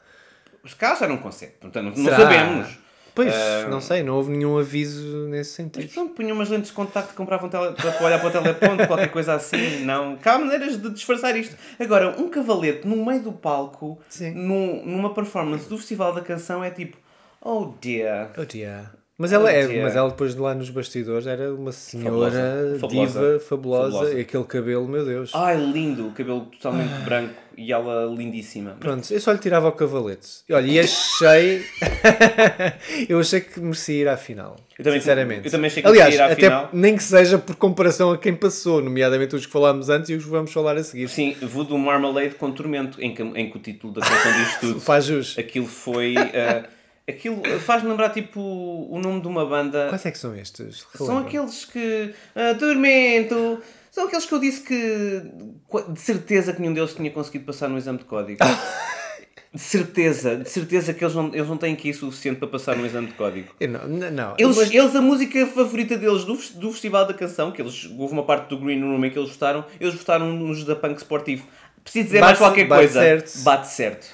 Os 0.64 0.74
caras 0.74 0.98
já 0.98 1.06
não 1.08 1.18
consegue, 1.18 1.52
portanto, 1.60 1.96
não 1.96 2.04
Será? 2.04 2.16
sabemos. 2.16 2.78
Pois, 3.24 3.34
Ah, 3.34 3.66
não 3.68 3.80
sei, 3.80 4.02
não 4.04 4.14
houve 4.14 4.30
nenhum 4.30 4.56
aviso 4.58 5.26
nesse 5.28 5.50
Mas 5.62 5.72
sentido. 5.72 5.92
pronto, 5.92 6.14
punham 6.14 6.36
umas 6.36 6.48
lentes 6.48 6.68
de 6.68 6.72
contacto, 6.76 7.14
compravam 7.14 7.48
tele... 7.48 7.72
para 7.72 8.04
olhar 8.06 8.20
para 8.20 8.28
o 8.28 8.30
teleponto, 8.30 8.86
qualquer 8.86 9.10
coisa 9.10 9.34
assim. 9.34 9.84
Não. 9.84 10.16
Que 10.16 10.28
há 10.28 10.38
maneiras 10.38 10.80
de 10.80 10.88
disfarçar 10.90 11.36
isto. 11.36 11.56
Agora, 11.80 12.14
um 12.16 12.28
cavalete 12.28 12.86
no 12.86 13.04
meio 13.04 13.20
do 13.22 13.32
palco, 13.32 13.98
num- 14.34 14.84
numa 14.86 15.12
performance 15.12 15.68
do 15.68 15.76
Festival 15.76 16.12
da 16.14 16.20
Canção, 16.20 16.62
é 16.62 16.70
tipo, 16.70 16.96
oh 17.40 17.72
dear. 17.80 18.30
Oh, 18.38 18.44
dear. 18.44 18.94
Mas 19.20 19.32
ela, 19.32 19.50
é, 19.50 19.66
dear. 19.66 19.82
mas 19.82 19.96
ela 19.96 20.08
depois 20.10 20.34
de 20.34 20.40
lá 20.40 20.54
nos 20.54 20.70
bastidores 20.70 21.26
era 21.26 21.52
uma 21.52 21.72
senhora 21.72 22.76
Fabulosa. 22.78 22.86
diva, 22.88 23.40
Fabulosa. 23.40 23.90
fabulosa, 23.90 24.14
e 24.16 24.20
aquele 24.20 24.44
cabelo, 24.44 24.86
meu 24.86 25.04
Deus. 25.04 25.32
Ai, 25.34 25.56
lindo, 25.56 26.06
o 26.06 26.12
cabelo 26.12 26.42
totalmente 26.42 26.92
Ah. 26.94 27.04
branco 27.04 27.34
e 27.56 27.72
ela 27.72 28.06
lindíssima. 28.16 28.76
Pronto, 28.78 29.12
eu 29.12 29.20
só 29.20 29.32
lhe 29.32 29.38
tirava 29.38 29.66
o 29.66 29.72
cavalete. 29.72 30.28
E 30.48 30.52
Olha, 30.54 30.66
e 30.70 30.78
achei. 30.78 31.64
eu 33.08 33.18
achei 33.18 33.40
que 33.40 33.58
merecia 33.60 34.02
ir 34.02 34.08
à 34.08 34.16
final. 34.16 34.56
Eu 34.78 34.84
também- 34.84 35.00
sinceramente. 35.00 35.46
eu 35.46 35.50
também 35.50 35.66
achei 35.66 35.82
que 35.82 35.88
Aliás, 35.88 36.14
merecia 36.14 36.24
ir 36.24 36.30
à 36.30 36.32
até 36.32 36.42
final. 36.42 36.70
nem 36.72 36.96
que 36.96 37.02
seja 37.02 37.38
por 37.38 37.56
comparação 37.56 38.12
a 38.12 38.18
quem 38.18 38.34
passou, 38.36 38.80
nomeadamente 38.80 39.34
os 39.34 39.44
que 39.46 39.50
falámos 39.52 39.88
antes 39.88 40.10
e 40.10 40.14
os 40.14 40.24
que 40.24 40.30
vamos 40.30 40.52
falar 40.52 40.76
a 40.76 40.84
seguir. 40.84 41.08
Sim, 41.08 41.34
Voodoo 41.42 41.76
Marmalade 41.76 42.36
com 42.36 42.52
Tormento, 42.52 43.02
em 43.02 43.12
que, 43.12 43.22
em 43.22 43.50
que 43.50 43.56
o 43.56 43.60
título 43.60 43.92
da 43.94 44.00
canção 44.00 44.32
diz 44.32 44.56
tudo. 44.60 44.80
Faz 44.80 45.06
jus. 45.06 45.36
Aquilo 45.36 45.66
foi. 45.66 46.14
ah, 46.16 46.64
aquilo 47.08 47.42
faz-me 47.60 47.88
lembrar 47.90 48.10
tipo 48.10 48.40
o 48.40 48.98
nome 49.02 49.20
de 49.20 49.28
uma 49.28 49.44
banda. 49.46 49.86
Quais 49.88 50.04
é 50.06 50.10
que 50.10 50.18
são 50.18 50.34
estes? 50.36 50.86
São 50.96 51.18
aqueles 51.18 51.64
que. 51.64 52.14
ah, 52.34 52.54
Tormento! 52.58 53.60
São 53.90 54.06
aqueles 54.06 54.26
que 54.26 54.32
eu 54.34 54.38
disse 54.38 54.60
que. 54.60 55.22
De 55.92 56.00
certeza 56.00 56.52
que 56.52 56.60
nenhum 56.60 56.74
deles 56.74 56.94
tinha 56.94 57.10
conseguido 57.10 57.44
passar 57.46 57.68
no 57.68 57.78
exame 57.78 57.98
de 57.98 58.04
código. 58.04 58.38
De 59.50 59.60
certeza, 59.62 60.36
de 60.36 60.48
certeza 60.48 60.92
que 60.92 61.02
eles 61.02 61.14
não, 61.14 61.34
eles 61.34 61.48
não 61.48 61.56
têm 61.56 61.74
que 61.74 61.88
ir 61.88 61.94
suficiente 61.94 62.38
para 62.38 62.48
passar 62.48 62.76
no 62.76 62.84
exame 62.84 63.06
de 63.06 63.14
código. 63.14 63.48
Eu 63.58 63.68
não, 63.70 63.88
não. 63.88 64.34
Eles, 64.36 64.54
Mas- 64.54 64.70
eles, 64.70 64.94
a 64.94 65.00
música 65.00 65.46
favorita 65.46 65.96
deles 65.96 66.24
do, 66.24 66.34
do 66.60 66.70
Festival 66.70 67.06
da 67.06 67.14
Canção, 67.14 67.50
que 67.50 67.62
eles, 67.62 67.88
houve 67.98 68.12
uma 68.12 68.24
parte 68.24 68.50
do 68.50 68.58
Green 68.58 68.82
Room 68.82 69.02
em 69.06 69.10
que 69.10 69.18
eles 69.18 69.30
votaram, 69.30 69.64
eles 69.80 69.94
votaram 69.94 70.26
nos 70.34 70.64
da 70.64 70.76
Punk 70.76 70.98
Sportivo. 70.98 71.46
Preciso 71.82 72.04
dizer 72.04 72.20
mais 72.20 72.38
Bate- 72.38 72.42
qualquer 72.50 72.68
bate 72.68 72.82
coisa. 72.82 73.00
certo. 73.00 73.38
Bate 73.42 73.68
certo. 73.68 74.06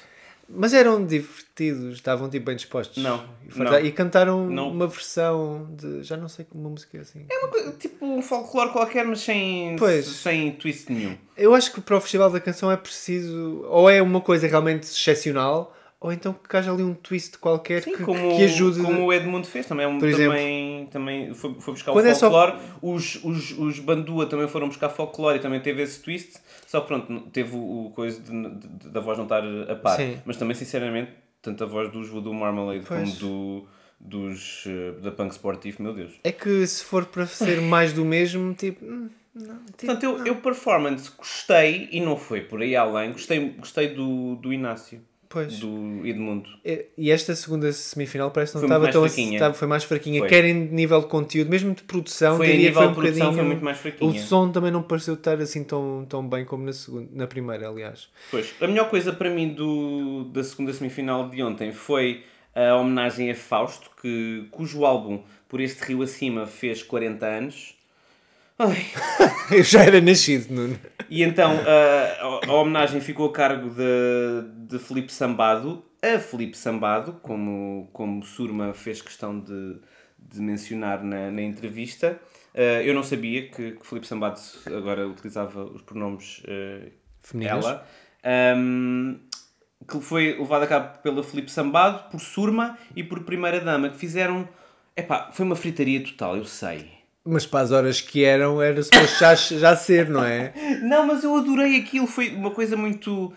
Mas 0.56 0.72
eram 0.72 1.04
divertidos, 1.04 1.94
estavam 1.94 2.28
tipo 2.30 2.46
bem 2.46 2.56
dispostos. 2.56 3.02
Não, 3.02 3.24
E, 3.54 3.58
não. 3.58 3.80
e 3.80 3.90
cantaram 3.92 4.46
Não. 4.48 4.70
uma 4.70 4.86
versão 4.86 5.68
de. 5.76 6.02
Já 6.02 6.16
não 6.16 6.28
sei 6.28 6.44
como 6.44 6.64
uma 6.64 6.70
música 6.70 6.96
é 6.98 7.00
assim. 7.00 7.26
É 7.30 7.38
uma 7.38 7.48
coisa, 7.48 7.72
tipo 7.72 8.04
um 8.06 8.22
folclore 8.22 8.70
qualquer, 8.70 9.04
mas 9.04 9.20
sem, 9.20 9.76
Pois. 9.76 10.06
sem 10.06 10.52
twist 10.52 10.92
nenhum. 10.92 11.16
Eu 11.36 11.54
acho 11.54 11.72
que 11.72 11.80
para 11.80 11.96
o 11.96 12.00
Festival 12.00 12.30
da 12.30 12.40
Canção 12.40 12.70
é 12.70 12.76
preciso. 12.76 13.64
Ou 13.68 13.88
é 13.90 14.00
uma 14.00 14.20
coisa 14.20 14.46
realmente 14.46 14.84
excepcional, 14.84 15.74
ou 16.00 16.12
então 16.12 16.32
que 16.34 16.56
haja 16.56 16.70
ali 16.70 16.82
um 16.82 16.92
twist 16.94 17.38
qualquer 17.38 17.82
Sim, 17.82 17.92
que, 17.96 18.02
como, 18.02 18.36
que 18.36 18.44
ajude. 18.44 18.80
como 18.82 19.06
o 19.06 19.12
Edmundo 19.12 19.46
fez, 19.46 19.64
também, 19.66 19.86
é 19.86 19.88
um- 19.88 19.98
Por 19.98 20.08
exemplo. 20.08 20.32
também, 20.32 20.86
também 20.86 21.34
foi, 21.34 21.54
foi 21.60 21.74
buscar 21.74 21.92
Quando 21.92 22.04
o 22.04 22.08
é 22.08 22.14
só- 22.14 22.30
folclore. 22.30 22.58
Os, 22.82 23.16
os, 23.24 23.58
os 23.58 23.78
Bandua 23.78 24.26
também 24.26 24.46
foram 24.46 24.68
buscar 24.68 24.88
folclore 24.90 25.38
e 25.38 25.40
também 25.40 25.60
teve 25.60 25.82
esse 25.82 26.00
twist. 26.00 26.34
Só 26.74 26.80
que 26.80 26.86
pronto, 26.88 27.12
não- 27.12 27.20
teve 27.30 27.54
o, 27.54 27.86
o 27.86 27.90
coisa 27.90 28.20
de- 28.20 28.50
de- 28.50 28.88
da 28.88 28.98
voz 28.98 29.16
não 29.16 29.26
estar 29.26 29.44
a 29.70 29.76
par. 29.76 29.96
Sim. 29.96 30.18
Mas 30.24 30.36
também, 30.36 30.56
sinceramente, 30.56 31.12
tanto 31.40 31.62
a 31.62 31.66
voz 31.68 31.88
dos 31.92 32.08
Voodoo 32.08 32.34
Marmalade 32.34 32.84
como 32.84 33.00
Pois. 33.00 33.16
do, 33.18 33.64
dos, 34.00 34.64
eh, 34.66 34.92
da 35.00 35.12
Punk 35.12 35.30
Sportive, 35.32 35.80
meu 35.80 35.94
Deus. 35.94 36.14
É 36.24 36.32
que 36.32 36.66
se 36.66 36.82
for 36.84 37.06
para 37.06 37.26
ser 37.26 37.60
mais 37.62 37.92
do 37.92 38.04
mesmo, 38.04 38.52
tipo. 38.54 38.84
hum, 38.84 39.08
Não, 39.34 39.56
tipo, 39.76 39.86
Portanto, 39.86 40.02
eu, 40.02 40.26
eu 40.26 40.36
performance 40.36 41.10
gostei 41.16 41.88
e 41.92 42.00
não 42.00 42.16
foi 42.16 42.40
por 42.40 42.60
aí 42.60 42.74
além. 42.74 43.12
Gostei, 43.12 43.50
gostei 43.50 43.88
do, 43.94 44.34
do 44.36 44.52
Inácio, 44.52 45.00
Pois. 45.34 45.58
do 45.58 46.00
Edmundo. 46.06 46.48
E- 46.64 46.86
E 46.96 47.10
esta 47.10 47.34
segunda 47.34 47.70
semifinal 47.72 48.30
parece 48.30 48.52
que 48.52 48.58
não 48.58 48.64
estava 48.64 48.90
tão 48.90 49.04
estava, 49.04 49.52
foi 49.54 49.68
mais 49.68 49.84
fraquinha. 49.84 50.20
Foi. 50.20 50.28
Quer 50.28 50.44
em 50.44 50.54
nível 50.54 51.00
de 51.00 51.06
conteúdo, 51.08 51.50
mesmo 51.50 51.74
de 51.74 51.82
produção, 51.82 52.36
Foi 52.36 52.46
diria 52.46 52.68
nível 52.68 52.82
foi 52.82 52.90
um 52.90 52.94
produção, 52.94 53.16
bocadinho. 53.18 53.34
foi 53.36 53.44
muito 53.44 53.64
mais 53.64 53.78
fraquinha. 53.78 54.10
O 54.10 54.18
som 54.18 54.50
também 54.50 54.70
não 54.70 54.82
pareceu 54.82 55.14
estar 55.14 55.38
assim 55.40 55.62
tão, 55.64 56.06
tão 56.08 56.26
bem 56.26 56.44
como 56.44 56.64
na, 56.64 56.72
segunda, 56.72 57.08
na 57.12 57.26
primeira, 57.26 57.68
aliás. 57.68 58.08
Pois, 58.30 58.54
a 58.60 58.66
melhor 58.66 58.88
coisa 58.88 59.12
para 59.12 59.28
mim 59.28 59.48
do, 59.52 60.24
da 60.32 60.42
segunda 60.44 60.72
semifinal 60.72 61.28
de 61.28 61.42
ontem 61.42 61.72
foi 61.72 62.22
a 62.54 62.76
homenagem 62.76 63.30
a 63.30 63.34
Fausto, 63.34 63.90
que, 64.00 64.46
cujo 64.52 64.84
álbum 64.84 65.20
Por 65.48 65.60
Este 65.60 65.82
Rio 65.84 66.02
Acima 66.02 66.46
fez 66.46 66.82
40 66.82 67.26
anos. 67.26 67.73
Eu 69.50 69.62
já 69.62 69.82
era 69.82 70.00
nascido, 70.00 70.52
Nuno. 70.52 70.78
E 71.10 71.22
então 71.22 71.52
a, 71.66 72.46
a 72.46 72.52
homenagem 72.54 73.00
ficou 73.00 73.28
a 73.28 73.32
cargo 73.32 73.70
de, 73.70 74.68
de 74.68 74.78
Felipe 74.78 75.12
Sambado, 75.12 75.84
a 76.02 76.18
Felipe 76.18 76.56
Sambado, 76.56 77.14
como, 77.22 77.88
como 77.92 78.22
Surma 78.22 78.72
fez 78.74 79.02
questão 79.02 79.38
de, 79.38 79.78
de 80.18 80.40
mencionar 80.40 81.02
na, 81.02 81.30
na 81.30 81.42
entrevista. 81.42 82.20
Eh, 82.54 82.82
eu 82.88 82.94
não 82.94 83.02
sabia 83.02 83.48
que, 83.48 83.72
que 83.72 83.86
Felipe 83.86 84.06
Sambado 84.06 84.40
agora 84.66 85.08
utilizava 85.08 85.64
os 85.64 85.82
pronomes 85.82 86.42
eh, 86.46 86.92
Femininos. 87.20 87.64
ela. 87.64 87.86
Ahm, 88.22 89.16
que 89.86 90.00
foi 90.00 90.38
levado 90.38 90.62
a 90.62 90.66
cabo 90.66 90.98
pela 90.98 91.22
Felipe 91.22 91.50
Sambado, 91.50 92.10
por 92.10 92.20
Surma 92.20 92.78
e 92.94 93.02
por 93.02 93.24
Primeira 93.24 93.60
Dama, 93.60 93.90
que 93.90 93.98
fizeram. 93.98 94.48
Epá, 94.96 95.30
foi 95.32 95.44
uma 95.44 95.56
fritaria 95.56 96.02
total, 96.02 96.36
eu 96.36 96.44
sei. 96.44 97.03
Mas 97.24 97.46
para 97.46 97.60
as 97.60 97.70
horas 97.70 98.00
que 98.00 98.22
eram, 98.22 98.60
era 98.60 98.82
suposto 98.82 99.18
já, 99.18 99.34
já 99.34 99.76
ser, 99.76 100.10
não 100.10 100.22
é? 100.22 100.52
Não, 100.82 101.06
mas 101.06 101.24
eu 101.24 101.34
adorei 101.34 101.76
aquilo, 101.76 102.06
foi 102.06 102.28
uma 102.34 102.50
coisa 102.50 102.76
muito 102.76 103.32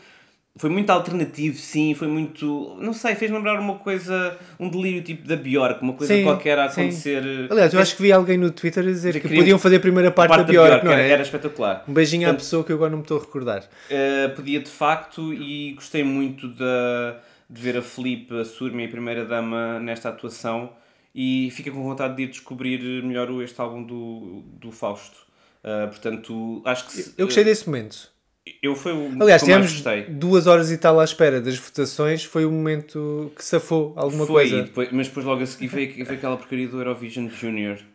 foi 0.57 0.69
muito 0.69 0.89
alternativo, 0.89 1.55
sim, 1.57 1.93
foi 1.93 2.07
muito. 2.07 2.75
Não 2.81 2.91
sei, 2.91 3.13
fez 3.15 3.29
lembrar 3.29 3.59
uma 3.59 3.75
coisa, 3.75 4.35
um 4.59 4.67
delírio 4.67 5.03
tipo 5.03 5.27
da 5.27 5.35
Bjork, 5.35 5.81
uma 5.83 5.93
coisa 5.93 6.13
Sim, 6.13 6.23
qualquer 6.23 6.57
a 6.57 6.67
sim. 6.69 6.81
acontecer. 6.81 7.47
Aliás, 7.49 7.73
eu 7.73 7.79
acho 7.79 7.95
que 7.95 8.01
vi 8.01 8.11
alguém 8.11 8.37
no 8.37 8.49
Twitter 8.49 8.83
a 8.83 8.87
dizer 8.87 9.09
Dizer 9.09 9.21
que 9.21 9.29
que 9.29 9.35
podiam 9.35 9.59
fazer 9.59 9.75
a 9.75 9.79
primeira 9.79 10.11
parte, 10.11 10.29
parte 10.29 10.47
da 10.47 10.51
Bjork, 10.51 10.83
não 10.83 10.91
era, 10.91 11.01
é? 11.01 11.09
era 11.09 11.21
espetacular. 11.21 11.83
Um 11.87 11.93
beijinho 11.93 12.23
à 12.23 12.29
Portanto, 12.29 12.43
pessoa 12.43 12.63
que 12.63 12.71
eu 12.71 12.75
agora 12.75 12.89
não 12.89 12.97
me 12.97 13.03
estou 13.03 13.17
a 13.17 13.21
recordar. 13.21 13.63
Uh, 13.63 14.35
podia 14.35 14.59
de 14.59 14.69
facto 14.69 15.31
e 15.31 15.73
gostei 15.73 16.03
muito 16.03 16.47
da, 16.47 17.17
de 17.47 17.61
ver 17.61 17.77
a 17.77 17.81
Felipe, 17.81 18.39
a 18.39 18.43
Surma 18.43 18.81
e 18.81 18.85
a 18.85 18.89
Primeira 18.89 19.25
Dama 19.25 19.79
nesta 19.79 20.09
atuação 20.09 20.71
e 21.19 21.49
fiquei 21.51 21.71
com 21.71 21.81
vontade 21.81 22.15
de 22.15 22.21
ir 22.23 22.27
descobrir 22.27 22.79
melhor 23.03 23.31
o- 23.31 23.41
este 23.41 23.59
álbum 23.59 23.81
do, 23.83 24.43
do 24.59 24.71
Fausto. 24.71 25.17
Uh, 25.63 25.87
portanto, 25.87 26.61
acho 26.63 26.85
que 26.85 26.91
se- 26.93 27.13
Eu 27.17 27.25
gostei 27.25 27.43
desse 27.43 27.65
momento. 27.67 28.11
eu 28.61 28.75
foi 28.75 28.93
o 28.93 29.21
Aliás, 29.21 29.41
tivemos 29.41 29.71
gostei. 29.73 30.03
duas 30.03 30.45
horas 30.45 30.71
e 30.71 30.77
tal 30.77 30.99
à 30.99 31.03
espera 31.03 31.41
das 31.41 31.57
votações. 31.57 32.23
Foi 32.23 32.45
o 32.45 32.51
momento 32.51 33.31
que 33.35 33.43
safou 33.43 33.93
alguma 33.97 34.25
Foi, 34.27 34.47
coisa. 34.47 34.61
depois- 34.63 34.89
mas 34.91 35.07
depois 35.07 35.25
logo 35.25 35.41
a 35.41 35.45
seguir 35.47 35.67
veio, 35.67 35.93
veio 36.05 36.11
aquela 36.13 36.37
porcaria 36.37 36.67
do 36.67 36.77
Eurovision 36.77 37.27
Junior. 37.29 37.77
Meu 37.77 37.85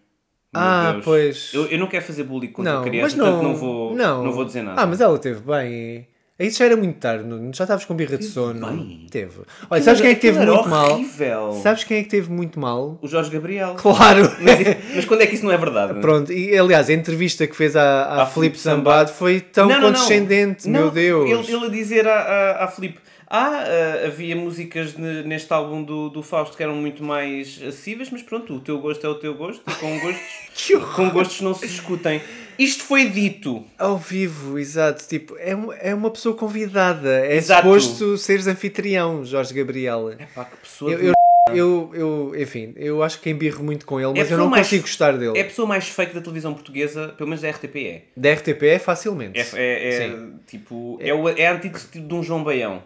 Ah, 0.62 0.92
Deus. 0.92 1.04
pois. 1.04 1.50
Eu, 1.54 1.66
eu 1.68 1.78
não 1.78 1.86
quero 1.86 2.04
fazer 2.04 2.24
bullying 2.24 2.48
contra 2.52 2.72
Não, 2.74 2.80
a 2.80 2.84
criança, 2.84 3.02
mas 3.02 3.14
não, 3.14 3.24
portanto 3.26 3.42
não 3.48 3.56
vou, 3.56 3.94
não. 3.96 4.32
vou 4.32 4.44
dizer 4.44 4.62
nada. 4.62 4.82
Ah, 4.82 4.86
mas 4.86 5.00
ela 5.00 5.18
teve 5.18 5.40
bem. 5.40 6.06
Isso 6.46 6.58
já 6.58 6.64
era 6.66 6.76
muito 6.76 6.98
tarde, 6.98 7.24
Nuno. 7.24 7.50
já 7.54 7.64
estavas 7.64 7.84
com 7.84 7.94
birra 7.94 8.16
de 8.18 8.24
sono. 8.24 8.66
bem. 8.66 9.06
Teve. 9.10 9.40
Olha, 9.70 9.82
sabes 9.82 10.00
quem 10.00 10.10
é 10.10 10.14
que 10.14 10.20
teve 10.20 10.38
muito 10.44 10.68
mal? 10.68 10.92
horrível. 10.92 11.52
Sabes 11.62 11.84
quem 11.84 11.98
é 11.98 12.02
que 12.02 12.08
teve 12.08 12.30
muito 12.30 12.58
mal? 12.58 12.98
O 13.02 13.08
Jorge 13.08 13.30
Gabriel. 13.30 13.74
Claro! 13.76 14.22
Mas, 14.40 14.76
mas 14.96 15.04
quando 15.04 15.22
é 15.22 15.26
que 15.26 15.34
isso 15.34 15.44
não 15.44 15.52
é 15.52 15.56
verdade? 15.56 16.00
Pronto, 16.00 16.32
e 16.32 16.56
aliás, 16.56 16.88
a 16.88 16.92
entrevista 16.92 17.46
que 17.46 17.54
fez 17.56 17.76
à, 17.76 18.02
à 18.02 18.22
À 18.22 18.26
Filipe 18.26 18.58
Zambado 18.58 19.10
foi 19.10 19.40
tão 19.40 19.68
não. 19.68 19.80
condescendente, 19.80 20.68
Não, 20.68 20.80
meu 20.80 20.90
Deus. 20.90 21.30
Ele, 21.48 21.56
ele 21.56 21.66
a 21.66 21.68
dizer 21.68 22.06
à, 22.08 22.14
à, 22.20 22.64
à 22.64 22.68
Filipe: 22.68 22.98
Ah, 23.34 23.64
ah, 23.64 24.06
havia 24.08 24.36
músicas 24.36 24.94
ne- 24.94 25.22
neste 25.22 25.50
álbum 25.52 25.82
do, 25.82 26.10
do 26.10 26.22
Fausto 26.22 26.54
que 26.54 26.62
eram 26.62 26.74
muito 26.76 27.02
mais 27.02 27.56
acessíveis, 27.66 28.10
mas 28.10 28.20
pronto, 28.22 28.54
o 28.56 28.60
teu 28.60 28.78
gosto 28.78 29.06
é 29.06 29.08
o 29.08 29.14
teu 29.14 29.34
gosto 29.34 29.62
e 29.70 29.74
com 29.76 29.98
gostos, 30.00 30.84
com 30.94 31.08
gostos 31.08 31.40
não 31.40 31.54
se 31.54 31.66
discutem. 31.66 32.20
Isto 32.58 32.84
foi 32.84 33.08
dito. 33.08 33.64
Ao 33.78 33.96
vivo, 33.96 34.58
exato. 34.58 35.02
Tipo, 35.08 35.34
é, 35.38 35.56
é 35.80 35.94
uma 35.94 36.10
pessoa 36.10 36.36
convidada. 36.36 37.24
É 37.24 37.36
Exato. 37.36 37.62
suposto 37.62 38.18
seres 38.18 38.46
anfitrião, 38.46 39.24
Jorge 39.24 39.54
Gabriel. 39.54 40.10
Pá, 40.34 40.44
que 40.44 40.56
pessoa 40.58 40.92
Eu, 40.92 41.00
eu, 41.00 41.12
eu, 41.54 41.90
eu, 41.94 42.40
enfim, 42.40 42.74
eu 42.76 43.02
acho 43.02 43.18
que 43.20 43.30
embirro 43.30 43.64
muito 43.64 43.86
com 43.86 43.98
ele, 43.98 44.10
mas 44.10 44.18
eu 44.18 44.24
pessoa 44.24 44.40
não 44.40 44.50
mais- 44.50 44.66
consigo 44.66 44.82
gostar 44.82 45.16
dele. 45.16 45.38
É 45.38 45.40
a 45.40 45.44
pessoa 45.46 45.66
mais 45.66 45.88
fake 45.88 46.14
da 46.14 46.20
televisão 46.20 46.52
portuguesa, 46.52 47.08
pelo 47.16 47.30
menos 47.30 47.40
da 47.42 47.48
RTP 47.48 47.76
é. 47.86 48.02
Da 48.14 48.32
RTP 48.34 48.62
é 48.64 48.78
facilmente. 48.78 49.40
É, 49.40 49.46
é, 49.54 50.04
é, 50.06 50.18
tipo, 50.46 50.98
é, 51.00 51.12
o, 51.14 51.28
é 51.30 51.46
a 51.46 51.54
antítese 51.54 51.88
de 51.98 52.14
um 52.14 52.22
João 52.22 52.44
Baião, 52.44 52.82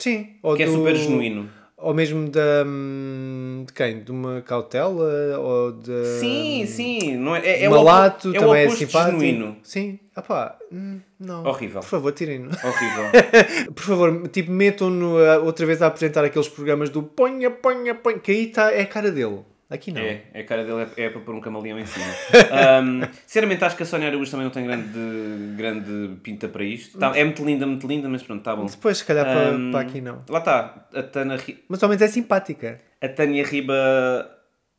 Sim. 0.00 0.28
Ou 0.42 0.56
que 0.56 0.62
é 0.64 0.66
do- 0.66 0.72
super 0.72 0.96
genuíno. 0.96 1.48
Ou 1.82 1.94
mesmo 1.94 2.28
da. 2.28 2.62
hum, 2.66 3.64
de 3.66 3.72
quem? 3.72 4.02
De 4.02 4.10
uma 4.10 4.42
cautela? 4.42 5.38
Ou 5.38 5.72
de. 5.72 6.04
Sim, 6.20 6.66
sim. 6.66 7.16
Não 7.16 7.34
é, 7.34 7.40
é, 7.46 7.62
é 7.64 7.68
Malato 7.70 8.28
o, 8.30 8.34
é 8.34 8.38
o 8.38 8.40
também 8.42 8.62
é 8.62 8.64
oposto 8.66 8.78
de 8.80 8.86
simpático. 8.86 9.20
genuíno. 9.20 9.56
Sim. 9.62 9.98
Ah 10.14 10.20
pá, 10.20 10.56
hum, 10.70 10.98
não. 11.18 11.46
Horrível. 11.46 11.80
Por 11.80 11.88
favor, 11.88 12.12
tirem-no. 12.12 12.50
Horrível. 12.50 13.04
Por 13.74 13.82
favor, 13.82 14.28
tipo, 14.28 14.50
metam-no 14.50 15.16
a- 15.18 15.38
outra 15.38 15.64
vez 15.64 15.80
a 15.80 15.86
apresentar 15.86 16.22
aqueles 16.22 16.48
programas 16.48 16.90
do 16.90 17.02
ponha, 17.02 17.50
ponha, 17.50 17.94
ponha, 17.94 18.18
que 18.18 18.30
aí 18.30 18.46
tá, 18.48 18.70
é 18.70 18.82
a 18.82 18.86
cara 18.86 19.10
dele. 19.10 19.38
Aqui 19.70 19.92
não. 19.92 20.00
É, 20.00 20.22
a 20.34 20.42
cara 20.42 20.64
dele 20.64 20.88
é, 20.96 21.04
é 21.04 21.10
para 21.10 21.20
pôr 21.20 21.32
um 21.34 21.40
camaleão 21.40 21.78
em 21.78 21.86
cima. 21.86 22.04
Ahm, 22.50 23.02
sinceramente, 23.24 23.64
acho 23.64 23.76
que 23.76 23.84
a 23.84 23.86
Sónia 23.86 24.08
Araújo 24.08 24.28
também 24.30 24.44
não 24.44 24.50
tem 24.52 24.66
grande, 24.66 25.56
grande 25.56 26.16
pinta 26.24 26.48
para 26.48 26.64
isto. 26.64 26.98
Tá- 26.98 27.16
é 27.16 27.22
muito 27.22 27.44
linda, 27.44 27.66
muito 27.66 27.86
linda, 27.86 28.08
mas 28.08 28.22
pronto, 28.22 28.40
está 28.40 28.56
bom. 28.56 28.66
Depois, 28.66 28.98
se 28.98 29.04
calhar, 29.04 29.24
para, 29.24 29.50
Ahm, 29.50 29.70
para 29.70 29.80
aqui 29.80 30.00
não. 30.00 30.24
Lá 30.28 30.40
está, 30.40 30.88
a, 30.92 31.02
Tana, 31.04 31.38
Mas 31.68 31.82
ao 31.82 31.88
menos 31.88 32.02
é 32.02 32.08
simpática. 32.08 32.80
a 33.00 33.08
Tânia 33.08 33.44
Riba 33.44 33.74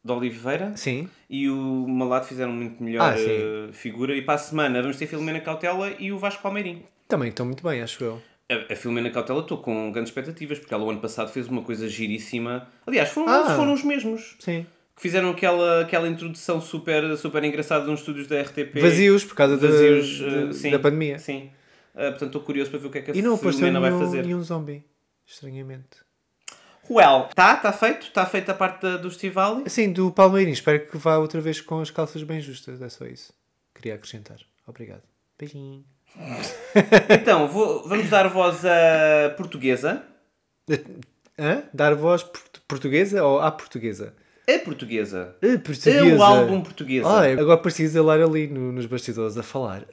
de 0.03 0.11
Oliveira 0.11 0.73
Sim. 0.75 1.07
e 1.29 1.47
o 1.49 1.87
Malato 1.87 2.27
fizeram 2.27 2.51
muito 2.51 2.83
melhor 2.83 3.13
Ah, 3.13 3.15
eh, 3.17 3.69
figura. 3.71 4.13
E 4.15 4.21
para 4.21 4.33
a 4.33 4.37
semana 4.39 4.81
vamos 4.81 4.97
ter 4.97 5.05
Filomena 5.07 5.39
Cautela 5.39 5.91
e 5.99 6.11
o 6.11 6.17
Vasco 6.17 6.41
Palmeirim. 6.41 6.83
Também 7.07 7.29
estão 7.29 7.45
muito 7.45 7.63
bem, 7.63 7.81
acho 7.81 8.03
eu. 8.03 8.21
A, 8.51 8.73
a 8.73 8.75
Filomena 8.75 9.09
Cautela 9.09 9.39
estou 9.41 9.59
com 9.59 9.91
grandes 9.91 10.09
expectativas, 10.09 10.59
porque 10.59 10.73
ela 10.73 10.83
o 10.83 10.89
ano 10.89 10.99
passado 10.99 11.31
fez 11.31 11.47
uma 11.47 11.61
coisa 11.61 11.87
giríssima. 11.87 12.67
Aliás, 12.85 13.09
foram, 13.09 13.29
Ah. 13.31 13.55
foram 13.55 13.71
os 13.73 13.83
mesmos. 13.83 14.35
Sim. 14.39 14.65
Que 15.01 15.07
fizeram 15.07 15.31
aquela, 15.31 15.81
aquela 15.81 16.07
introdução 16.07 16.61
super, 16.61 17.17
super 17.17 17.43
engraçada 17.43 17.85
nos 17.85 18.01
estúdios 18.01 18.27
da 18.27 18.39
RTP. 18.39 18.79
Vazios 18.79 19.25
por 19.25 19.33
causa 19.33 19.57
da- 19.57 19.67
Vazios, 19.67 20.19
da- 20.19 20.27
eh, 20.49 20.53
sim, 20.53 20.69
da 20.69 20.77
pandemia. 20.77 21.17
Sim. 21.17 21.49
Ah, 21.95 22.01
portanto, 22.11 22.25
estou 22.27 22.41
curioso 22.43 22.69
para 22.69 22.79
ver 22.79 22.87
o 22.87 22.91
que 22.91 22.97
é 22.99 23.01
que 23.01 23.11
a 23.11 23.15
E 23.15 23.21
não 23.23 23.35
Filomena 23.35 23.79
vai 23.79 23.89
nenhum, 23.89 24.05
fazer. 24.05 24.23
nenhum 24.23 24.43
zombie. 24.43 24.83
Estranhamente. 25.25 25.97
Well, 26.87 27.29
tá, 27.33 27.55
está 27.55 27.73
feito. 27.73 28.03
Está 28.03 28.27
feita 28.27 28.51
a 28.51 28.55
parte 28.55 28.81
da- 28.83 28.97
do 28.97 29.09
Stivali. 29.09 29.63
Assim, 29.65 29.91
do 29.91 30.11
Palmeirinho. 30.11 30.53
Espero 30.53 30.85
que 30.85 30.95
vá 30.99 31.17
outra 31.17 31.41
vez 31.41 31.59
com 31.59 31.79
as 31.81 31.89
calças 31.89 32.21
bem 32.21 32.39
justas. 32.39 32.79
É 32.79 32.87
só 32.89 33.05
isso. 33.05 33.33
Queria 33.73 33.95
acrescentar. 33.95 34.37
Obrigado. 34.67 35.01
Beijinho. 35.39 35.83
Então, 37.09 37.47
vou- 37.47 37.87
vamos 37.89 38.07
dar 38.07 38.27
voz 38.27 38.63
à 38.65 39.31
portuguesa. 39.35 40.03
Hã? 41.39 41.63
Dar 41.73 41.95
voz 41.95 42.21
port- 42.21 42.59
portuguesa 42.67 43.23
ou 43.25 43.39
à 43.41 43.49
portuguesa? 43.51 44.13
A 44.55 44.59
portuguesa. 44.59 45.35
A 45.41 45.59
portuguesa. 45.59 45.89
É 46.05 46.15
o 46.15 46.21
álbum 46.23 46.61
portuguesa. 46.61 47.07
Ah, 47.07 47.23
agora 47.25 47.57
precisa 47.57 48.01
lá 48.03 48.13
ali 48.13 48.47
no- 48.47 48.71
nos 48.71 48.85
bastidores 48.85 49.37
a 49.37 49.43
falar. 49.43 49.85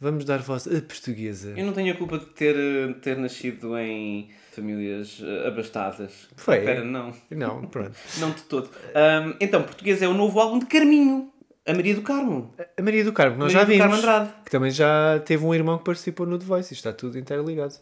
Vamos 0.00 0.24
dar 0.24 0.38
voz 0.40 0.66
a 0.66 0.80
portuguesa. 0.82 1.54
Eu 1.56 1.64
não 1.66 1.72
tenho 1.72 1.92
a 1.94 1.96
culpa 1.96 2.18
de 2.18 2.26
ter, 2.26 2.54
ter 3.00 3.16
nascido 3.16 3.76
em 3.78 4.28
famílias 4.52 5.20
eh, 5.24 5.48
abastadas. 5.48 6.28
Foi? 6.36 6.58
Espera, 6.58 6.84
não. 6.84 7.12
Não, 7.30 7.62
pronto. 7.66 7.92
Não 8.20 8.30
de 8.30 8.42
todo. 8.42 8.68
Ahm, 8.94 9.34
então, 9.40 9.62
portuguesa 9.62 10.04
é 10.04 10.08
o 10.08 10.14
novo 10.14 10.38
álbum 10.40 10.58
de 10.58 10.66
Carminho. 10.66 11.30
A 11.66 11.72
Maria 11.72 11.94
do 11.94 12.02
Carmo. 12.02 12.54
A 12.76 12.82
Maria 12.82 13.02
do 13.04 13.12
Carmo, 13.12 13.38
nós 13.38 13.52
Maria 13.54 13.66
já 13.66 13.72
do 13.72 13.78
Carmo 13.78 13.94
vimos. 13.96 14.04
Andrade. 14.10 14.30
Que 14.44 14.50
também 14.50 14.70
já 14.70 15.18
teve 15.24 15.44
um 15.46 15.54
irmão 15.54 15.78
que 15.78 15.84
participou 15.84 16.26
no 16.26 16.38
The 16.38 16.44
Voice. 16.44 16.74
Isto 16.74 16.88
está 16.88 16.92
tudo 16.92 17.18
interligado. 17.18 17.74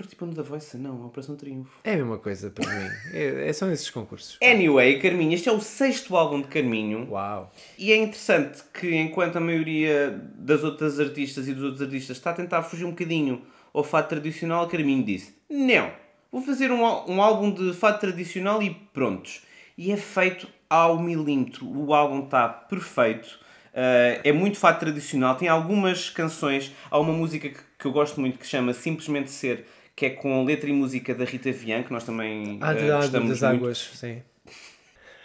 Participando 0.00 0.34
da 0.34 0.42
Voice? 0.42 0.78
Não, 0.78 1.04
Operação 1.04 1.36
Triunfo. 1.36 1.70
É 1.84 1.92
a 1.92 1.96
mesma 1.98 2.16
coisa 2.16 2.48
para 2.48 2.66
mim. 2.66 2.88
É, 3.12 3.50
é- 3.50 3.52
são 3.52 3.70
esses 3.70 3.90
concursos. 3.90 4.38
Anyway, 4.42 4.98
Carminho, 4.98 5.34
este 5.34 5.50
é 5.50 5.52
o 5.52 5.60
sexto 5.60 6.16
álbum 6.16 6.40
de 6.40 6.48
Carminho. 6.48 7.06
Uau. 7.10 7.52
E 7.76 7.92
é 7.92 7.96
interessante 7.96 8.62
que, 8.72 8.96
enquanto 8.96 9.36
a 9.36 9.40
maioria 9.40 10.18
das 10.36 10.64
outras 10.64 10.98
artistas 10.98 11.46
e 11.48 11.52
dos 11.52 11.64
outros 11.64 11.82
artistas 11.82 12.16
está 12.16 12.30
a 12.30 12.32
tentar 12.32 12.62
fugir 12.62 12.86
um 12.86 12.92
bocadinho 12.92 13.42
ao 13.74 13.84
fado 13.84 14.08
tradicional, 14.08 14.66
Carminho 14.68 15.04
disse: 15.04 15.34
Não, 15.50 15.92
vou 16.32 16.40
fazer 16.40 16.72
um, 16.72 16.80
um 16.82 17.20
álbum 17.20 17.52
de 17.52 17.74
fado 17.74 18.00
tradicional 18.00 18.62
e 18.62 18.70
prontos. 18.70 19.42
E 19.76 19.92
é 19.92 19.98
feito 19.98 20.48
ao 20.70 20.98
milímetro. 20.98 21.66
O 21.66 21.92
álbum 21.92 22.24
está 22.24 22.48
perfeito. 22.48 23.38
Uh, 23.74 24.16
é 24.24 24.32
muito 24.32 24.56
fado 24.58 24.80
tradicional. 24.80 25.36
Tem 25.36 25.46
algumas 25.46 26.08
canções. 26.08 26.72
Há 26.90 26.98
uma 26.98 27.12
música 27.12 27.50
que, 27.50 27.60
que 27.78 27.84
eu 27.84 27.92
gosto 27.92 28.18
muito 28.18 28.38
que 28.38 28.46
chama 28.46 28.72
Simplesmente 28.72 29.30
Ser, 29.30 29.66
que 30.00 30.06
é 30.06 30.10
com 30.10 30.42
letra 30.46 30.70
e 30.70 30.72
música 30.72 31.14
da 31.14 31.26
Rita 31.26 31.52
Vian, 31.52 31.82
que 31.82 31.92
nós 31.92 32.04
também 32.04 32.56
Ah, 32.62 32.72
uh, 32.72 32.74
de, 32.74 32.90
ah, 32.90 32.96
gostamos 32.96 33.28
das 33.38 33.50
muito. 33.50 33.64
águas, 33.64 33.90
sim. 33.92 34.22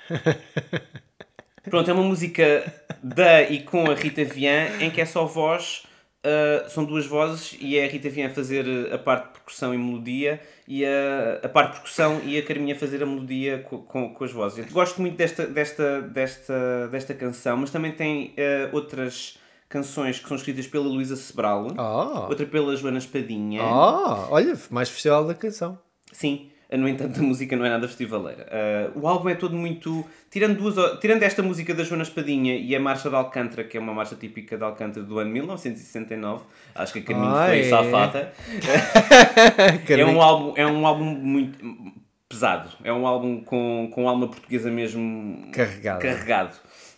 Pronto, 1.63 1.89
é 1.89 1.93
uma 1.93 2.03
música 2.03 2.73
da 3.01 3.43
e 3.43 3.61
com 3.61 3.89
a 3.89 3.95
Rita 3.95 4.25
Vian 4.25 4.67
em 4.81 4.91
que 4.91 4.99
é 4.99 5.05
só 5.05 5.23
voz, 5.25 5.83
uh, 6.25 6.69
são 6.69 6.83
duas 6.83 7.05
vozes 7.05 7.55
e 7.61 7.77
é 7.77 7.85
a 7.85 7.87
Rita 7.87 8.09
Vian 8.09 8.27
a 8.27 8.29
fazer 8.31 8.65
uh, 8.67 8.93
a 8.93 8.97
parte 8.97 9.27
de 9.27 9.31
percussão 9.35 9.73
e 9.73 9.77
melodia 9.77 10.41
e 10.67 10.83
a, 10.85 11.39
a 11.41 11.47
parte 11.47 11.67
de 11.69 11.73
percussão 11.75 12.21
e 12.25 12.37
a 12.37 12.41
Carminha 12.43 12.75
a 12.75 12.77
fazer 12.77 13.01
a 13.01 13.05
melodia 13.05 13.59
co- 13.59 13.79
com, 13.79 14.13
com, 14.13 14.23
as 14.25 14.31
vozes. 14.33 14.57
Eu 14.57 14.65
gosto 14.73 14.99
muito 14.99 15.15
desta, 15.15 15.47
desta, 15.47 16.01
desta, 16.01 16.89
desta 16.89 17.13
canção, 17.13 17.55
mas 17.55 17.71
também 17.71 17.93
tem 17.93 18.33
uh, 18.37 18.75
outras 18.75 19.37
canções 19.75 20.19
que 20.19 20.27
são 20.27 20.37
escritas 20.37 20.65
pela 20.67 20.85
Luísa 20.85 21.15
Sebral, 21.15 21.67
Ah, 21.77 22.27
outra 22.29 22.45
pela 22.45 22.75
Joana 22.75 22.97
Espadinha. 22.99 23.61
ah, 23.61 24.27
olha, 24.29 24.57
mais 24.69 24.89
festival 24.89 25.25
da 25.27 25.33
canção. 25.33 25.77
Sim, 26.13 26.49
no 26.71 26.87
entanto 26.87 27.19
a 27.19 27.23
música 27.23 27.55
não 27.57 27.65
é 27.65 27.69
nada 27.69 27.87
festivaleira. 27.87 28.47
Uh, 28.95 28.99
o 29.01 29.07
álbum 29.07 29.29
é 29.29 29.35
todo 29.35 29.55
muito. 29.55 30.03
Tirando, 30.31 30.57
duas, 30.57 30.99
tirando 30.99 31.23
esta 31.23 31.41
música 31.43 31.73
da 31.73 31.83
Joana 31.83 32.03
Espadinha 32.03 32.55
e 32.57 32.75
a 32.75 32.79
Marcha 32.79 33.09
de 33.09 33.15
Alcântara, 33.15 33.63
que 33.63 33.77
é 33.77 33.79
uma 33.79 33.93
marcha 33.93 34.15
típica 34.15 34.57
de 34.57 34.63
Alcântara 34.63 35.05
do 35.05 35.19
ano 35.19 35.31
1969, 35.31 36.43
acho 36.73 36.93
que 36.93 36.99
a 36.99 37.03
Carminho 37.03 37.35
Ah, 37.35 37.45
foi 37.47 37.59
é? 37.59 37.69
safata. 37.69 38.33
É 39.89 40.05
um, 40.05 40.21
álbum, 40.21 40.53
é 40.55 40.65
um 40.65 40.85
álbum 40.87 41.03
muito 41.05 41.57
pesado. 42.27 42.69
É 42.83 42.91
um 42.91 43.05
álbum 43.07 43.41
com, 43.43 43.89
com 43.93 44.09
alma 44.09 44.27
portuguesa 44.27 44.69
mesmo 44.71 45.49
Carregada. 45.51 45.99
carregado. 45.99 46.55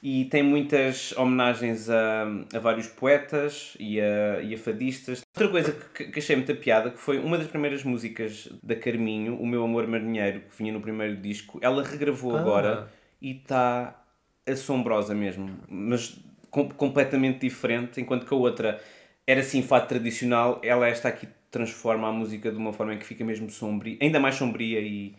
E 0.09 0.23
tem 0.23 0.41
muitas 0.41 1.11
homenagens 1.17 1.89
a, 1.89 2.23
a 2.53 2.59
vários 2.59 2.87
poetas 2.87 3.75
e 3.77 3.99
a, 3.99 4.41
e 4.41 4.55
a 4.55 4.57
fadistas. 4.57 5.21
Outra 5.35 5.51
coisa 5.51 5.75
que, 5.93 6.05
que 6.05 6.19
achei 6.19 6.33
muita 6.37 6.55
piada, 6.55 6.91
que 6.91 6.97
foi 6.97 7.19
uma 7.19 7.37
das 7.37 7.47
primeiras 7.47 7.83
músicas 7.83 8.47
da 8.63 8.73
Carminho, 8.73 9.35
O 9.37 9.45
Meu 9.45 9.65
Amor 9.65 9.85
Marinheiro, 9.85 10.43
que 10.49 10.57
vinha 10.57 10.71
no 10.71 10.79
primeiro 10.79 11.17
disco, 11.17 11.59
ela 11.61 11.83
regravou 11.83 12.37
Ah. 12.37 12.39
agora 12.39 12.87
e 13.21 13.31
está 13.31 14.01
assombrosa 14.47 15.13
mesmo. 15.13 15.49
Mas 15.67 16.17
com- 16.49 16.69
completamente 16.69 17.39
diferente, 17.39 17.99
enquanto 17.99 18.25
que 18.25 18.33
a 18.33 18.37
outra 18.37 18.79
era 19.27 19.41
assim 19.41 19.61
fado 19.61 19.89
tradicional, 19.89 20.61
ela 20.63 20.87
esta 20.87 21.09
aqui 21.09 21.27
transforma 21.51 22.07
a 22.07 22.13
música 22.13 22.49
de 22.49 22.55
uma 22.57 22.71
forma 22.71 22.93
em 22.93 22.97
que 22.97 23.05
fica 23.05 23.25
mesmo 23.25 23.49
sombria, 23.49 23.97
ainda 24.01 24.21
mais 24.21 24.35
sombria 24.35 24.79
e... 24.79 25.15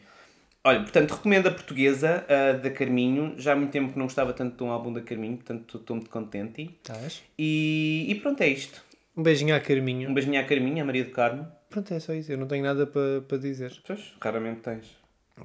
Olha, 0.64 0.80
portanto, 0.80 1.12
recomendo 1.12 1.46
a 1.46 1.50
portuguesa, 1.50 2.24
a 2.28 2.52
da 2.52 2.70
Carminho. 2.70 3.34
Já 3.38 3.52
há 3.52 3.56
muito 3.56 3.70
tempo 3.70 3.92
que 3.92 3.98
não 3.98 4.06
gostava 4.06 4.32
tanto 4.32 4.56
de 4.56 4.62
um 4.62 4.70
álbum 4.70 4.92
da 4.92 5.00
Carminho, 5.00 5.36
portanto 5.36 5.78
estou 5.78 5.96
muito 5.96 6.10
contente. 6.10 6.70
Estás? 6.82 7.22
E, 7.38 8.06
e 8.08 8.14
pronto, 8.16 8.40
é 8.42 8.48
isto. 8.48 8.82
Um 9.16 9.22
beijinho 9.22 9.54
à 9.54 9.60
Carminho. 9.60 10.10
Um 10.10 10.14
beijinho 10.14 10.40
à 10.40 10.44
Carminho, 10.44 10.82
à 10.82 10.84
Maria 10.84 11.04
do 11.04 11.10
Carmo. 11.10 11.46
Pronto, 11.70 11.92
é 11.92 12.00
só 12.00 12.12
isso. 12.12 12.32
Eu 12.32 12.38
não 12.38 12.46
tenho 12.46 12.64
nada 12.64 12.86
para 12.86 13.20
para 13.22 13.38
dizer. 13.38 13.72
Pois, 13.86 14.12
raramente 14.20 14.60
tens. 14.60 14.96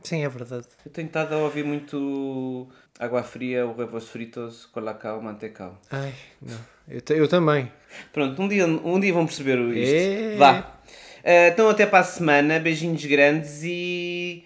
Sim, 0.02 0.24
é 0.24 0.30
verdade. 0.30 0.66
Eu 0.86 0.92
tenho 0.92 1.08
estado 1.08 1.34
a 1.34 1.38
ouvir 1.38 1.64
muito 1.64 2.68
Água 3.00 3.24
Fria, 3.24 3.66
o 3.66 3.76
Revos 3.76 4.10
Fritos, 4.10 4.66
Colacau, 4.66 5.22
Mantecao. 5.22 5.80
Ai, 5.92 6.14
não. 6.42 6.58
Eu, 6.88 7.02
eu 7.16 7.28
também. 7.28 7.72
Pronto, 8.12 8.42
um 8.42 8.48
dia, 8.48 8.66
um 8.66 9.00
dia 9.00 9.14
vão 9.14 9.26
perceber 9.26 9.60
isto. 9.76 9.96
É. 9.96 10.36
Vá. 10.38 10.80
Ah, 11.24 11.48
então 11.48 11.70
até 11.70 11.86
para 11.86 12.00
a 12.00 12.04
semana, 12.04 12.60
beijinhos 12.60 13.06
grandes 13.06 13.64
e 13.64 14.44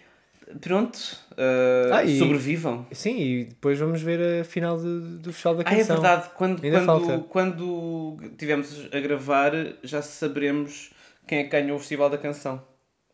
pronto, 0.62 0.98
ah, 1.38 1.98
Ah, 1.98 2.04
e- 2.04 2.18
sobrevivam. 2.20 2.86
Sim, 2.92 3.18
e 3.20 3.44
depois 3.46 3.78
vamos 3.80 4.02
ver 4.02 4.42
a 4.42 4.44
final 4.44 4.78
de- 4.78 5.18
do 5.20 5.32
Festival 5.34 5.56
da 5.56 5.64
Ah, 5.70 5.74
é 5.74 5.78
Canção. 5.78 5.96
verdade, 6.02 6.30
quando, 6.36 6.64
Ainda 6.64 6.78
quando, 6.84 6.86
falta. 7.06 7.26
quando 7.30 8.18
tivermos 8.38 8.88
a 8.92 9.00
gravar 9.00 9.52
já 9.84 10.02
saberemos 10.02 10.92
quem 11.28 11.40
é 11.40 11.44
que 11.44 11.50
ganhou 11.50 11.76
o 11.78 11.80
Festival 11.80 12.10
da 12.10 12.18
Canção 12.18 12.62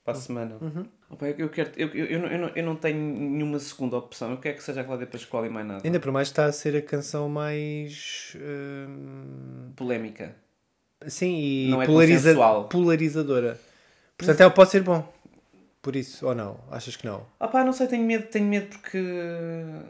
para 0.04 0.14
a 0.14 0.16
semana. 0.16 0.58
Uhum. 0.62 0.86
Opa, 1.10 1.28
eu, 1.28 1.36
eu, 1.38 1.50
quero, 1.50 1.72
eu, 1.78 1.88
eu, 1.90 2.06
eu, 2.06 2.20
não, 2.20 2.28
eu, 2.28 2.40
não, 2.40 2.52
eu 2.56 2.64
não 2.66 2.76
tenho 2.76 2.98
nenhuma 3.00 3.60
segunda 3.60 3.98
opção, 3.98 4.32
eu 4.32 4.38
quero 4.38 4.58
que 4.58 4.64
seja 4.64 4.82
a 4.82 4.84
Cláudia 4.84 5.06
Pascoal 5.08 5.46
e 5.46 5.50
mais 5.50 5.66
nada. 5.68 5.82
Ainda 5.86 6.00
por 6.00 6.12
mais 6.12 6.28
está 6.28 6.46
a 6.46 6.52
ser 6.52 6.76
a 6.76 6.82
canção 6.82 7.30
mais. 7.30 8.36
hum, 8.36 9.72
Polémica. 9.76 10.36
sim, 11.08 11.36
e 11.36 11.68
Não 11.70 11.82
é 11.82 11.86
polariza- 11.86 12.36
polarizadora. 12.70 13.60
Portanto, 14.18 14.42
ela 14.42 14.50
pode 14.52 14.72
ser 14.72 14.82
bom. 14.84 15.08
Por 15.84 15.98
isso, 15.98 16.26
ou 16.26 16.34
não? 16.34 16.60
Achas 16.72 16.96
que 16.96 17.06
não? 17.06 17.26
Ah 17.38 17.48
pá, 17.50 17.62
não 17.62 17.74
sei, 17.74 17.88
tenho 17.88 18.06
medo, 18.06 18.26
tenho 18.28 18.46
medo 18.46 18.68
porque 18.70 18.98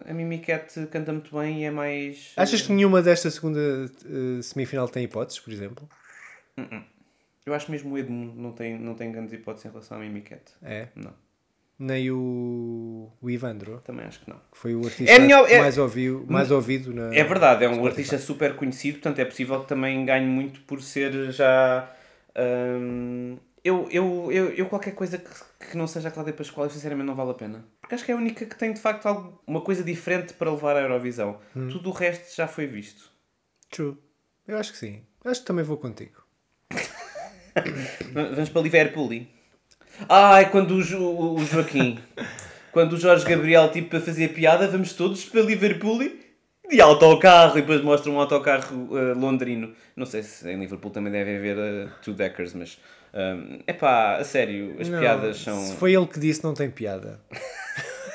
a 0.09 0.11
Mimiquete 0.11 0.87
canta 0.87 1.13
muito 1.13 1.37
bem 1.37 1.61
e 1.61 1.65
é 1.65 1.69
mais... 1.71 2.33
Achas 2.35 2.63
que 2.63 2.73
nenhuma 2.73 2.99
desta 3.03 3.29
segunda 3.29 3.59
eh, 3.59 4.41
semifinal 4.41 4.89
tem 4.89 5.03
hipóteses, 5.03 5.39
por 5.39 5.53
exemplo? 5.53 5.87
Eu 7.45 7.53
acho 7.53 7.69
mesmo 7.69 7.93
o 7.93 7.97
Edmundo 7.97 8.33
não 8.41 8.51
tem, 8.53 8.75
não 8.79 8.95
tem 8.95 9.11
grandes 9.11 9.33
hipóteses 9.33 9.65
em 9.65 9.69
relação 9.69 9.97
à 9.97 9.99
Mimiquete. 9.99 10.53
É. 10.63 10.87
Não, 10.95 11.13
Nem 11.77 12.09
o, 12.09 13.11
o 13.21 13.29
Ivandro, 13.29 13.79
também 13.85 14.05
acho 14.07 14.21
que 14.21 14.29
não. 14.31 14.37
que 14.51 14.57
foi 14.57 14.73
o 14.73 14.83
artista 14.83 15.13
É 15.13 15.19
melhor- 15.19 15.47
é- 15.47 15.59
mais, 15.59 15.77
ouviu, 15.77 16.25
mais 16.27 16.49
ouvido 16.49 16.91
na. 16.91 17.13
É 17.13 17.23
verdade, 17.23 17.65
é 17.65 17.69
um 17.69 17.85
artista 17.85 18.17
super 18.17 18.55
conhecido, 18.55 18.95
portanto 18.95 19.19
é 19.19 19.25
possível 19.25 19.61
que 19.61 19.67
também 19.67 20.03
ganhe 20.05 20.25
muito 20.25 20.59
por 20.61 20.81
ser 20.81 21.31
já. 21.31 21.87
hum, 22.35 23.37
eu, 23.63 23.87
eu, 23.91 24.29
eu, 24.31 24.49
eu 24.53 24.65
qualquer 24.67 24.91
coisa 24.93 25.17
que, 25.17 25.29
que 25.71 25.77
não 25.77 25.87
seja 25.87 26.09
a 26.09 26.11
Cláudia 26.11 26.33
Pascoal, 26.33 26.69
sinceramente 26.69 27.07
não 27.07 27.15
vale 27.15 27.31
a 27.31 27.33
pena. 27.35 27.65
Porque 27.81 27.95
acho 27.95 28.03
que 28.05 28.11
é 28.11 28.15
a 28.15 28.17
única 28.17 28.45
que 28.45 28.55
tem 28.57 28.73
de 28.73 28.79
facto 28.79 29.05
algo, 29.07 29.41
uma 29.47 29.61
coisa 29.61 29.83
diferente 29.83 30.33
para 30.33 30.51
levar 30.51 30.75
à 30.75 30.81
Eurovisão. 30.81 31.39
Tudo 31.53 31.89
o 31.89 31.93
resto 31.93 32.35
já 32.35 32.47
foi 32.47 32.67
visto. 32.67 33.11
True. 33.69 33.97
Eu 34.47 34.57
acho 34.57 34.71
que 34.73 34.77
sim. 34.77 35.01
Acho 35.23 35.39
que 35.41 35.47
também 35.47 35.63
vou 35.63 35.77
contigo. 35.77 36.21
Vamos 38.13 38.49
para 38.49 38.61
Liverpool. 38.61 39.09
Ai, 40.09 40.49
quando 40.49 40.71
o, 40.75 40.81
Jo- 40.81 41.33
o 41.35 41.45
Joaquim, 41.45 41.99
quando 42.71 42.93
o 42.93 42.97
Jorge 42.97 43.25
Gabriel 43.25 43.69
tipo 43.71 43.89
para 43.89 44.01
fazer 44.01 44.29
piada, 44.29 44.67
vamos 44.67 44.93
todos 44.93 45.23
para 45.25 45.41
Liverpool 45.41 45.99
de 46.69 46.81
autocarro 46.81 47.57
e 47.57 47.61
depois 47.61 47.81
mostra 47.83 48.11
um 48.11 48.19
autocarro 48.19 48.97
eh, 48.97 49.13
londrino. 49.13 49.73
Não 49.95 50.05
sei 50.05 50.23
se 50.23 50.49
em 50.49 50.59
Liverpool 50.59 50.89
também 50.91 51.11
deve 51.11 51.37
haver 51.37 51.57
uh, 51.57 51.91
two 52.01 52.13
deckers, 52.15 52.53
mas 52.53 52.79
é 53.67 53.73
pá, 53.73 54.17
a 54.17 54.23
sério, 54.23 54.75
as 54.79 54.89
Não, 54.89 54.99
piadas 54.99 55.37
são. 55.37 55.59
Se 55.65 55.75
foi 55.75 55.93
ele 55.93 56.07
que 56.07 56.19
disse, 56.19 56.43
não 56.43 56.53
tem 56.53 56.69
piada. 56.69 57.19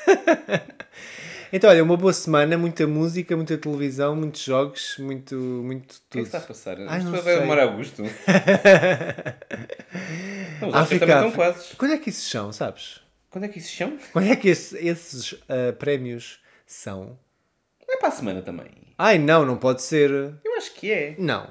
então, 1.53 1.71
olha, 1.71 1.83
uma 1.85 1.97
boa 1.97 2.13
semana, 2.13 2.59
muita 2.59 2.87
música, 2.87 3.37
muita 3.37 3.57
televisão, 3.57 4.17
muitos 4.17 4.43
jogos, 4.43 4.97
muito, 4.99 5.35
muito 5.37 5.93
O 5.93 5.95
que 6.11 6.19
é 6.19 6.23
tudo. 6.23 6.23
que 6.23 6.29
está 6.29 6.39
a 6.39 6.41
passar? 6.43 6.79
Ai, 6.89 6.99
Isto 6.99 7.11
não 7.11 7.23
vai 7.23 7.39
demorar 7.41 7.63
Augusto. 7.65 8.03
Não, 10.61 10.69
os 10.71 10.75
África, 10.75 11.07
também 11.07 11.29
estão 11.29 11.33
quase. 11.33 11.77
Quando 11.77 11.95
é 11.95 11.99
que 11.99 12.11
isso 12.11 12.29
são, 12.29 12.53
sabes? 12.53 13.01
Quando 13.31 13.45
é 13.45 13.49
que 13.49 13.59
isso 13.61 13.71
chama? 13.71 13.97
Quando 14.13 14.27
é 14.29 14.35
que 14.37 14.49
esse- 14.49 14.77
esses 14.79 15.35
ah, 15.49 15.73
prémios 15.79 16.41
são? 16.67 17.17
É 17.89 17.97
para 17.97 18.09
a 18.09 18.11
semana 18.13 18.43
também. 18.43 18.67
Ai, 18.99 19.19
não, 19.19 19.45
não 19.47 19.57
pode 19.57 19.83
ser. 19.83 20.11
Eu 20.11 20.57
acho 20.57 20.75
que 20.75 20.91
é. 20.91 21.15
Não. 21.19 21.49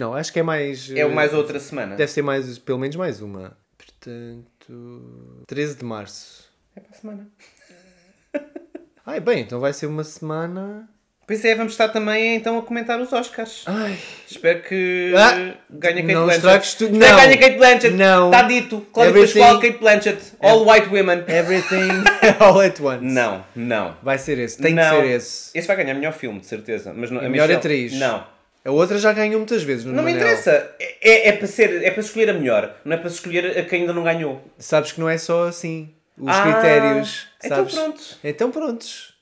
Não, 0.00 0.14
acho 0.14 0.32
que 0.32 0.38
é 0.38 0.42
mais. 0.42 0.90
É 0.96 1.04
o 1.04 1.10
eh, 1.10 1.14
mais 1.14 1.34
outra 1.34 1.60
semana. 1.60 1.94
Deve 1.94 2.10
ser 2.10 2.22
mais, 2.22 2.58
pelo 2.58 2.78
menos 2.78 2.96
mais 2.96 3.20
uma. 3.20 3.54
Portanto. 3.76 5.44
13 5.46 5.76
de 5.76 5.84
março. 5.84 6.48
É 6.74 6.80
para 6.80 6.90
a 6.96 6.98
semana. 6.98 7.28
Ai, 9.04 9.20
bem, 9.20 9.40
então 9.40 9.60
vai 9.60 9.72
ser 9.74 9.84
uma 9.86 10.02
semana. 10.04 10.88
Pois 11.26 11.44
é, 11.44 11.54
vamos 11.54 11.72
estar 11.74 11.88
também 11.90 12.34
então 12.34 12.58
a 12.58 12.62
comentar 12.62 12.98
os 13.00 13.12
Oscars. 13.12 13.62
Ai. 13.66 13.96
Espero 14.28 14.62
que 14.62 15.12
Ah, 15.16 15.54
ganhe 15.70 16.02
Kate 16.02 16.14
não 16.14 16.24
Blanchett. 16.24 16.66
Espero 16.66 16.90
que 16.92 16.98
Não. 16.98 17.16
ganhe 17.16 17.34
a 17.34 17.38
Kate 17.38 17.56
Blanchett. 17.58 17.90
Não. 17.90 18.26
Está 18.30 18.42
dito. 18.42 18.80
Cláudia 18.92 19.10
Everything- 19.20 19.38
Pascoal, 19.40 19.60
Kate 19.60 19.78
Blanchett. 19.78 20.22
All 20.40 20.66
white 20.68 20.88
women. 20.88 21.24
Everything 21.28 21.88
all 22.40 22.60
at 22.60 22.80
once. 22.80 23.04
Não, 23.04 23.44
não. 23.54 23.96
Vai 24.02 24.18
ser 24.18 24.38
esse, 24.38 24.56
tem 24.60 24.74
não. 24.74 24.82
que 25.02 25.06
ser 25.06 25.10
esse. 25.14 25.58
Esse 25.58 25.68
vai 25.68 25.76
ganhar 25.76 25.94
melhor 25.94 26.12
filme, 26.14 26.40
de 26.40 26.46
certeza. 26.46 26.92
Mas 26.96 27.10
não, 27.10 27.18
a 27.20 27.28
melhor 27.28 27.46
Michelle- 27.48 27.54
atriz. 27.58 27.92
Não. 27.92 28.39
A 28.64 28.70
outra 28.70 28.98
já 28.98 29.12
ganhou 29.12 29.38
muitas 29.38 29.62
vezes 29.62 29.84
no 29.86 29.92
Não 29.92 30.02
me 30.02 30.12
interessa. 30.12 30.74
É, 30.78 31.28
é 31.28 31.32
para 31.32 31.46
ser, 31.46 31.82
é 31.82 31.90
para 31.90 32.00
escolher 32.00 32.28
a 32.30 32.34
melhor. 32.34 32.76
Não 32.84 32.94
é 32.94 32.98
para 32.98 33.08
escolher 33.08 33.58
a 33.58 33.64
que 33.64 33.74
ainda 33.74 33.92
não 33.92 34.02
ganhou. 34.04 34.42
Sabes 34.58 34.92
que 34.92 35.00
não 35.00 35.08
é 35.08 35.16
só 35.16 35.48
assim. 35.48 35.94
Os 36.18 36.28
Ah, 36.28 36.42
critérios. 36.42 37.26
então 37.42 37.56
Sabes? 37.58 37.74
pronto. 37.74 38.02
Então 38.22 38.50
prontos. 38.50 39.14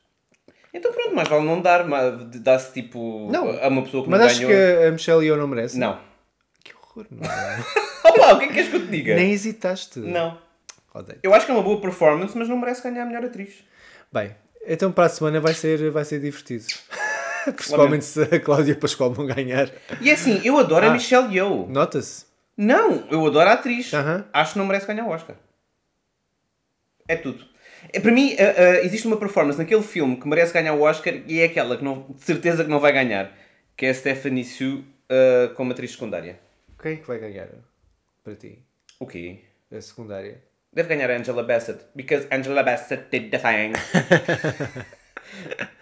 Então 0.75 0.93
pronto, 0.93 1.15
mais 1.15 1.29
vale 1.29 1.45
não 1.45 1.61
dar. 1.63 1.87
mas 1.87 2.15
Dá-se 2.41 2.73
tipo 2.73 3.29
Não. 3.31 3.51
a 3.63 3.69
uma 3.69 3.83
pessoa 3.83 4.03
que 4.05 4.11
Mas 4.11 4.19
não 4.21 4.27
acho 4.27 4.41
ganhou. 4.41 4.53
que 4.53 4.87
a 4.87 4.91
Michelle 4.91 5.25
e 5.25 5.29
eu 5.29 5.37
não 5.37 5.47
merecem. 5.47 5.79
Não. 5.79 6.01
Que 6.65 6.73
horror, 6.75 7.07
não. 7.11 7.25
é? 7.31 7.65
Olá, 8.19 8.33
o 8.35 8.39
que 8.39 8.45
é 8.45 8.49
que 8.49 8.55
queres 8.55 8.71
que 8.71 8.77
eu 8.77 8.81
te 8.81 8.87
diga? 8.89 9.15
Nem 9.15 9.31
hesitaste. 9.33 10.01
Não. 10.01 10.37
Odeio. 10.93 11.21
Eu 11.23 11.33
acho 11.33 11.47
que 11.47 11.53
é 11.53 11.55
uma 11.55 11.63
boa 11.63 11.81
performance, 11.81 12.37
mas 12.37 12.49
não 12.49 12.57
merece 12.59 12.83
ganhar 12.83 13.03
a 13.03 13.07
melhor 13.07 13.25
atriz. 13.25 13.51
Bem, 14.13 14.35
então 14.67 14.91
para 14.91 15.05
a 15.05 15.09
semana 15.09 15.39
vai 15.41 15.55
ser, 15.55 15.91
vai 15.93 16.05
ser 16.05 16.19
divertido. 16.21 16.65
Principalmente 17.53 18.05
se 18.05 18.23
a 18.23 18.41
Cláudia 18.41 18.75
Pascoal 18.77 19.15
não 19.17 19.27
ganhar. 19.27 19.71
E 20.01 20.11
é 20.11 20.15
assim, 20.15 20.41
eu 20.45 20.59
adoro 20.59 20.87
Ah. 20.87 20.91
a 20.91 20.93
Michelle 20.93 21.33
Yeoh. 21.35 21.67
Nota-se. 21.69 22.27
Não, 22.57 23.07
eu 23.11 23.25
adoro 23.27 23.49
a 23.49 23.53
atriz. 23.53 23.93
Aham. 23.95 24.25
Acho 24.33 24.53
que 24.55 24.59
não 24.59 24.67
merece 24.67 24.87
ganhar 24.87 25.05
o 25.05 25.11
Oscar. 25.11 25.37
É 27.07 27.17
tudo. 27.17 27.45
É, 27.93 28.01
para 28.01 28.11
mim, 28.11 28.35
ah, 28.39 28.55
ah, 28.57 28.85
existe 28.85 29.07
uma 29.07 29.17
performance 29.17 29.59
naquele 29.59 29.83
filme 29.83 30.17
que 30.17 30.27
merece 30.27 30.53
ganhar 30.53 30.75
o 30.75 30.83
Oscar 30.83 31.15
e 31.27 31.41
é 31.41 31.45
aquela 31.45 31.77
que 31.77 31.85
não, 31.85 32.07
de 32.11 32.23
certeza 32.23 32.65
que 32.65 32.71
não 32.71 32.81
vai 32.81 32.93
ganhar. 32.93 33.33
Que 33.77 33.87
é 33.87 33.91
a 33.91 33.95
Stephanie 33.95 34.45
Sue 34.45 34.85
ah, 35.09 35.53
como 35.55 35.73
atriz 35.73 35.93
secundária. 35.93 36.39
Quem 36.83 36.95
é 36.95 36.97
que 36.97 37.07
vai 37.07 37.19
ganhar? 37.19 37.49
Para 38.25 38.35
ti? 38.35 38.59
O 38.99 39.07
quê? 39.07 39.39
A 39.73 39.81
secundária? 39.81 40.43
Deve 40.73 40.89
ganhar 40.89 41.11
a 41.11 41.17
Angela 41.17 41.43
Bassett. 41.45 41.81
Because 41.95 42.27
Angela 42.31 42.63
Bassett 42.63 43.05
did 43.11 43.31
the 43.31 43.39
thing. 43.39 43.73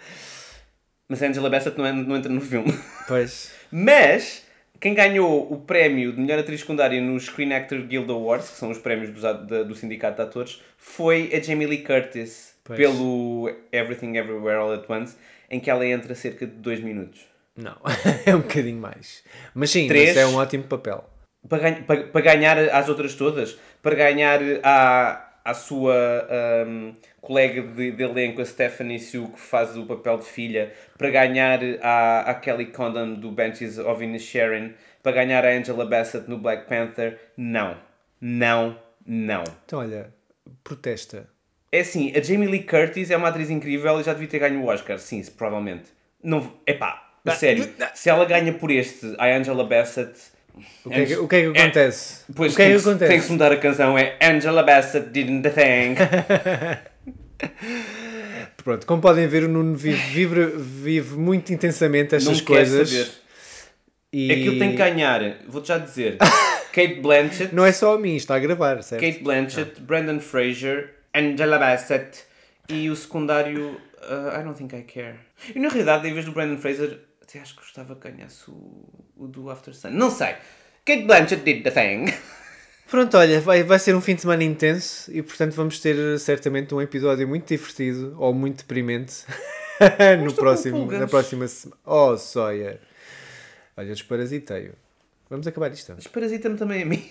Mas 1.08 1.22
a 1.22 1.26
Angela 1.26 1.48
Bassett 1.50 1.76
não, 1.78 1.86
é- 1.86 1.92
não 1.92 2.16
entra 2.16 2.32
no 2.32 2.40
filme. 2.40 2.72
Pois. 3.06 3.52
Mas 3.70 4.44
quem 4.80 4.92
ganhou 4.94 5.50
o 5.52 5.60
prémio 5.60 6.12
de 6.12 6.20
melhor 6.20 6.38
atriz 6.40 6.60
secundária 6.60 7.00
no 7.00 7.18
Screen 7.20 7.52
Actor 7.54 7.78
Guild 7.82 8.10
Awards, 8.10 8.50
que 8.50 8.56
são 8.56 8.70
os 8.70 8.78
prémios 8.78 9.20
da- 9.22 9.32
do 9.32 9.74
Sindicato 9.74 10.16
de 10.16 10.22
Atores, 10.22 10.60
foi 10.76 11.30
a 11.32 11.40
Jamie 11.40 11.66
Lee 11.66 11.82
Curtis 11.84 12.54
Pois. 12.64 12.76
pelo 12.76 13.48
Everything 13.72 14.16
Everywhere 14.16 14.58
All 14.58 14.72
at 14.72 14.84
Once, 14.90 15.16
em 15.48 15.60
que 15.60 15.70
ela 15.70 15.86
entra 15.86 16.14
cerca 16.16 16.44
de 16.46 16.52
2 16.52 16.80
minutos. 16.80 17.20
Não, 17.56 17.76
é 18.26 18.34
um 18.34 18.40
bocadinho 18.40 18.80
mais. 18.80 19.22
Mas 19.54 19.70
sim, 19.70 19.86
Três. 19.86 20.10
isso 20.10 20.18
é 20.18 20.26
um 20.26 20.34
ótimo 20.36 20.64
papel. 20.64 21.08
Para, 21.48 21.58
ganha- 21.58 21.82
para, 21.84 22.02
para 22.08 22.20
ganhar 22.20 22.58
às 22.58 22.88
outras 22.88 23.14
todas, 23.14 23.56
para 23.80 23.94
ganhar 23.94 24.40
à, 24.64 25.35
à 25.46 25.54
sua 25.54 25.94
ahm, 26.28 26.92
colega 27.20 27.62
de, 27.62 27.92
de 27.92 28.02
elenco, 28.02 28.42
a 28.42 28.44
Stephanie 28.44 28.98
Sue, 28.98 29.28
que 29.28 29.40
faz 29.40 29.76
o 29.76 29.86
papel 29.86 30.18
de 30.18 30.24
filha, 30.24 30.72
para 30.98 31.08
ganhar 31.08 31.60
à, 31.80 32.30
à 32.30 32.34
Kelly 32.34 32.66
Condon 32.66 33.14
do 33.14 33.30
Benches 33.30 33.78
of 33.78 34.02
Inisherin, 34.02 34.74
para 35.04 35.12
ganhar 35.12 35.44
a 35.46 35.50
Angela 35.50 35.86
Bassett 35.86 36.28
no 36.28 36.36
Black 36.38 36.68
Panther, 36.68 37.18
não. 37.36 37.76
Não, 38.20 38.76
não. 39.06 39.44
Então 39.64 39.78
olha, 39.78 40.12
protesta. 40.64 41.28
É 41.70 41.80
assim, 41.80 42.12
a 42.16 42.20
Jamie 42.20 42.48
Lee 42.48 42.64
Curtis 42.64 43.12
é 43.12 43.16
uma 43.16 43.28
atriz 43.28 43.50
incrível 43.50 44.00
e 44.00 44.02
já 44.02 44.12
devia 44.12 44.28
ter 44.28 44.40
ganho 44.40 44.60
o 44.60 44.66
Oscar, 44.66 44.98
sim, 44.98 45.22
provavelmente. 45.36 45.84
Não, 46.20 46.54
epá, 46.66 47.12
a 47.24 47.30
sério, 47.32 47.72
se 47.94 48.10
ela 48.10 48.24
ganha 48.24 48.52
por 48.52 48.70
este, 48.72 49.14
a 49.16 49.26
Angela 49.26 49.64
Bassett... 49.64 50.35
O 50.84 50.90
que 50.90 50.94
é 50.94 51.06
que, 51.06 51.16
o 51.16 51.28
que, 51.28 51.36
é 51.36 51.52
que 51.52 51.58
acontece? 51.58 52.24
Pois 52.34 52.52
o 52.52 52.56
que 52.56 52.62
é 52.62 52.66
tem, 52.66 52.76
que 52.76 52.82
que, 52.82 52.88
acontece? 52.88 53.10
tem 53.10 53.20
que 53.20 53.26
se 53.26 53.32
mudar 53.32 53.52
a 53.52 53.56
canção, 53.56 53.98
é 53.98 54.16
Angela 54.22 54.62
Bassett 54.62 55.08
didn't 55.10 55.42
the 55.42 55.50
thing. 55.50 55.96
Pronto, 58.64 58.86
como 58.86 59.02
podem 59.02 59.26
ver, 59.28 59.44
o 59.44 59.48
Nuno 59.48 59.76
vive, 59.76 59.96
vive, 59.96 60.46
vive 60.56 61.16
muito 61.16 61.52
intensamente 61.52 62.12
Não 62.12 62.18
estas 62.18 62.40
quer 62.40 62.46
coisas. 62.46 62.90
saber. 62.90 63.08
E... 64.12 64.32
Aquilo 64.32 64.58
tem 64.58 64.70
que 64.70 64.76
ganhar, 64.76 65.20
vou-te 65.46 65.68
já 65.68 65.78
dizer, 65.78 66.16
Kate 66.72 67.00
Blanchett, 67.00 67.54
Não 67.54 67.64
é 67.64 67.72
só 67.72 67.94
a 67.94 67.98
mim, 67.98 68.16
está 68.16 68.36
a 68.36 68.38
gravar, 68.38 68.82
certo? 68.82 69.02
Kate 69.02 69.22
Blanchett, 69.22 69.80
Brandon 69.80 70.20
Fraser, 70.20 70.94
Angela 71.14 71.58
Bassett 71.58 72.24
e 72.68 72.88
o 72.88 72.96
secundário 72.96 73.78
uh, 74.02 74.40
I 74.40 74.42
Don't 74.42 74.56
Think 74.56 74.74
I 74.74 74.82
Care. 74.82 75.16
E 75.54 75.58
na 75.58 75.68
realidade, 75.68 76.08
em 76.08 76.14
vez 76.14 76.24
do 76.24 76.32
Brandon 76.32 76.58
Fraser, 76.58 76.98
até 77.36 77.40
acho 77.40 77.54
que 77.54 77.60
gostava 77.60 77.94
que 77.94 78.10
ganhasse 78.10 78.50
o, 78.50 78.84
o 79.16 79.26
do 79.26 79.50
After 79.50 79.74
Sun. 79.74 79.90
Não 79.90 80.10
sei. 80.10 80.34
Kate 80.84 81.04
Blanchett 81.04 81.42
did 81.42 81.62
the 81.62 81.70
thing. 81.70 82.12
Pronto, 82.88 83.16
olha, 83.16 83.40
vai, 83.40 83.62
vai 83.62 83.78
ser 83.78 83.94
um 83.94 84.00
fim 84.00 84.14
de 84.14 84.22
semana 84.22 84.44
intenso 84.44 85.10
e 85.12 85.20
portanto 85.20 85.54
vamos 85.54 85.80
ter 85.80 85.96
eh, 85.98 86.18
certamente 86.18 86.72
um 86.72 86.80
episódio 86.80 87.26
muito 87.26 87.48
divertido 87.48 88.14
ou 88.16 88.32
muito 88.32 88.58
deprimente 88.58 89.24
no 90.24 90.32
próximo, 90.32 90.90
na 90.92 91.08
próxima 91.08 91.48
semana. 91.48 91.80
Oh, 91.84 92.16
Sawyer. 92.16 92.80
Olha, 93.76 93.92
desparasitei-o. 93.92 94.74
Vamos 95.28 95.48
acabar 95.48 95.72
isto. 95.72 95.92
Mas 95.96 96.06
parasita-me 96.06 96.56
também 96.56 96.82
a 96.82 96.86
mim. 96.86 97.04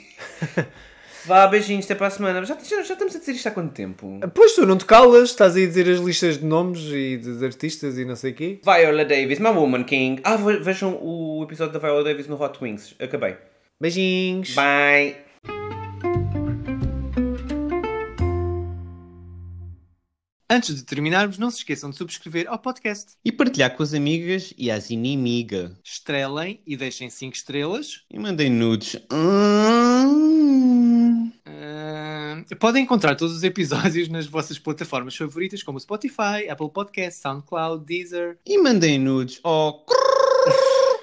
Vá, 1.25 1.47
beijinhos, 1.47 1.85
até 1.85 1.95
para 1.95 2.07
a 2.07 2.09
semana. 2.11 2.45
Já, 2.45 2.55
já, 2.63 2.83
já 2.83 2.93
estamos 2.93 3.15
a 3.15 3.19
dizer 3.19 3.31
isto 3.31 3.47
há 3.47 3.51
quanto 3.51 3.73
tempo? 3.73 4.19
Pois 4.33 4.53
tu 4.53 4.65
não 4.65 4.77
te 4.77 4.85
calas, 4.85 5.29
estás 5.31 5.55
aí 5.55 5.63
a 5.63 5.67
dizer 5.67 5.89
as 5.89 5.99
listas 5.99 6.37
de 6.37 6.45
nomes 6.45 6.81
e 6.91 7.17
dos 7.17 7.41
artistas 7.41 7.97
e 7.97 8.05
não 8.05 8.15
sei 8.15 8.31
o 8.31 8.35
quê. 8.35 8.59
Viola 8.63 9.03
Davis, 9.03 9.39
My 9.39 9.49
Woman 9.49 9.83
King. 9.85 10.21
Ah, 10.23 10.35
ve- 10.35 10.59
vejam 10.59 10.99
o 11.01 11.43
episódio 11.43 11.73
da 11.73 11.79
Viola 11.79 12.03
Davis 12.03 12.27
no 12.27 12.39
Hot 12.41 12.59
Wings. 12.63 12.95
Acabei. 12.99 13.37
Beijinhos! 13.81 14.53
Bye. 14.53 15.15
Antes 20.49 20.75
de 20.75 20.83
terminarmos, 20.83 21.39
não 21.39 21.49
se 21.49 21.57
esqueçam 21.57 21.89
de 21.89 21.97
subscrever 21.97 22.45
ao 22.47 22.59
podcast. 22.59 23.13
E 23.25 23.31
partilhar 23.31 23.75
com 23.75 23.81
as 23.81 23.93
amigas 23.95 24.53
e 24.57 24.69
as 24.69 24.91
inimigas. 24.91 25.71
Estrelem 25.83 26.61
e 26.67 26.77
deixem 26.77 27.09
5 27.09 27.35
estrelas. 27.35 28.03
E 28.11 28.19
mandem 28.19 28.49
nudes. 28.51 28.95
Hum. 29.11 30.34
Podem 32.59 32.83
encontrar 32.83 33.15
todos 33.15 33.35
os 33.35 33.43
episódios 33.43 34.07
nas 34.07 34.27
vossas 34.27 34.59
plataformas 34.59 35.15
favoritas, 35.15 35.63
como 35.63 35.79
Spotify, 35.79 36.47
Apple 36.49 36.69
Podcasts, 36.69 37.21
SoundCloud, 37.21 37.85
Deezer. 37.85 38.37
E 38.45 38.57
mandem 38.57 38.99
nudes. 38.99 39.39
Oh, 39.43 39.83